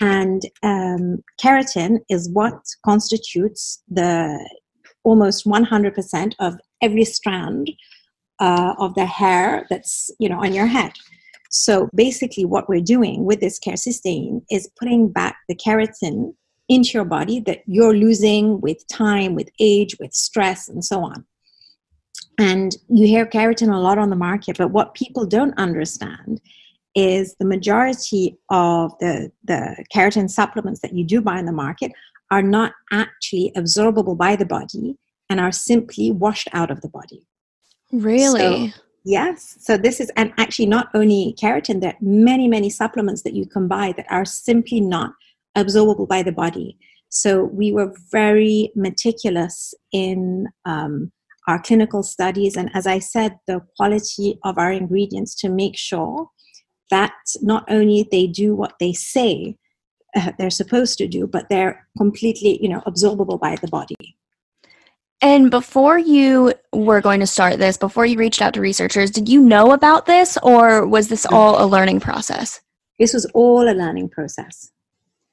And 0.00 0.42
um, 0.62 1.22
keratin 1.42 2.00
is 2.10 2.28
what 2.30 2.54
constitutes 2.84 3.82
the 3.88 4.38
almost 5.04 5.46
100% 5.46 6.34
of 6.38 6.58
every 6.82 7.04
strand 7.04 7.70
uh, 8.40 8.74
of 8.78 8.94
the 8.94 9.06
hair 9.06 9.66
that's 9.70 10.10
you 10.18 10.28
know 10.28 10.42
on 10.42 10.52
your 10.52 10.66
head. 10.66 10.92
So 11.50 11.88
basically, 11.94 12.44
what 12.44 12.68
we're 12.68 12.80
doing 12.80 13.24
with 13.24 13.40
this 13.40 13.58
quercetin 13.58 14.42
is 14.50 14.68
putting 14.78 15.10
back 15.10 15.36
the 15.48 15.54
keratin 15.54 16.34
into 16.68 16.90
your 16.94 17.04
body 17.04 17.40
that 17.40 17.62
you're 17.66 17.94
losing 17.94 18.60
with 18.60 18.86
time, 18.88 19.34
with 19.34 19.48
age, 19.60 19.96
with 20.00 20.12
stress, 20.12 20.68
and 20.68 20.84
so 20.84 21.00
on. 21.02 21.24
And 22.38 22.76
you 22.88 23.06
hear 23.06 23.24
keratin 23.24 23.72
a 23.72 23.78
lot 23.78 23.98
on 23.98 24.10
the 24.10 24.16
market, 24.16 24.58
but 24.58 24.72
what 24.72 24.94
people 24.94 25.24
don't 25.24 25.56
understand 25.56 26.40
is 26.96 27.36
the 27.38 27.46
majority 27.46 28.36
of 28.50 28.92
the, 28.98 29.30
the 29.44 29.84
keratin 29.94 30.28
supplements 30.28 30.80
that 30.80 30.94
you 30.94 31.04
do 31.04 31.20
buy 31.20 31.38
in 31.38 31.44
the 31.44 31.52
market 31.52 31.92
are 32.30 32.42
not 32.42 32.72
actually 32.90 33.52
absorbable 33.56 34.16
by 34.16 34.34
the 34.34 34.46
body 34.46 34.96
and 35.28 35.38
are 35.38 35.52
simply 35.52 36.10
washed 36.10 36.48
out 36.52 36.70
of 36.70 36.80
the 36.80 36.88
body. 36.88 37.22
Really? 37.92 38.70
So, 38.70 38.80
yes. 39.04 39.58
So 39.60 39.76
this 39.76 40.00
is, 40.00 40.10
and 40.16 40.32
actually 40.38 40.66
not 40.66 40.88
only 40.94 41.36
keratin, 41.38 41.80
there 41.80 41.90
are 41.90 41.98
many, 42.00 42.48
many 42.48 42.70
supplements 42.70 43.22
that 43.22 43.34
you 43.34 43.46
can 43.46 43.68
buy 43.68 43.92
that 43.96 44.06
are 44.10 44.24
simply 44.24 44.80
not 44.80 45.12
absorbable 45.56 46.08
by 46.08 46.22
the 46.22 46.32
body. 46.32 46.78
So 47.10 47.44
we 47.44 47.72
were 47.72 47.94
very 48.10 48.72
meticulous 48.74 49.74
in 49.92 50.48
um, 50.64 51.12
our 51.46 51.60
clinical 51.62 52.02
studies, 52.02 52.56
and 52.56 52.70
as 52.74 52.86
I 52.88 52.98
said, 52.98 53.38
the 53.46 53.60
quality 53.76 54.38
of 54.42 54.58
our 54.58 54.72
ingredients 54.72 55.34
to 55.36 55.48
make 55.48 55.76
sure 55.76 56.28
that 56.90 57.14
not 57.42 57.64
only 57.68 58.08
they 58.10 58.26
do 58.26 58.54
what 58.54 58.74
they 58.78 58.92
say 58.92 59.56
uh, 60.16 60.32
they're 60.38 60.50
supposed 60.50 60.98
to 60.98 61.06
do, 61.06 61.26
but 61.26 61.48
they're 61.50 61.86
completely, 61.98 62.58
you 62.62 62.68
know, 62.68 62.80
absorbable 62.86 63.38
by 63.38 63.56
the 63.56 63.68
body. 63.68 64.16
And 65.20 65.50
before 65.50 65.98
you 65.98 66.52
were 66.72 67.00
going 67.00 67.20
to 67.20 67.26
start 67.26 67.58
this, 67.58 67.76
before 67.76 68.06
you 68.06 68.18
reached 68.18 68.42
out 68.42 68.54
to 68.54 68.60
researchers, 68.60 69.10
did 69.10 69.28
you 69.28 69.40
know 69.40 69.72
about 69.72 70.06
this 70.06 70.36
or 70.42 70.86
was 70.86 71.08
this 71.08 71.26
all 71.26 71.62
a 71.62 71.66
learning 71.66 72.00
process? 72.00 72.60
This 72.98 73.12
was 73.12 73.26
all 73.34 73.68
a 73.68 73.72
learning 73.72 74.10
process. 74.10 74.70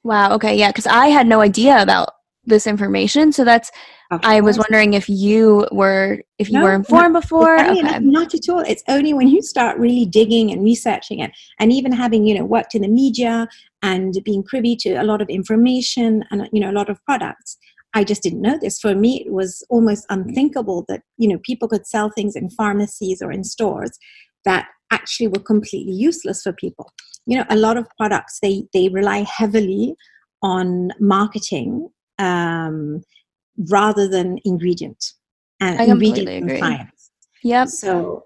Wow. 0.02 0.34
Okay. 0.34 0.56
Yeah. 0.56 0.68
Because 0.68 0.86
I 0.86 1.08
had 1.08 1.26
no 1.26 1.40
idea 1.40 1.80
about 1.82 2.10
this 2.46 2.66
information. 2.66 3.32
So 3.32 3.44
that's, 3.44 3.70
I 4.10 4.40
was 4.40 4.58
wondering 4.58 4.94
if 4.94 5.08
you 5.08 5.66
were, 5.72 6.20
if 6.38 6.48
you 6.48 6.58
no, 6.58 6.64
were 6.64 6.74
informed 6.74 7.14
before. 7.14 7.58
Okay. 7.58 7.80
Enough, 7.80 8.02
not 8.02 8.34
at 8.34 8.48
all. 8.48 8.60
It's 8.60 8.84
only 8.86 9.12
when 9.12 9.28
you 9.28 9.42
start 9.42 9.78
really 9.78 10.06
digging 10.06 10.52
and 10.52 10.62
researching 10.62 11.18
it 11.18 11.32
and 11.58 11.72
even 11.72 11.90
having, 11.90 12.24
you 12.24 12.34
know, 12.34 12.44
worked 12.44 12.74
in 12.74 12.82
the 12.82 12.88
media 12.88 13.48
and 13.82 14.16
being 14.24 14.44
privy 14.44 14.76
to 14.76 14.94
a 14.94 15.02
lot 15.02 15.20
of 15.20 15.28
information 15.28 16.24
and, 16.30 16.48
you 16.52 16.60
know, 16.60 16.70
a 16.70 16.72
lot 16.72 16.88
of 16.88 17.02
products 17.04 17.58
I 17.94 18.02
just 18.02 18.22
didn't 18.22 18.42
know 18.42 18.58
this. 18.58 18.80
For 18.80 18.94
me, 18.94 19.24
it 19.24 19.32
was 19.32 19.64
almost 19.70 20.04
unthinkable 20.10 20.84
that 20.88 21.02
you 21.16 21.28
know 21.28 21.38
people 21.42 21.68
could 21.68 21.86
sell 21.86 22.10
things 22.10 22.34
in 22.36 22.50
pharmacies 22.50 23.22
or 23.22 23.30
in 23.30 23.44
stores 23.44 23.92
that 24.44 24.66
actually 24.90 25.28
were 25.28 25.40
completely 25.40 25.92
useless 25.92 26.42
for 26.42 26.52
people. 26.52 26.92
You 27.26 27.38
know, 27.38 27.44
a 27.48 27.56
lot 27.56 27.76
of 27.76 27.86
products 27.96 28.38
they 28.42 28.64
they 28.72 28.88
rely 28.88 29.24
heavily 29.28 29.94
on 30.42 30.90
marketing 31.00 31.88
um, 32.18 33.02
rather 33.70 34.08
than 34.08 34.38
ingredient 34.44 35.12
and 35.60 35.80
I 35.80 35.84
ingredient 35.84 36.44
agree. 36.44 36.58
science. 36.58 37.10
Yep. 37.42 37.68
So 37.68 38.24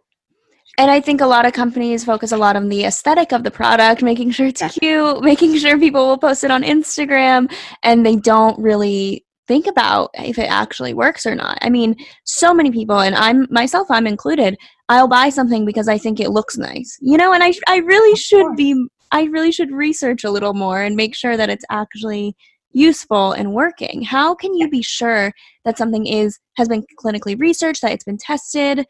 and 0.79 0.93
I 0.93 1.01
think 1.01 1.21
a 1.21 1.27
lot 1.27 1.45
of 1.45 1.53
companies 1.53 2.05
focus 2.05 2.31
a 2.31 2.37
lot 2.37 2.55
on 2.55 2.69
the 2.69 2.85
aesthetic 2.85 3.33
of 3.33 3.43
the 3.43 3.51
product, 3.51 4.01
making 4.01 4.31
sure 4.31 4.47
it's 4.47 4.63
cute, 4.79 5.23
making 5.25 5.59
sure 5.59 5.77
people 5.77 6.07
will 6.07 6.19
post 6.19 6.45
it 6.45 6.53
on 6.53 6.63
Instagram, 6.63 7.53
and 7.83 8.07
they 8.07 8.15
don't 8.15 8.57
really 8.61 9.25
think 9.49 9.67
about 9.67 10.11
if 10.15 10.39
it 10.39 10.49
actually 10.49 10.95
works 10.95 11.27
or 11.27 11.35
not. 11.35 11.59
I 11.63 11.69
mean, 11.69 11.97
so 12.25 12.55
many 12.55 12.71
people, 12.71 13.01
and 13.01 13.17
I'm 13.17 13.49
myself, 13.51 13.91
I'm 13.91 14.07
included. 14.07 14.57
I'll 14.89 15.09
buy 15.09 15.31
something 15.31 15.65
because 15.65 15.89
I 15.89 15.99
think 15.99 16.21
it 16.21 16.31
looks 16.31 16.57
nice, 16.57 16.97
you 17.01 17.17
know, 17.17 17.33
and 17.33 17.43
I 17.43 17.55
I 17.67 17.79
really 17.79 18.17
should 18.17 18.55
be 18.55 18.87
I 19.11 19.25
really 19.25 19.51
should 19.51 19.73
research 19.73 20.23
a 20.23 20.31
little 20.31 20.55
more 20.55 20.81
and 20.81 20.95
make 20.95 21.17
sure 21.17 21.37
that 21.37 21.51
it's 21.51 21.65
actually 21.71 22.37
useful 22.73 23.33
and 23.33 23.53
working. 23.53 24.03
How 24.03 24.35
can 24.35 24.55
you 24.55 24.69
be 24.69 24.83
sure 24.83 25.33
that 25.65 25.79
something 25.79 26.07
is 26.07 26.39
has 26.57 26.69
been 26.69 26.85
clinically 27.03 27.39
researched, 27.39 27.83
that 27.83 27.93
it's 27.93 28.05
been 28.05 28.19
tested? 28.19 28.87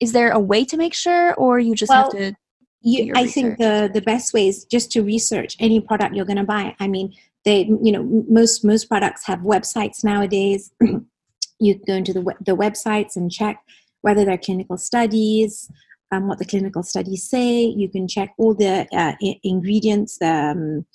Is 0.00 0.12
there 0.12 0.30
a 0.30 0.38
way 0.38 0.64
to 0.64 0.76
make 0.76 0.94
sure, 0.94 1.34
or 1.34 1.58
you 1.58 1.74
just 1.74 1.90
well, 1.90 2.04
have 2.04 2.12
to? 2.12 2.34
You, 2.80 3.12
I 3.16 3.26
think 3.26 3.58
the 3.58 3.90
the 3.92 4.00
best 4.02 4.32
way 4.32 4.48
is 4.48 4.64
just 4.64 4.92
to 4.92 5.02
research 5.02 5.56
any 5.58 5.80
product 5.80 6.14
you're 6.14 6.24
going 6.24 6.36
to 6.36 6.44
buy. 6.44 6.76
I 6.78 6.86
mean, 6.86 7.12
they 7.44 7.64
you 7.82 7.92
know 7.92 8.24
most 8.28 8.64
most 8.64 8.88
products 8.88 9.24
have 9.26 9.40
websites 9.40 10.04
nowadays 10.04 10.70
you 11.60 11.80
go 11.86 11.94
into 11.94 12.12
the, 12.12 12.22
the 12.44 12.56
websites 12.56 13.16
and 13.16 13.30
check 13.30 13.62
whether 14.02 14.24
they're 14.24 14.38
clinical 14.38 14.76
studies 14.76 15.70
um, 16.12 16.28
what 16.28 16.38
the 16.38 16.44
clinical 16.44 16.82
studies 16.82 17.28
say 17.28 17.62
you 17.64 17.88
can 17.88 18.06
check 18.08 18.34
all 18.38 18.54
the 18.54 18.86
uh, 18.92 19.14
I- 19.22 19.40
ingredients 19.42 20.20
um, 20.22 20.86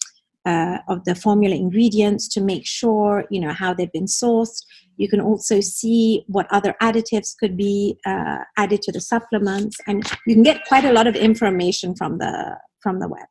uh, 0.45 0.77
of 0.87 1.03
the 1.05 1.15
formula 1.15 1.55
ingredients 1.55 2.27
to 2.27 2.41
make 2.41 2.65
sure 2.65 3.25
you 3.29 3.39
know 3.39 3.53
how 3.53 3.73
they've 3.73 3.91
been 3.91 4.05
sourced 4.05 4.63
you 4.97 5.07
can 5.07 5.21
also 5.21 5.59
see 5.59 6.23
what 6.27 6.45
other 6.51 6.75
additives 6.81 7.35
could 7.39 7.57
be 7.57 7.97
uh, 8.05 8.39
added 8.57 8.81
to 8.81 8.91
the 8.91 9.01
supplements 9.01 9.77
and 9.87 10.03
you 10.27 10.35
can 10.35 10.43
get 10.43 10.65
quite 10.65 10.85
a 10.85 10.91
lot 10.91 11.07
of 11.07 11.15
information 11.15 11.95
from 11.95 12.17
the 12.17 12.57
from 12.81 12.99
the 12.99 13.07
web 13.07 13.25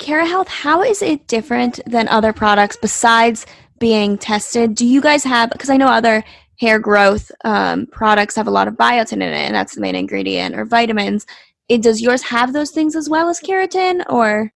KeraHealth, 0.00 0.46
how 0.46 0.82
is 0.82 1.02
it 1.02 1.26
different 1.26 1.80
than 1.84 2.06
other 2.08 2.32
products 2.32 2.76
besides 2.76 3.46
being 3.80 4.16
tested? 4.16 4.74
Do 4.74 4.86
you 4.86 5.00
guys 5.00 5.24
have, 5.24 5.50
because 5.50 5.70
I 5.70 5.76
know 5.76 5.88
other 5.88 6.22
hair 6.60 6.78
growth 6.78 7.30
um, 7.44 7.86
products 7.86 8.34
have 8.36 8.46
a 8.46 8.52
lot 8.52 8.68
of 8.68 8.74
biotin 8.74 9.14
in 9.14 9.22
it, 9.22 9.32
and 9.32 9.54
that's 9.54 9.74
the 9.74 9.80
main 9.80 9.94
ingredient, 9.94 10.54
or 10.56 10.64
vitamins. 10.64 11.26
It, 11.68 11.82
does 11.82 12.00
yours 12.00 12.22
have 12.22 12.52
those 12.52 12.70
things 12.70 12.96
as 12.96 13.08
well 13.08 13.28
as 13.28 13.40
keratin, 13.40 14.04
or? 14.08 14.52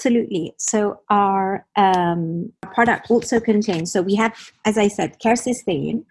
Absolutely. 0.00 0.54
So 0.56 1.02
our 1.10 1.66
um, 1.76 2.50
product 2.62 3.10
also 3.10 3.38
contains, 3.38 3.92
so 3.92 4.00
we 4.00 4.14
have, 4.14 4.34
as 4.64 4.78
I 4.78 4.88
said, 4.88 5.18
quercetin 5.20 6.06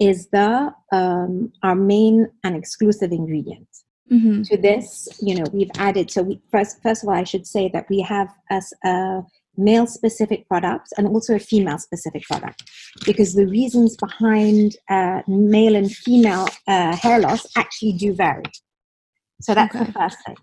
is 0.00 0.28
the 0.28 0.72
um, 0.90 1.52
our 1.62 1.74
main 1.74 2.28
and 2.44 2.56
exclusive 2.56 3.12
ingredient. 3.12 3.68
Mm-hmm. 4.10 4.42
To 4.44 4.56
this, 4.56 5.06
you 5.20 5.34
know, 5.34 5.44
we've 5.52 5.70
added. 5.76 6.10
So 6.10 6.22
we, 6.22 6.40
first, 6.50 6.82
first 6.82 7.02
of 7.02 7.10
all, 7.10 7.14
I 7.14 7.24
should 7.24 7.46
say 7.46 7.68
that 7.74 7.90
we 7.90 8.00
have 8.00 8.32
as 8.50 8.72
a 8.84 9.20
male 9.58 9.86
specific 9.86 10.48
product 10.48 10.94
and 10.96 11.06
also 11.06 11.34
a 11.34 11.38
female 11.38 11.78
specific 11.78 12.22
product 12.22 12.62
because 13.04 13.34
the 13.34 13.46
reasons 13.46 13.98
behind 13.98 14.76
uh, 14.88 15.20
male 15.28 15.76
and 15.76 15.92
female 15.92 16.46
uh, 16.68 16.96
hair 16.96 17.18
loss 17.18 17.46
actually 17.54 17.92
do 17.92 18.14
vary. 18.14 18.44
So 19.42 19.52
that's 19.52 19.74
okay. 19.74 19.84
the 19.84 19.92
first 19.92 20.16
thing. 20.24 20.36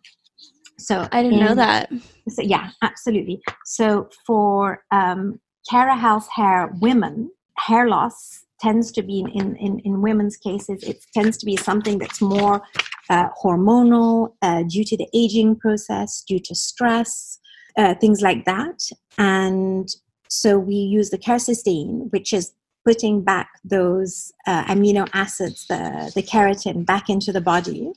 So 0.77 1.07
I 1.11 1.23
didn't 1.23 1.39
know 1.39 1.55
that. 1.55 1.91
So 2.29 2.41
yeah, 2.41 2.71
absolutely. 2.81 3.41
So 3.65 4.09
for 4.25 4.83
um, 4.91 5.39
KeraHealth 5.71 6.27
Hair 6.29 6.73
women, 6.81 7.31
hair 7.57 7.87
loss 7.87 8.45
tends 8.59 8.91
to 8.93 9.03
be 9.03 9.25
in, 9.33 9.55
in, 9.57 9.79
in 9.79 10.01
women's 10.01 10.37
cases, 10.37 10.83
it 10.83 11.05
tends 11.13 11.37
to 11.37 11.45
be 11.45 11.57
something 11.57 11.97
that's 11.97 12.21
more 12.21 12.61
uh, 13.09 13.27
hormonal, 13.43 14.33
uh, 14.41 14.63
due 14.63 14.85
to 14.85 14.95
the 14.97 15.07
aging 15.13 15.57
process, 15.57 16.23
due 16.27 16.39
to 16.39 16.55
stress, 16.55 17.39
uh, 17.77 17.93
things 17.95 18.21
like 18.21 18.45
that. 18.45 18.79
And 19.17 19.89
so 20.29 20.57
we 20.57 20.75
use 20.75 21.09
the 21.09 21.17
quercetin, 21.17 22.11
which 22.11 22.31
is 22.33 22.53
putting 22.85 23.21
back 23.23 23.49
those 23.63 24.31
uh, 24.47 24.63
amino 24.65 25.09
acids, 25.13 25.67
the, 25.67 26.11
the 26.15 26.23
keratin, 26.23 26.85
back 26.85 27.09
into 27.09 27.31
the 27.31 27.41
body. 27.41 27.91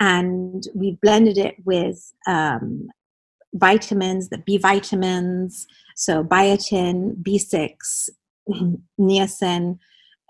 And 0.00 0.64
we've 0.74 1.00
blended 1.00 1.38
it 1.38 1.56
with 1.64 2.12
um, 2.26 2.88
vitamins, 3.54 4.28
the 4.28 4.38
B 4.38 4.58
vitamins, 4.58 5.66
so 5.96 6.24
biotin, 6.24 7.22
B6, 7.22 8.08
niacin, 9.00 9.78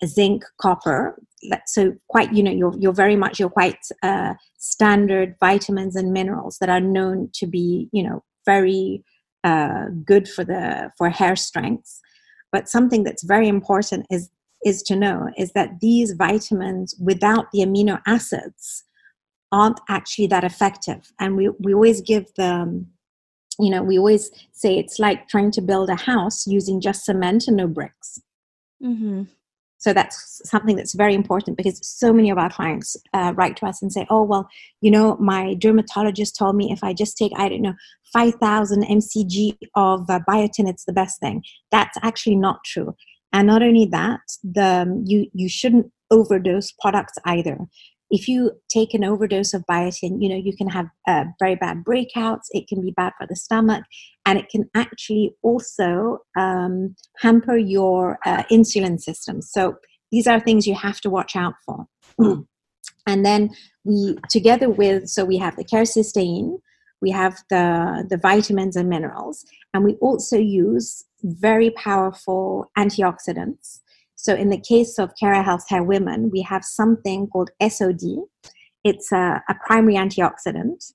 zinc, 0.05 0.45
copper. 0.61 1.19
So 1.67 1.95
quite, 2.09 2.33
you 2.33 2.43
know, 2.43 2.51
you're, 2.51 2.75
you're 2.79 2.93
very 2.93 3.17
much, 3.17 3.39
you're 3.39 3.51
quite 3.51 3.79
uh, 4.03 4.35
standard 4.59 5.37
vitamins 5.41 5.97
and 5.97 6.13
minerals 6.13 6.59
that 6.59 6.69
are 6.69 6.81
known 6.81 7.31
to 7.35 7.47
be, 7.47 7.89
you 7.93 8.03
know, 8.03 8.23
very 8.45 9.03
uh, 9.45 9.87
good 10.05 10.29
for 10.29 10.45
the 10.45 10.91
for 10.97 11.11
hair 11.11 11.37
strength. 11.37 12.01
But 12.51 12.69
something 12.69 13.05
that's 13.05 13.25
very 13.25 13.49
important 13.49 14.07
is 14.11 14.31
is 14.65 14.83
to 14.83 14.97
know 14.97 15.29
is 15.37 15.53
that 15.53 15.81
these 15.81 16.13
vitamins 16.13 16.95
without 16.99 17.53
the 17.53 17.61
amino 17.61 18.01
acids 18.07 18.85
aren't 19.55 19.81
actually 19.89 20.27
that 20.27 20.43
effective. 20.43 21.13
And 21.21 21.37
we, 21.37 21.49
we 21.61 21.73
always 21.73 22.01
give 22.01 22.27
them, 22.35 22.89
you 23.61 23.71
know, 23.71 23.85
we 23.85 23.97
always 23.99 24.31
say 24.53 24.77
it's 24.77 24.99
like 24.99 25.29
trying 25.29 25.53
to 25.53 25.63
build 25.63 25.89
a 25.91 25.95
house 25.95 26.45
using 26.45 26.81
just 26.81 27.05
cement 27.05 27.47
and 27.47 27.57
no 27.57 27.69
bricks. 27.69 28.21
Mm-hmm. 28.83 29.23
So 29.79 29.93
that's 29.93 30.41
something 30.49 30.77
that's 30.77 30.95
very 30.95 31.15
important 31.15 31.57
because 31.57 31.79
so 31.87 32.13
many 32.13 32.31
of 32.31 32.39
our 32.39 32.51
clients 32.51 32.97
uh, 33.13 33.33
write 33.37 33.57
to 33.59 33.67
us 33.67 33.83
and 33.83 33.93
say, 33.93 34.07
"Oh, 34.09 34.23
well, 34.23 34.49
you 34.81 34.91
know, 34.91 35.17
my 35.21 35.55
dermatologist 35.55 36.37
told 36.39 36.57
me 36.57 36.73
if 36.73 36.83
I 36.83 36.95
just 36.95 37.19
take, 37.19 37.33
I 37.37 37.51
don't 37.51 37.61
know, 37.61 37.75
5,000 38.13 38.83
mcg 38.85 39.59
of 39.75 40.09
uh, 40.09 40.21
biotin, 40.29 40.71
it's 40.71 40.87
the 40.87 40.95
best 40.95 41.21
thing." 41.21 41.43
That's 41.71 41.99
actually 42.03 42.37
not 42.37 42.65
true. 42.65 42.95
And 43.35 43.47
not 43.47 43.63
only 43.63 43.85
that, 43.87 44.21
the 44.43 45.03
you 45.05 45.27
you 45.35 45.51
shouldn't 45.51 45.93
overdose 46.11 46.73
products 46.73 47.19
either. 47.27 47.59
If 48.11 48.29
you 48.29 48.53
take 48.69 48.95
an 48.95 49.05
overdose 49.05 49.55
of 49.55 49.65
biotin, 49.69 50.23
you 50.23 50.29
know 50.29 50.37
you 50.37 50.57
can 50.57 50.69
have 50.69 50.87
uh, 51.09 51.25
very 51.39 51.57
bad 51.57 51.85
breakouts. 51.85 52.47
It 52.51 52.69
can 52.69 52.83
be 52.83 52.93
bad 52.93 53.13
for 53.19 53.27
the 53.27 53.37
stomach, 53.37 53.85
and 54.27 54.39
it 54.39 54.49
can 54.49 54.69
actually 54.75 55.35
also 55.43 56.19
um, 56.37 56.95
hamper 57.19 57.57
your 57.57 58.19
uh, 58.25 58.45
insulin 58.51 59.01
system. 59.01 59.43
So 59.43 59.77
these 60.13 60.27
are 60.27 60.39
things 60.39 60.67
you 60.67 60.75
have 60.75 61.01
to 61.01 61.11
watch 61.11 61.35
out 61.37 61.55
for. 61.65 61.87
Mm. 62.21 62.47
And 63.07 63.25
then 63.25 63.51
we, 63.85 64.17
together 64.31 64.71
with, 64.71 65.09
so 65.09 65.25
we 65.25 65.37
have 65.37 65.57
the 65.57 65.65
quercetin, 65.65 66.59
we 67.03 67.11
have 67.11 67.37
the, 67.51 68.07
the 68.09 68.17
vitamins 68.17 68.77
and 68.77 68.89
minerals, 68.89 69.45
and 69.75 69.85
we 69.85 69.95
also 69.97 70.39
use 70.39 71.05
very 71.23 71.71
powerful 71.71 72.71
antioxidants. 72.79 73.81
So 74.25 74.35
in 74.35 74.49
the 74.49 74.59
case 74.59 74.99
of 74.99 75.13
KeraHealth 75.23 75.69
Hair 75.69 75.83
Women, 75.83 76.31
we 76.31 76.41
have 76.41 76.65
something 76.65 77.27
called 77.27 77.51
SOD. 77.61 78.25
It's 78.83 79.13
a, 79.13 79.43
a 79.51 79.55
primary 79.67 79.97
antioxidant 79.97 80.95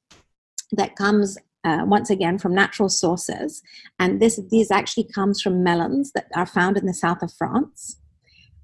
that 0.71 0.95
comes 0.95 1.37
uh, 1.63 1.83
once 1.85 2.09
again 2.09 2.39
from 2.39 2.55
natural 2.55 2.89
sources. 2.89 3.61
And 3.99 4.19
this 4.19 4.39
these 4.49 4.71
actually 4.71 5.09
comes 5.13 5.43
from 5.43 5.61
melons 5.61 6.11
that 6.13 6.25
are 6.35 6.47
found 6.47 6.75
in 6.75 6.87
the 6.87 6.93
south 6.93 7.21
of 7.21 7.31
france. 7.31 7.99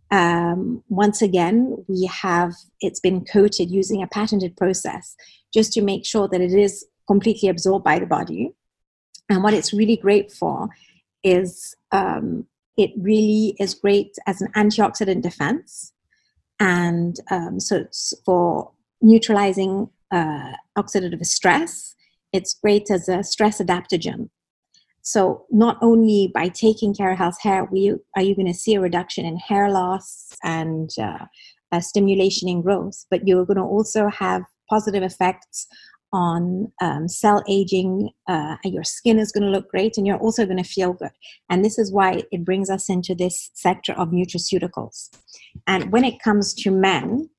Um, 0.10 0.84
once 0.90 1.22
again 1.22 1.86
we 1.88 2.10
have 2.12 2.54
it's 2.82 3.00
been 3.00 3.24
coated 3.24 3.70
using 3.70 4.02
a 4.02 4.08
patented 4.08 4.58
process 4.58 5.16
just 5.54 5.74
to 5.74 5.82
make 5.84 6.08
sure 6.08 6.28
that 6.28 6.42
it 6.42 6.54
is 6.54 6.88
completely 7.06 7.50
absorbed 7.50 7.86
by 7.86 8.00
the 8.00 8.08
body. 8.08 8.56
And 9.30 9.44
what 9.44 9.54
it's 9.54 9.74
really 9.74 9.98
great 9.98 10.32
for 10.32 10.70
is 11.24 11.76
um, 11.92 12.48
it 12.78 12.92
really 12.98 13.56
is 13.60 13.74
great 13.74 14.16
as 14.28 14.42
an 14.42 14.52
antioxidant 14.54 15.22
defense 15.22 15.94
and 16.60 17.18
um, 17.32 17.60
so 17.60 17.78
it's 17.78 18.14
for 18.26 18.72
neutralizing 19.02 19.90
uh, 20.12 20.54
oxidative 20.78 21.26
stress 21.26 21.96
it's 22.36 22.54
great 22.54 22.92
as 22.92 23.08
a 23.08 23.24
stress 23.24 23.62
adaptogen. 23.62 24.30
So 25.02 25.46
not 25.52 25.78
only 25.82 26.32
by 26.34 26.50
taking 26.50 26.94
KeraHealth 26.94 27.40
Hair, 27.42 27.70
we, 27.72 27.94
are 28.16 28.22
you 28.22 28.36
going 28.36 28.48
to 28.48 28.54
see 28.54 28.76
a 28.76 28.82
reduction 28.82 29.26
in 29.26 29.38
hair 29.38 29.70
loss 29.72 30.34
and 30.44 30.90
uh, 31.02 31.80
stimulation 31.80 32.50
in 32.50 32.62
growth, 32.62 33.06
but 33.10 33.26
you're 33.26 33.46
going 33.46 33.58
to 33.58 33.64
also 33.64 34.10
have 34.10 34.44
positive 34.70 35.04
effects 35.04 35.68
on 36.14 36.72
um, 36.82 37.08
cell 37.08 37.44
aging. 37.48 38.10
Uh, 38.28 38.56
your 38.64 38.84
skin 38.84 39.20
is 39.20 39.32
going 39.32 39.44
to 39.44 39.50
look 39.50 39.70
great, 39.70 39.98
and 39.98 40.08
you're 40.08 40.18
also 40.18 40.46
going 40.46 40.62
to 40.62 40.70
feel 40.70 40.94
good. 40.94 41.12
And 41.50 41.64
this 41.64 41.78
is 41.78 41.92
why 41.92 42.24
it 42.32 42.46
brings 42.46 42.70
us 42.70 42.90
into 42.90 43.16
this 43.16 43.52
sector 43.54 43.94
of 43.94 44.10
nutraceuticals. 44.10 45.10
And 45.68 45.92
when 45.92 46.04
it 46.04 46.22
comes 46.22 46.54
to 46.56 46.72
men, 46.72 47.30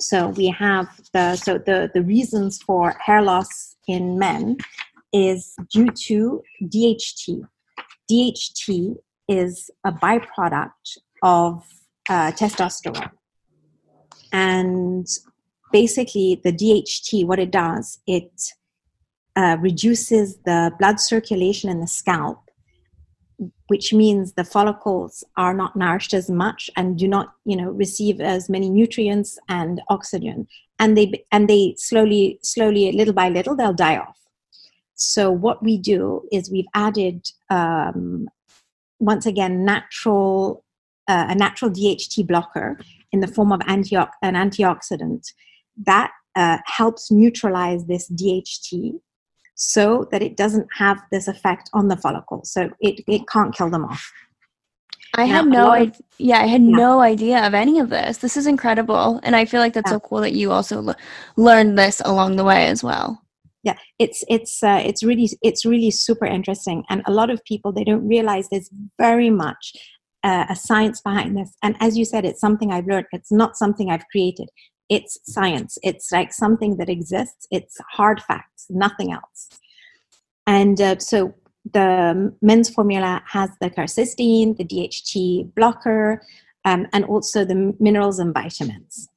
so 0.00 0.28
we 0.28 0.46
have 0.48 0.88
the 1.12 1.36
so 1.36 1.58
the 1.58 1.90
the 1.92 2.02
reasons 2.02 2.62
for 2.62 2.96
hair 3.04 3.20
loss 3.20 3.76
in 3.88 4.18
men 4.18 4.56
is 5.12 5.54
due 5.72 5.90
to 6.06 6.42
DHT. 6.62 7.42
DHT 8.10 8.96
is 9.28 9.70
a 9.84 9.92
byproduct 9.92 10.98
of 11.22 11.64
uh, 12.08 12.32
testosterone. 12.32 13.10
And 14.32 15.06
basically, 15.72 16.40
the 16.42 16.52
DHT, 16.52 17.26
what 17.26 17.38
it 17.38 17.50
does, 17.50 17.98
it 18.06 18.52
uh, 19.36 19.56
reduces 19.60 20.38
the 20.44 20.72
blood 20.78 20.98
circulation 20.98 21.70
in 21.70 21.80
the 21.80 21.86
scalp, 21.86 22.40
which 23.68 23.92
means 23.92 24.32
the 24.32 24.44
follicles 24.44 25.22
are 25.36 25.54
not 25.54 25.76
nourished 25.76 26.12
as 26.12 26.28
much 26.28 26.68
and 26.76 26.98
do 26.98 27.06
not, 27.06 27.34
you 27.44 27.56
know, 27.56 27.70
receive 27.70 28.20
as 28.20 28.48
many 28.48 28.68
nutrients 28.68 29.38
and 29.48 29.80
oxygen. 29.88 30.48
And 30.80 30.96
they 30.96 31.24
and 31.32 31.48
they 31.48 31.74
slowly 31.76 32.38
slowly 32.42 32.90
little 32.92 33.14
by 33.14 33.28
little 33.28 33.56
they'll 33.56 33.72
die 33.72 33.98
off. 33.98 34.18
So 34.94 35.30
what 35.30 35.62
we 35.62 35.78
do 35.78 36.22
is 36.32 36.50
we've 36.50 36.66
added 36.74 37.30
um, 37.50 38.28
once 38.98 39.26
again 39.26 39.64
natural 39.64 40.64
uh, 41.08 41.26
a 41.28 41.34
natural 41.34 41.70
dht 41.70 42.26
blocker 42.26 42.78
in 43.12 43.20
the 43.20 43.26
form 43.26 43.52
of 43.52 43.60
an 43.66 43.82
antioxidant 43.84 45.32
that 45.86 46.10
uh, 46.36 46.58
helps 46.66 47.10
neutralize 47.10 47.86
this 47.86 48.10
dht 48.10 48.92
so 49.54 50.06
that 50.12 50.22
it 50.22 50.36
doesn't 50.36 50.68
have 50.76 51.02
this 51.10 51.26
effect 51.26 51.68
on 51.72 51.88
the 51.88 51.96
follicle 51.96 52.42
so 52.44 52.70
it, 52.80 53.02
it 53.08 53.26
can't 53.28 53.54
kill 53.54 53.70
them 53.70 53.84
off 53.84 54.12
I 55.14 55.24
had 55.24 55.46
no 55.46 55.70
idea. 55.70 56.00
Yeah, 56.18 56.40
I 56.40 56.46
had 56.46 56.62
yeah. 56.62 56.76
no 56.76 57.00
idea 57.00 57.46
of 57.46 57.54
any 57.54 57.78
of 57.80 57.90
this. 57.90 58.18
This 58.18 58.36
is 58.36 58.46
incredible, 58.46 59.20
and 59.22 59.34
I 59.34 59.44
feel 59.46 59.60
like 59.60 59.72
that's 59.72 59.90
yeah. 59.90 59.96
so 59.96 60.00
cool 60.00 60.20
that 60.20 60.32
you 60.32 60.52
also 60.52 60.94
learned 61.36 61.78
this 61.78 62.00
along 62.04 62.36
the 62.36 62.44
way 62.44 62.66
as 62.66 62.84
well. 62.84 63.22
Yeah, 63.62 63.76
it's 63.98 64.22
it's 64.28 64.62
uh, 64.62 64.82
it's 64.84 65.02
really 65.02 65.28
it's 65.42 65.64
really 65.64 65.90
super 65.90 66.26
interesting, 66.26 66.84
and 66.88 67.02
a 67.06 67.12
lot 67.12 67.30
of 67.30 67.42
people 67.44 67.72
they 67.72 67.84
don't 67.84 68.06
realize 68.06 68.48
there's 68.48 68.70
very 68.98 69.30
much 69.30 69.72
uh, 70.22 70.46
a 70.48 70.56
science 70.56 71.00
behind 71.00 71.36
this. 71.36 71.52
And 71.62 71.76
as 71.80 71.96
you 71.96 72.04
said, 72.04 72.24
it's 72.24 72.40
something 72.40 72.70
I've 72.70 72.86
learned. 72.86 73.06
It's 73.12 73.32
not 73.32 73.56
something 73.56 73.90
I've 73.90 74.06
created. 74.12 74.48
It's 74.88 75.18
science. 75.24 75.78
It's 75.82 76.10
like 76.10 76.32
something 76.32 76.76
that 76.78 76.88
exists. 76.88 77.46
It's 77.50 77.78
hard 77.92 78.22
facts, 78.22 78.66
nothing 78.70 79.12
else. 79.12 79.48
And 80.46 80.80
uh, 80.80 80.98
so 80.98 81.34
the 81.72 82.34
men's 82.40 82.70
formula 82.70 83.22
has 83.26 83.50
the 83.60 83.70
quercetin, 83.70 84.56
the 84.56 84.64
DHT 84.64 85.54
blocker, 85.54 86.22
um, 86.64 86.86
and 86.92 87.04
also 87.04 87.44
the 87.44 87.74
minerals 87.78 88.18
and 88.18 88.32
vitamins. 88.32 89.08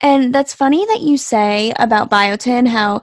And 0.00 0.34
that's 0.34 0.54
funny 0.54 0.84
that 0.86 1.00
you 1.00 1.16
say 1.16 1.72
about 1.78 2.10
biotin 2.10 2.66
how 2.66 3.02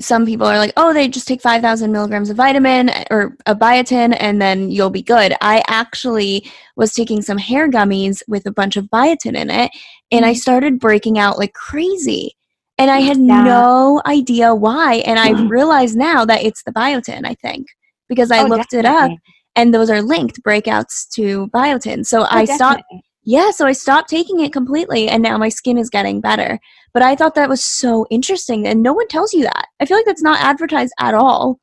some 0.00 0.24
people 0.24 0.46
are 0.46 0.58
like, 0.58 0.72
oh, 0.76 0.94
they 0.94 1.06
just 1.06 1.28
take 1.28 1.42
5,000 1.42 1.92
milligrams 1.92 2.30
of 2.30 2.36
vitamin 2.36 2.90
or 3.10 3.36
a 3.44 3.54
biotin 3.54 4.16
and 4.18 4.40
then 4.40 4.70
you'll 4.70 4.90
be 4.90 5.02
good. 5.02 5.34
I 5.42 5.62
actually 5.66 6.50
was 6.76 6.94
taking 6.94 7.20
some 7.20 7.36
hair 7.36 7.70
gummies 7.70 8.22
with 8.26 8.46
a 8.46 8.52
bunch 8.52 8.76
of 8.76 8.86
biotin 8.86 9.36
in 9.36 9.50
it 9.50 9.70
and 10.10 10.24
I 10.24 10.30
mm-hmm. 10.30 10.38
started 10.38 10.80
breaking 10.80 11.18
out 11.18 11.38
like 11.38 11.52
crazy. 11.52 12.36
And 12.78 12.90
I 12.90 13.00
had 13.00 13.18
yeah. 13.18 13.42
no 13.42 14.02
idea 14.06 14.54
why. 14.54 14.96
And 15.06 15.18
I 15.18 15.30
realized 15.46 15.96
now 15.96 16.24
that 16.26 16.42
it's 16.42 16.62
the 16.62 16.72
biotin, 16.72 17.26
I 17.26 17.34
think, 17.34 17.66
because 18.08 18.30
I 18.30 18.42
oh, 18.42 18.46
looked 18.46 18.70
definitely. 18.70 18.90
it 18.90 19.12
up 19.12 19.18
and 19.56 19.74
those 19.74 19.90
are 19.90 20.02
linked 20.02 20.42
breakouts 20.42 21.08
to 21.14 21.48
biotin. 21.48 22.04
So 22.04 22.22
oh, 22.22 22.26
I 22.30 22.44
definitely. 22.44 22.56
stopped. 22.56 22.82
Yeah, 23.26 23.50
so 23.50 23.66
I 23.66 23.72
stopped 23.72 24.08
taking 24.08 24.40
it 24.40 24.52
completely 24.52 25.08
and 25.08 25.22
now 25.22 25.36
my 25.36 25.48
skin 25.48 25.78
is 25.78 25.90
getting 25.90 26.20
better. 26.20 26.60
But 26.94 27.02
I 27.02 27.16
thought 27.16 27.34
that 27.34 27.48
was 27.48 27.62
so 27.62 28.06
interesting 28.08 28.66
and 28.66 28.82
no 28.82 28.92
one 28.92 29.08
tells 29.08 29.34
you 29.34 29.42
that. 29.42 29.66
I 29.80 29.84
feel 29.84 29.98
like 29.98 30.06
that's 30.06 30.22
not 30.22 30.40
advertised 30.40 30.94
at 31.00 31.12
all. 31.12 31.60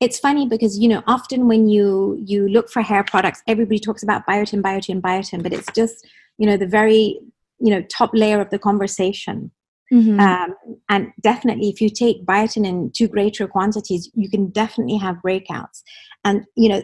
It's 0.00 0.18
funny 0.18 0.46
because 0.46 0.78
you 0.78 0.88
know 0.88 1.02
often 1.06 1.48
when 1.48 1.68
you 1.68 2.20
you 2.24 2.48
look 2.48 2.70
for 2.70 2.80
hair 2.80 3.04
products 3.04 3.42
everybody 3.48 3.78
talks 3.78 4.02
about 4.02 4.24
biotin 4.24 4.62
biotin 4.62 5.00
biotin 5.00 5.42
but 5.42 5.52
it's 5.52 5.66
just 5.74 6.06
you 6.38 6.46
know 6.46 6.56
the 6.56 6.66
very 6.66 7.18
you 7.58 7.70
know 7.70 7.82
top 7.82 8.10
layer 8.14 8.40
of 8.40 8.50
the 8.50 8.58
conversation 8.58 9.50
Mm-hmm. 9.92 10.18
Um, 10.18 10.54
and 10.88 11.12
definitely, 11.20 11.68
if 11.68 11.80
you 11.80 11.88
take 11.88 12.24
biotin 12.24 12.66
in 12.66 12.90
too 12.90 13.06
greater 13.06 13.46
quantities, 13.46 14.10
you 14.14 14.28
can 14.30 14.48
definitely 14.48 14.96
have 14.96 15.16
breakouts. 15.24 15.82
And 16.24 16.44
you 16.56 16.68
know, 16.68 16.82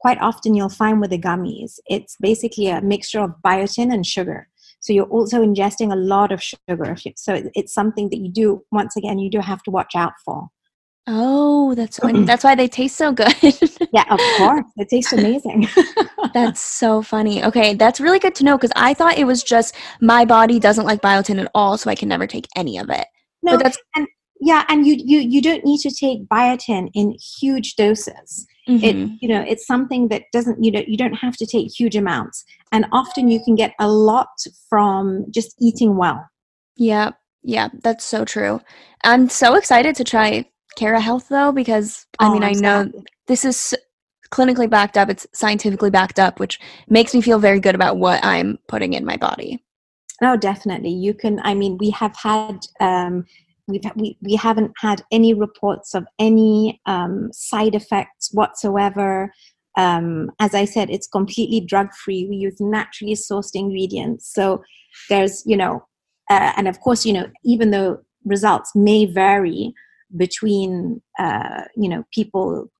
quite 0.00 0.18
often 0.20 0.54
you'll 0.54 0.68
find 0.68 1.00
with 1.00 1.10
the 1.10 1.18
gummies, 1.18 1.78
it's 1.86 2.16
basically 2.20 2.68
a 2.68 2.80
mixture 2.80 3.20
of 3.20 3.34
biotin 3.44 3.92
and 3.92 4.06
sugar. 4.06 4.48
So 4.80 4.94
you're 4.94 5.04
also 5.04 5.44
ingesting 5.44 5.92
a 5.92 5.96
lot 5.96 6.32
of 6.32 6.42
sugar. 6.42 6.96
So 7.16 7.42
it's 7.54 7.74
something 7.74 8.08
that 8.08 8.18
you 8.18 8.30
do. 8.30 8.64
Once 8.72 8.96
again, 8.96 9.18
you 9.18 9.30
do 9.30 9.40
have 9.40 9.62
to 9.64 9.70
watch 9.70 9.94
out 9.94 10.14
for. 10.24 10.48
Oh, 11.06 11.74
that's 11.74 11.98
why, 12.02 12.12
that's 12.24 12.44
why 12.44 12.54
they 12.54 12.68
taste 12.68 12.96
so 12.96 13.12
good. 13.12 13.34
yeah, 13.92 14.04
of 14.10 14.20
course. 14.38 14.64
It 14.78 14.88
tastes 14.88 15.12
amazing. 15.12 15.68
that's 16.34 16.60
so 16.60 17.02
funny. 17.02 17.44
Okay, 17.44 17.74
that's 17.74 18.00
really 18.00 18.18
good 18.18 18.34
to 18.36 18.44
know 18.44 18.56
because 18.56 18.72
I 18.74 18.94
thought 18.94 19.18
it 19.18 19.26
was 19.26 19.42
just 19.42 19.74
my 20.00 20.24
body 20.24 20.58
doesn't 20.58 20.86
like 20.86 21.02
biotin 21.02 21.40
at 21.40 21.50
all, 21.54 21.76
so 21.76 21.90
I 21.90 21.94
can 21.94 22.08
never 22.08 22.26
take 22.26 22.48
any 22.56 22.78
of 22.78 22.88
it. 22.88 23.06
No, 23.42 23.56
but 23.56 23.64
that's 23.64 23.78
and 23.96 24.06
yeah, 24.40 24.64
and 24.68 24.86
you 24.86 24.96
you 24.98 25.18
you 25.18 25.42
don't 25.42 25.64
need 25.64 25.80
to 25.80 25.90
take 25.90 26.26
biotin 26.26 26.90
in 26.94 27.16
huge 27.38 27.76
doses. 27.76 28.46
Mm-hmm. 28.70 28.84
It 28.84 29.18
you 29.20 29.28
know 29.28 29.40
it's 29.40 29.66
something 29.66 30.08
that 30.08 30.24
doesn't 30.32 30.62
you 30.62 30.70
know 30.70 30.82
you 30.86 30.96
don't 30.96 31.14
have 31.14 31.36
to 31.38 31.46
take 31.46 31.68
huge 31.76 31.96
amounts, 31.96 32.44
and 32.70 32.86
often 32.92 33.28
you 33.28 33.42
can 33.42 33.56
get 33.56 33.74
a 33.80 33.88
lot 33.90 34.28
from 34.68 35.26
just 35.30 35.56
eating 35.58 35.96
well. 35.96 36.24
Yeah, 36.76 37.10
yeah, 37.42 37.68
that's 37.82 38.04
so 38.04 38.24
true. 38.24 38.60
I'm 39.02 39.28
so 39.28 39.54
excited 39.56 39.96
to 39.96 40.04
try 40.04 40.44
KeraHealth 40.78 41.26
though 41.28 41.50
because 41.50 42.06
I 42.20 42.28
oh, 42.28 42.32
mean 42.32 42.44
I 42.44 42.52
know 42.52 42.92
this 43.26 43.44
is 43.44 43.74
clinically 44.30 44.70
backed 44.70 44.96
up, 44.96 45.10
it's 45.10 45.26
scientifically 45.32 45.90
backed 45.90 46.20
up, 46.20 46.38
which 46.38 46.60
makes 46.88 47.12
me 47.12 47.20
feel 47.20 47.40
very 47.40 47.58
good 47.58 47.74
about 47.74 47.96
what 47.96 48.24
I'm 48.24 48.56
putting 48.68 48.92
in 48.92 49.04
my 49.04 49.16
body. 49.16 49.64
No, 50.22 50.36
definitely. 50.36 50.90
You 50.90 51.14
can. 51.14 51.40
I 51.42 51.54
mean, 51.54 51.76
we 51.78 51.90
have 51.90 52.14
had. 52.14 52.60
Um, 52.78 53.24
we've 53.70 53.84
we, 53.96 54.16
we 54.20 54.34
haven't 54.34 54.72
had 54.78 55.02
any 55.10 55.34
reports 55.34 55.94
of 55.94 56.06
any 56.18 56.80
um, 56.86 57.30
side 57.32 57.74
effects 57.74 58.30
whatsoever. 58.32 59.32
Um, 59.78 60.30
as 60.40 60.54
I 60.54 60.64
said, 60.64 60.90
it's 60.90 61.06
completely 61.06 61.60
drug 61.60 61.92
free. 61.94 62.26
We 62.28 62.36
use 62.36 62.60
naturally 62.60 63.14
sourced 63.14 63.54
ingredients. 63.54 64.32
So 64.32 64.62
there's, 65.08 65.42
you 65.46 65.56
know, 65.56 65.86
uh, 66.28 66.52
and 66.56 66.68
of 66.68 66.80
course, 66.80 67.06
you 67.06 67.12
know, 67.12 67.26
even 67.44 67.70
though 67.70 68.00
results 68.24 68.72
may 68.74 69.06
vary 69.06 69.72
between, 70.16 71.00
uh, 71.18 71.62
you 71.76 71.88
know, 71.88 72.04
people 72.12 72.70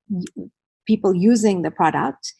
people 0.87 1.15
using 1.15 1.63
the 1.63 1.71
product, 1.71 2.35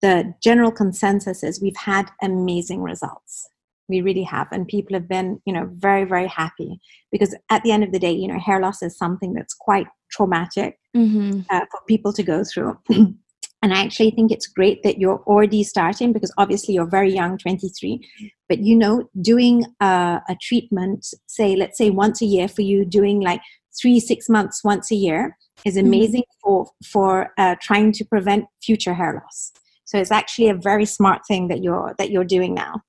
the 0.00 0.32
general 0.42 0.72
consensus 0.72 1.42
is 1.42 1.60
we've 1.60 1.76
had 1.76 2.10
amazing 2.22 2.80
results 2.82 3.48
we 3.90 4.00
really 4.00 4.22
have 4.22 4.46
and 4.52 4.66
people 4.68 4.94
have 4.94 5.08
been 5.08 5.40
you 5.44 5.52
know 5.52 5.68
very 5.72 6.04
very 6.04 6.28
happy 6.28 6.80
because 7.10 7.34
at 7.50 7.62
the 7.62 7.72
end 7.72 7.84
of 7.84 7.92
the 7.92 7.98
day 7.98 8.12
you 8.12 8.28
know 8.28 8.38
hair 8.38 8.60
loss 8.60 8.82
is 8.82 8.96
something 8.96 9.34
that's 9.34 9.52
quite 9.52 9.86
traumatic 10.10 10.78
mm-hmm. 10.96 11.40
uh, 11.50 11.64
for 11.70 11.80
people 11.86 12.12
to 12.12 12.22
go 12.22 12.42
through 12.44 12.78
and 12.90 13.74
i 13.74 13.80
actually 13.82 14.10
think 14.10 14.30
it's 14.30 14.46
great 14.46 14.82
that 14.82 14.98
you're 14.98 15.22
already 15.26 15.62
starting 15.62 16.12
because 16.12 16.32
obviously 16.38 16.72
you're 16.72 16.86
very 16.86 17.12
young 17.12 17.36
23 17.36 18.00
but 18.48 18.60
you 18.60 18.76
know 18.76 19.08
doing 19.20 19.66
a, 19.80 20.20
a 20.28 20.36
treatment 20.40 21.06
say 21.26 21.56
let's 21.56 21.76
say 21.76 21.90
once 21.90 22.22
a 22.22 22.26
year 22.26 22.48
for 22.48 22.62
you 22.62 22.84
doing 22.84 23.20
like 23.20 23.40
three 23.80 24.00
six 24.00 24.28
months 24.28 24.62
once 24.64 24.90
a 24.90 24.96
year 24.96 25.36
is 25.64 25.76
mm-hmm. 25.76 25.86
amazing 25.86 26.22
mm-hmm. 26.22 26.48
for 26.48 26.66
for 26.84 27.32
uh, 27.38 27.56
trying 27.60 27.92
to 27.92 28.04
prevent 28.04 28.44
future 28.62 28.94
hair 28.94 29.14
loss 29.14 29.52
so 29.84 29.98
it's 29.98 30.12
actually 30.12 30.48
a 30.48 30.54
very 30.54 30.84
smart 30.84 31.20
thing 31.26 31.48
that 31.48 31.62
you're 31.62 31.94
that 31.98 32.10
you're 32.10 32.24
doing 32.36 32.54
now 32.54 32.80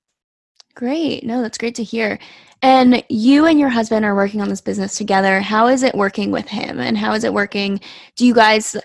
Great. 0.75 1.25
No, 1.25 1.41
that's 1.41 1.57
great 1.57 1.75
to 1.75 1.83
hear. 1.83 2.17
And 2.61 3.03
you 3.09 3.45
and 3.45 3.59
your 3.59 3.69
husband 3.69 4.05
are 4.05 4.15
working 4.15 4.41
on 4.41 4.49
this 4.49 4.61
business 4.61 4.97
together. 4.97 5.41
How 5.41 5.67
is 5.67 5.83
it 5.83 5.95
working 5.95 6.31
with 6.31 6.47
him? 6.47 6.79
And 6.79 6.97
how 6.97 7.13
is 7.13 7.23
it 7.23 7.33
working? 7.33 7.79
Do 8.15 8.25
you 8.25 8.33
guys 8.33 8.75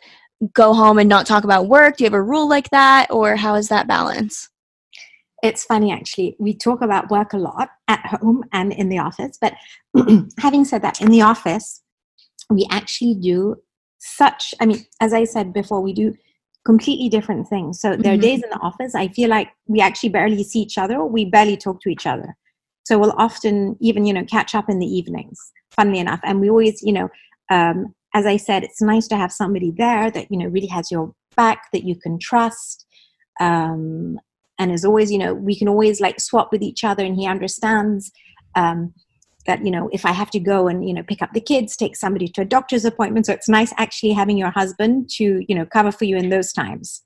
go 0.52 0.74
home 0.74 0.98
and 0.98 1.08
not 1.08 1.26
talk 1.26 1.44
about 1.44 1.68
work? 1.68 1.96
Do 1.96 2.04
you 2.04 2.06
have 2.06 2.14
a 2.14 2.22
rule 2.22 2.48
like 2.48 2.70
that? 2.70 3.10
Or 3.10 3.36
how 3.36 3.54
is 3.54 3.68
that 3.68 3.86
balance? 3.86 4.48
It's 5.42 5.64
funny, 5.64 5.92
actually. 5.92 6.36
We 6.38 6.54
talk 6.56 6.80
about 6.80 7.10
work 7.10 7.32
a 7.34 7.38
lot 7.38 7.68
at 7.88 8.04
home 8.06 8.44
and 8.52 8.72
in 8.72 8.88
the 8.88 8.98
office. 8.98 9.38
But 9.40 9.54
having 10.38 10.64
said 10.64 10.82
that, 10.82 11.00
in 11.00 11.10
the 11.10 11.22
office, 11.22 11.82
we 12.50 12.66
actually 12.70 13.14
do 13.14 13.56
such, 13.98 14.54
I 14.60 14.66
mean, 14.66 14.86
as 15.00 15.12
I 15.12 15.24
said 15.24 15.52
before, 15.52 15.80
we 15.80 15.92
do 15.92 16.14
completely 16.66 17.08
different 17.08 17.48
things. 17.48 17.80
So 17.80 17.96
there 17.96 18.12
are 18.12 18.16
mm-hmm. 18.16 18.22
days 18.22 18.42
in 18.42 18.50
the 18.50 18.58
office 18.58 18.94
I 18.94 19.06
feel 19.08 19.30
like 19.30 19.48
we 19.68 19.80
actually 19.80 20.08
barely 20.08 20.42
see 20.42 20.58
each 20.58 20.76
other, 20.76 21.02
we 21.04 21.24
barely 21.24 21.56
talk 21.56 21.80
to 21.82 21.88
each 21.88 22.06
other. 22.06 22.36
So 22.84 22.98
we'll 22.98 23.14
often 23.16 23.76
even 23.80 24.04
you 24.04 24.12
know 24.12 24.24
catch 24.24 24.54
up 24.54 24.68
in 24.68 24.78
the 24.80 24.86
evenings. 24.86 25.38
Funnily 25.70 25.98
enough, 25.98 26.20
and 26.22 26.40
we 26.40 26.50
always 26.50 26.82
you 26.82 26.92
know, 26.92 27.08
um, 27.50 27.94
as 28.14 28.26
I 28.26 28.36
said, 28.36 28.64
it's 28.64 28.82
nice 28.82 29.08
to 29.08 29.16
have 29.16 29.32
somebody 29.32 29.72
there 29.76 30.10
that 30.10 30.26
you 30.30 30.38
know 30.38 30.46
really 30.46 30.68
has 30.68 30.90
your 30.90 31.12
back 31.36 31.64
that 31.72 31.84
you 31.84 31.96
can 31.96 32.18
trust. 32.18 32.86
Um, 33.40 34.18
and 34.58 34.72
as 34.72 34.84
always, 34.84 35.12
you 35.12 35.18
know, 35.18 35.34
we 35.34 35.58
can 35.58 35.68
always 35.68 36.00
like 36.00 36.20
swap 36.20 36.50
with 36.52 36.62
each 36.62 36.82
other, 36.84 37.04
and 37.04 37.16
he 37.16 37.26
understands. 37.26 38.10
Um, 38.54 38.94
that 39.46 39.64
you 39.64 39.70
know 39.70 39.88
if 39.92 40.04
i 40.04 40.12
have 40.12 40.30
to 40.30 40.38
go 40.38 40.68
and 40.68 40.86
you 40.86 40.94
know 40.94 41.02
pick 41.02 41.22
up 41.22 41.32
the 41.32 41.40
kids 41.40 41.76
take 41.76 41.96
somebody 41.96 42.28
to 42.28 42.42
a 42.42 42.44
doctor's 42.44 42.84
appointment. 42.84 43.26
So 43.26 43.32
it's 43.32 43.48
nice 43.48 43.72
actually 43.76 44.12
having 44.12 44.36
your 44.36 44.50
husband 44.50 45.10
to 45.16 45.44
you 45.48 45.54
know 45.54 45.66
cover 45.66 45.92
for 45.92 46.04
you 46.04 46.16
in 46.16 46.28
those 46.28 46.52
times. 46.52 47.02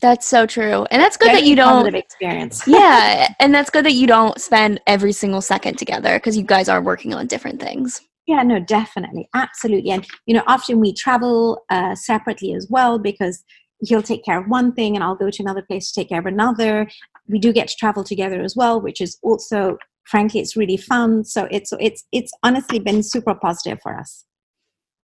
That's 0.00 0.26
so 0.26 0.46
true. 0.46 0.84
And 0.90 1.00
that's 1.00 1.16
good 1.16 1.26
Very 1.28 1.42
that 1.42 1.46
you 1.46 1.54
don't 1.54 1.94
experience. 1.94 2.62
Yeah 2.66 3.32
and 3.38 3.54
that's 3.54 3.70
good 3.70 3.84
that 3.84 3.92
you 3.92 4.06
don't 4.06 4.40
spend 4.40 4.80
every 4.86 5.12
single 5.12 5.40
second 5.40 5.78
together 5.78 6.16
because 6.16 6.36
you 6.36 6.44
guys 6.44 6.68
are 6.68 6.82
working 6.82 7.14
on 7.14 7.26
different 7.26 7.60
things. 7.60 8.00
Yeah 8.26 8.42
no 8.42 8.58
definitely. 8.58 9.28
Absolutely. 9.34 9.90
And 9.90 10.06
you 10.26 10.34
know 10.34 10.42
often 10.46 10.80
we 10.80 10.92
travel 10.92 11.62
uh, 11.70 11.94
separately 11.94 12.54
as 12.54 12.66
well 12.68 12.98
because 12.98 13.44
he'll 13.80 14.02
take 14.02 14.24
care 14.24 14.40
of 14.40 14.46
one 14.46 14.72
thing 14.72 14.94
and 14.94 15.02
i'll 15.02 15.16
go 15.16 15.28
to 15.28 15.42
another 15.42 15.62
place 15.62 15.90
to 15.90 16.00
take 16.00 16.08
care 16.08 16.20
of 16.20 16.26
another. 16.26 16.88
We 17.28 17.38
do 17.38 17.52
get 17.52 17.68
to 17.68 17.76
travel 17.76 18.04
together 18.04 18.42
as 18.42 18.56
well 18.56 18.80
which 18.80 19.00
is 19.00 19.18
also 19.22 19.78
frankly 20.04 20.40
it's 20.40 20.56
really 20.56 20.76
fun 20.76 21.24
so 21.24 21.46
it's 21.50 21.72
it's 21.80 22.04
it's 22.12 22.32
honestly 22.42 22.78
been 22.78 23.02
super 23.02 23.34
positive 23.34 23.78
for 23.82 23.98
us 23.98 24.24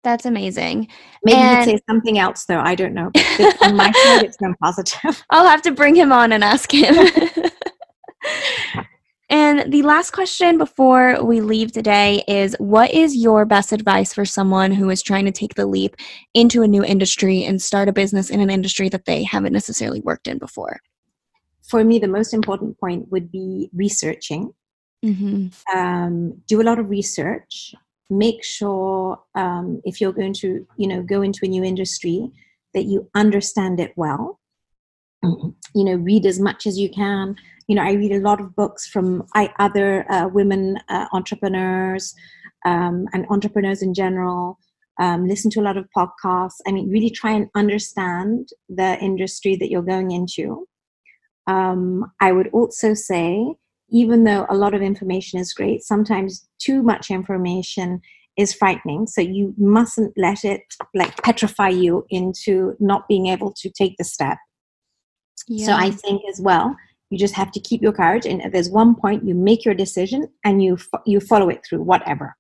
that's 0.06 0.26
amazing. 0.28 0.88
Maybe 1.24 1.36
and 1.36 1.68
you'd 1.68 1.78
say 1.78 1.84
something 1.90 2.20
else, 2.20 2.46
though. 2.46 2.60
I 2.60 2.76
don't 2.76 2.94
know. 2.94 3.12
on 3.62 3.76
my 3.76 3.92
side, 3.92 4.24
it's 4.24 4.38
been 4.38 4.54
positive. 4.62 5.26
I'll 5.32 5.48
have 5.48 5.64
to 5.64 5.72
bring 5.72 5.96
him 5.96 6.12
on 6.12 6.32
and 6.32 6.44
ask 6.44 6.72
him. 6.72 6.96
and 9.30 9.74
the 9.74 9.82
last 9.82 10.12
question 10.12 10.60
before 10.60 11.24
we 11.24 11.42
leave 11.42 11.72
today 11.72 12.24
is 12.28 12.56
What 12.60 12.92
is 12.92 13.16
your 13.16 13.46
best 13.46 13.72
advice 13.72 14.14
for 14.14 14.26
someone 14.26 14.72
who 14.72 14.92
is 14.92 15.02
trying 15.02 15.26
to 15.26 15.32
take 15.32 15.56
the 15.56 15.66
leap 15.66 15.96
into 16.36 16.62
a 16.62 16.68
new 16.68 16.84
industry 16.84 17.44
and 17.44 17.60
start 17.60 17.90
a 17.90 17.94
business 17.94 18.30
in 18.30 18.42
an 18.42 18.52
industry 18.52 18.90
that 18.90 19.06
they 19.06 19.24
haven't 19.24 19.54
necessarily 19.54 20.02
worked 20.02 20.28
in 20.28 20.38
before? 20.38 20.82
For 21.68 21.84
me, 21.84 21.98
the 21.98 22.08
most 22.08 22.32
important 22.32 22.80
point 22.80 23.12
would 23.12 23.32
be 23.32 23.72
researching 23.74 24.54
Mm-hmm. 25.06 25.78
Um, 25.78 26.42
do 26.48 26.62
a 26.62 26.64
lot 26.64 26.80
of 26.80 26.90
research. 26.90 27.76
Make 28.10 28.44
sure 28.44 29.20
um, 29.36 29.82
if 29.84 30.02
you're 30.02 30.14
going 30.14 30.34
to, 30.36 30.66
you 30.78 30.88
know, 30.88 31.02
go 31.04 31.22
into 31.22 31.42
a 31.44 31.48
new 31.48 31.64
industry, 31.64 32.32
that 32.74 32.84
you 32.84 33.10
understand 33.16 33.80
it 33.80 33.94
well. 33.96 34.40
Mm-hmm. 35.24 35.50
You 35.74 35.86
know, 35.86 35.96
read 35.96 36.26
as 36.26 36.40
much 36.40 36.68
as 36.68 36.78
you 36.78 36.90
can. 36.90 37.36
You 37.68 37.76
know, 37.76 37.84
I 37.84 37.94
read 37.94 38.12
a 38.12 38.20
lot 38.20 38.40
of 38.40 38.56
books 38.56 38.88
from 38.88 39.26
I, 39.34 39.52
other 39.60 40.06
uh, 40.12 40.28
women 40.28 40.78
uh, 40.90 41.08
entrepreneurs 41.14 42.14
um, 42.66 43.08
and 43.14 43.26
entrepreneurs 43.30 43.82
in 43.82 43.94
general. 43.94 44.60
Um, 45.00 45.28
listen 45.28 45.52
to 45.52 45.62
a 45.62 45.64
lot 45.64 45.78
of 45.78 45.88
podcasts. 45.98 46.60
I 46.68 46.72
mean, 46.72 46.90
really 46.90 47.10
try 47.10 47.32
and 47.32 47.50
understand 47.56 48.50
the 48.70 48.98
industry 49.00 49.56
that 49.58 49.70
you're 49.70 49.82
going 49.82 50.12
into. 50.12 50.68
Um, 51.48 52.12
I 52.22 52.32
would 52.32 52.50
also 52.54 52.94
say 52.94 53.56
even 53.96 54.26
though 54.26 54.46
a 54.50 54.56
lot 54.56 54.74
of 54.74 54.82
information 54.82 55.40
is 55.40 55.54
great, 55.54 55.82
sometimes 55.82 56.46
too 56.60 56.84
much 56.84 57.10
information 57.10 58.02
is 58.36 58.54
frightening. 58.54 59.08
So 59.08 59.22
you 59.22 59.54
mustn't 59.58 60.12
let 60.18 60.44
it 60.44 60.64
like 60.94 61.16
petrify 61.24 61.70
you 61.70 62.06
into 62.10 62.76
not 62.82 63.08
being 63.08 63.28
able 63.28 63.54
to 63.54 63.70
take 63.70 63.96
the 63.98 64.04
step. 64.04 64.38
Yeah. 65.48 65.68
So 65.68 65.74
I 65.74 65.92
think 65.92 66.24
as 66.30 66.42
well, 66.42 66.76
you 67.10 67.18
just 67.18 67.36
have 67.36 67.54
to 67.54 67.60
keep 67.62 67.82
your 67.82 67.94
courage. 67.94 68.26
And 68.26 68.42
if 68.42 68.52
there's 68.52 68.70
one 68.70 68.96
point, 68.96 69.26
you 69.26 69.34
make 69.34 69.64
your 69.64 69.74
decision 69.74 70.28
and 70.44 70.62
you 70.62 70.78
you 71.06 71.22
follow 71.22 71.48
it 71.48 71.62
through, 71.66 71.84
whatever. 71.84 72.36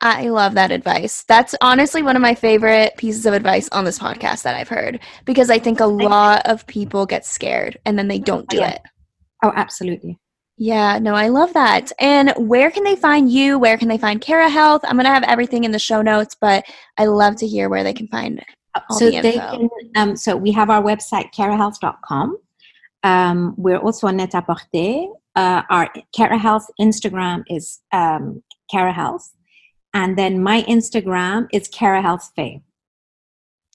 I 0.00 0.28
love 0.28 0.54
that 0.54 0.70
advice. 0.70 1.24
That's 1.24 1.56
honestly 1.60 2.02
one 2.02 2.14
of 2.14 2.22
my 2.22 2.36
favorite 2.36 2.96
pieces 2.96 3.26
of 3.26 3.34
advice 3.34 3.68
on 3.70 3.84
this 3.84 3.98
podcast 3.98 4.42
that 4.44 4.54
I've 4.54 4.68
heard 4.68 5.00
because 5.24 5.50
I 5.50 5.58
think 5.58 5.80
a 5.80 5.86
lot 5.86 6.42
of 6.44 6.66
people 6.68 7.04
get 7.04 7.26
scared 7.26 7.78
and 7.84 7.98
then 7.98 8.06
they 8.06 8.20
don't 8.20 8.46
oh, 8.48 8.54
do 8.54 8.58
yeah. 8.58 8.70
it. 8.74 8.82
Oh, 9.42 9.52
absolutely. 9.54 10.18
Yeah, 10.56 10.98
no, 10.98 11.14
I 11.14 11.28
love 11.28 11.54
that. 11.54 11.90
And 11.98 12.34
where 12.36 12.70
can 12.70 12.84
they 12.84 12.94
find 12.94 13.32
you? 13.32 13.58
Where 13.58 13.78
can 13.78 13.88
they 13.88 13.96
find 13.96 14.20
KeraHealth? 14.20 14.80
I'm 14.84 14.96
going 14.96 15.06
to 15.06 15.10
have 15.10 15.22
everything 15.22 15.64
in 15.64 15.70
the 15.70 15.78
show 15.78 16.02
notes, 16.02 16.36
but 16.38 16.64
I 16.98 17.06
love 17.06 17.36
to 17.36 17.46
hear 17.46 17.70
where 17.70 17.82
they 17.82 17.94
can 17.94 18.08
find 18.08 18.44
all 18.74 18.98
so 18.98 19.08
the 19.08 19.16
info. 19.16 19.22
They 19.22 19.38
can, 19.38 19.70
um, 19.96 20.16
so 20.16 20.36
we 20.36 20.52
have 20.52 20.68
our 20.68 20.82
website, 20.82 21.32
kerahealth.com. 21.32 22.36
Um, 23.02 23.54
we're 23.56 23.78
also 23.78 24.06
on 24.08 24.16
Net-a-Porter. 24.16 25.06
Uh, 25.34 25.62
our 25.70 25.88
KeraHealth 26.14 26.66
Instagram 26.78 27.42
is 27.48 27.80
um, 27.92 28.42
KeraHealth. 28.70 29.30
And 29.94 30.18
then 30.18 30.42
my 30.42 30.62
Instagram 30.64 31.48
is 31.52 31.68
Cara 31.68 32.02
Health 32.02 32.30
Fay. 32.36 32.60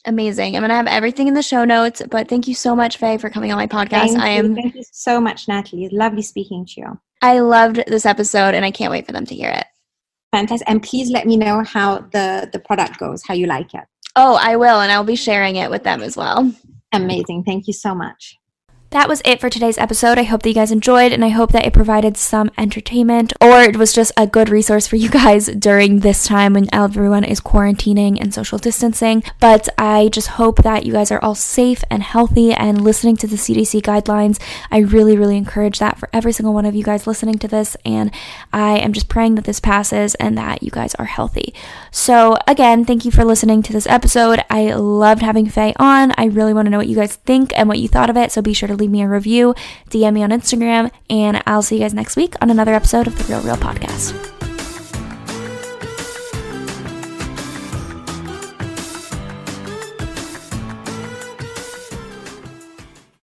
Amazing. 0.08 0.56
I'm 0.56 0.62
going 0.62 0.70
to 0.70 0.76
have 0.76 0.88
everything 0.88 1.28
in 1.28 1.34
the 1.34 1.42
show 1.42 1.66
notes, 1.66 2.02
but 2.10 2.28
thank 2.28 2.48
you 2.48 2.54
so 2.54 2.76
much, 2.76 2.98
Fay, 2.98 3.18
for 3.18 3.30
coming 3.30 3.52
on 3.52 3.58
my 3.58 3.68
podcast. 3.68 4.10
Thank 4.10 4.20
I 4.20 4.30
am 4.30 4.56
you. 4.56 4.56
Thank 4.56 4.76
you 4.76 4.84
so 4.92 5.20
much, 5.20 5.48
Natalie. 5.48 5.90
Lovely 5.90 6.22
speaking 6.22 6.66
to 6.68 6.82
you. 6.82 7.00
I 7.22 7.40
loved 7.40 7.84
this 7.88 8.06
episode 8.06 8.54
and 8.54 8.64
I 8.64 8.72
can't 8.72 8.92
wait 8.92 9.08
for 9.08 9.14
them 9.14 9.26
to 9.26 9.36
hear 9.36 9.50
it. 9.50 9.66
Fantastic. 10.32 10.70
And 10.70 10.84
please 10.84 11.10
let 11.10 11.26
me 11.26 11.38
know 11.38 11.64
how 11.64 12.00
the, 12.12 12.50
the 12.52 12.60
product 12.60 13.00
goes, 13.00 13.24
how 13.26 13.34
you 13.34 13.48
like 13.48 13.74
it. 13.74 13.84
Oh, 14.16 14.38
I 14.40 14.56
will, 14.58 14.80
and 14.82 14.92
I'll 14.92 15.04
be 15.04 15.16
sharing 15.16 15.56
it 15.56 15.70
with 15.70 15.84
them 15.84 16.02
as 16.02 16.16
well. 16.16 16.54
Amazing. 16.94 17.44
Thank 17.44 17.68
you 17.68 17.74
so 17.74 17.96
much. 17.96 18.38
That 18.92 19.10
was 19.10 19.22
it 19.26 19.42
for 19.42 19.50
today's 19.50 19.78
episode. 19.78 20.18
I 20.18 20.24
hope 20.24 20.44
that 20.44 20.50
you 20.50 20.56
guys 20.56 20.72
enjoyed 20.72 21.12
and 21.12 21.26
I 21.26 21.30
hope 21.30 21.52
that 21.52 21.66
it 21.66 21.74
provided 21.74 22.16
some 22.16 22.50
entertainment 22.58 23.34
or 23.42 23.62
it 23.62 23.76
was 23.76 23.92
just 23.92 24.14
a 24.16 24.26
good 24.26 24.48
resource 24.48 24.88
for 24.88 24.96
you 24.96 25.10
guys 25.10 25.48
during 25.48 26.00
this 26.00 26.26
time 26.26 26.54
when 26.54 26.70
everyone 26.72 27.26
is 27.26 27.42
quarantining 27.42 28.22
and 28.22 28.34
social 28.34 28.58
distancing. 28.58 29.24
But 29.42 29.68
I 29.78 30.10
just 30.14 30.28
hope 30.28 30.64
that 30.64 30.86
you 30.86 30.94
guys 30.94 31.12
are 31.12 31.22
all 31.22 31.36
safe 31.36 31.84
and 31.90 32.04
healthy 32.04 32.54
and 32.54 32.84
listening 32.84 33.18
to 33.18 33.28
the 33.28 33.36
CDC 33.36 33.82
guidelines. 33.82 34.42
I 34.72 34.78
really, 34.78 35.18
really 35.18 35.36
encourage 35.36 35.80
that 35.80 35.98
for 35.98 36.08
every 36.14 36.32
single 36.32 36.54
one 36.54 36.66
of 36.66 36.76
you 36.76 36.84
guys 36.84 37.08
listening 37.08 37.38
to 37.40 37.48
this. 37.50 37.76
And 37.84 38.12
I 38.54 38.78
am 38.78 38.94
just 38.94 39.10
praying 39.10 39.36
that 39.36 39.46
this 39.46 39.60
passes 39.60 40.16
and 40.16 40.38
that 40.38 40.64
you 40.64 40.72
guys 40.72 40.96
are 40.96 41.06
healthy. 41.06 41.54
So, 41.92 42.38
again, 42.48 42.86
thank 42.86 43.04
you 43.04 43.12
for 43.12 43.26
listening 43.26 43.62
to 43.64 43.74
this 43.74 43.88
episode. 43.88 44.42
I 44.50 44.74
loved 44.74 45.22
having 45.22 45.50
Fay 45.50 45.74
on. 45.78 46.14
I 46.18 46.26
really 46.26 46.54
want 46.54 46.68
to 46.68 46.70
know 46.70 46.78
what 46.78 46.88
you 46.88 46.96
guys 46.96 47.16
think 47.16 47.52
and 47.58 47.68
what 47.68 47.80
you 47.80 47.88
thought 47.88 48.10
of 48.10 48.16
it. 48.16 48.32
So 48.32 48.42
be 48.42 48.54
sure 48.54 48.68
to 48.68 48.75
leave 48.76 48.92
me 48.92 49.02
a 49.02 49.08
review, 49.08 49.56
DM 49.90 50.14
me 50.14 50.24
on 50.24 50.30
Instagram, 50.30 50.92
and 51.10 51.42
I'll 51.46 51.62
see 51.62 51.76
you 51.76 51.82
guys 51.82 51.94
next 51.94 52.16
week 52.16 52.36
on 52.42 52.50
another 52.50 52.74
episode 52.74 53.08
of 53.08 53.18
the 53.18 53.24
Real 53.26 53.42
Reel 53.42 53.58
Podcast. 53.58 54.35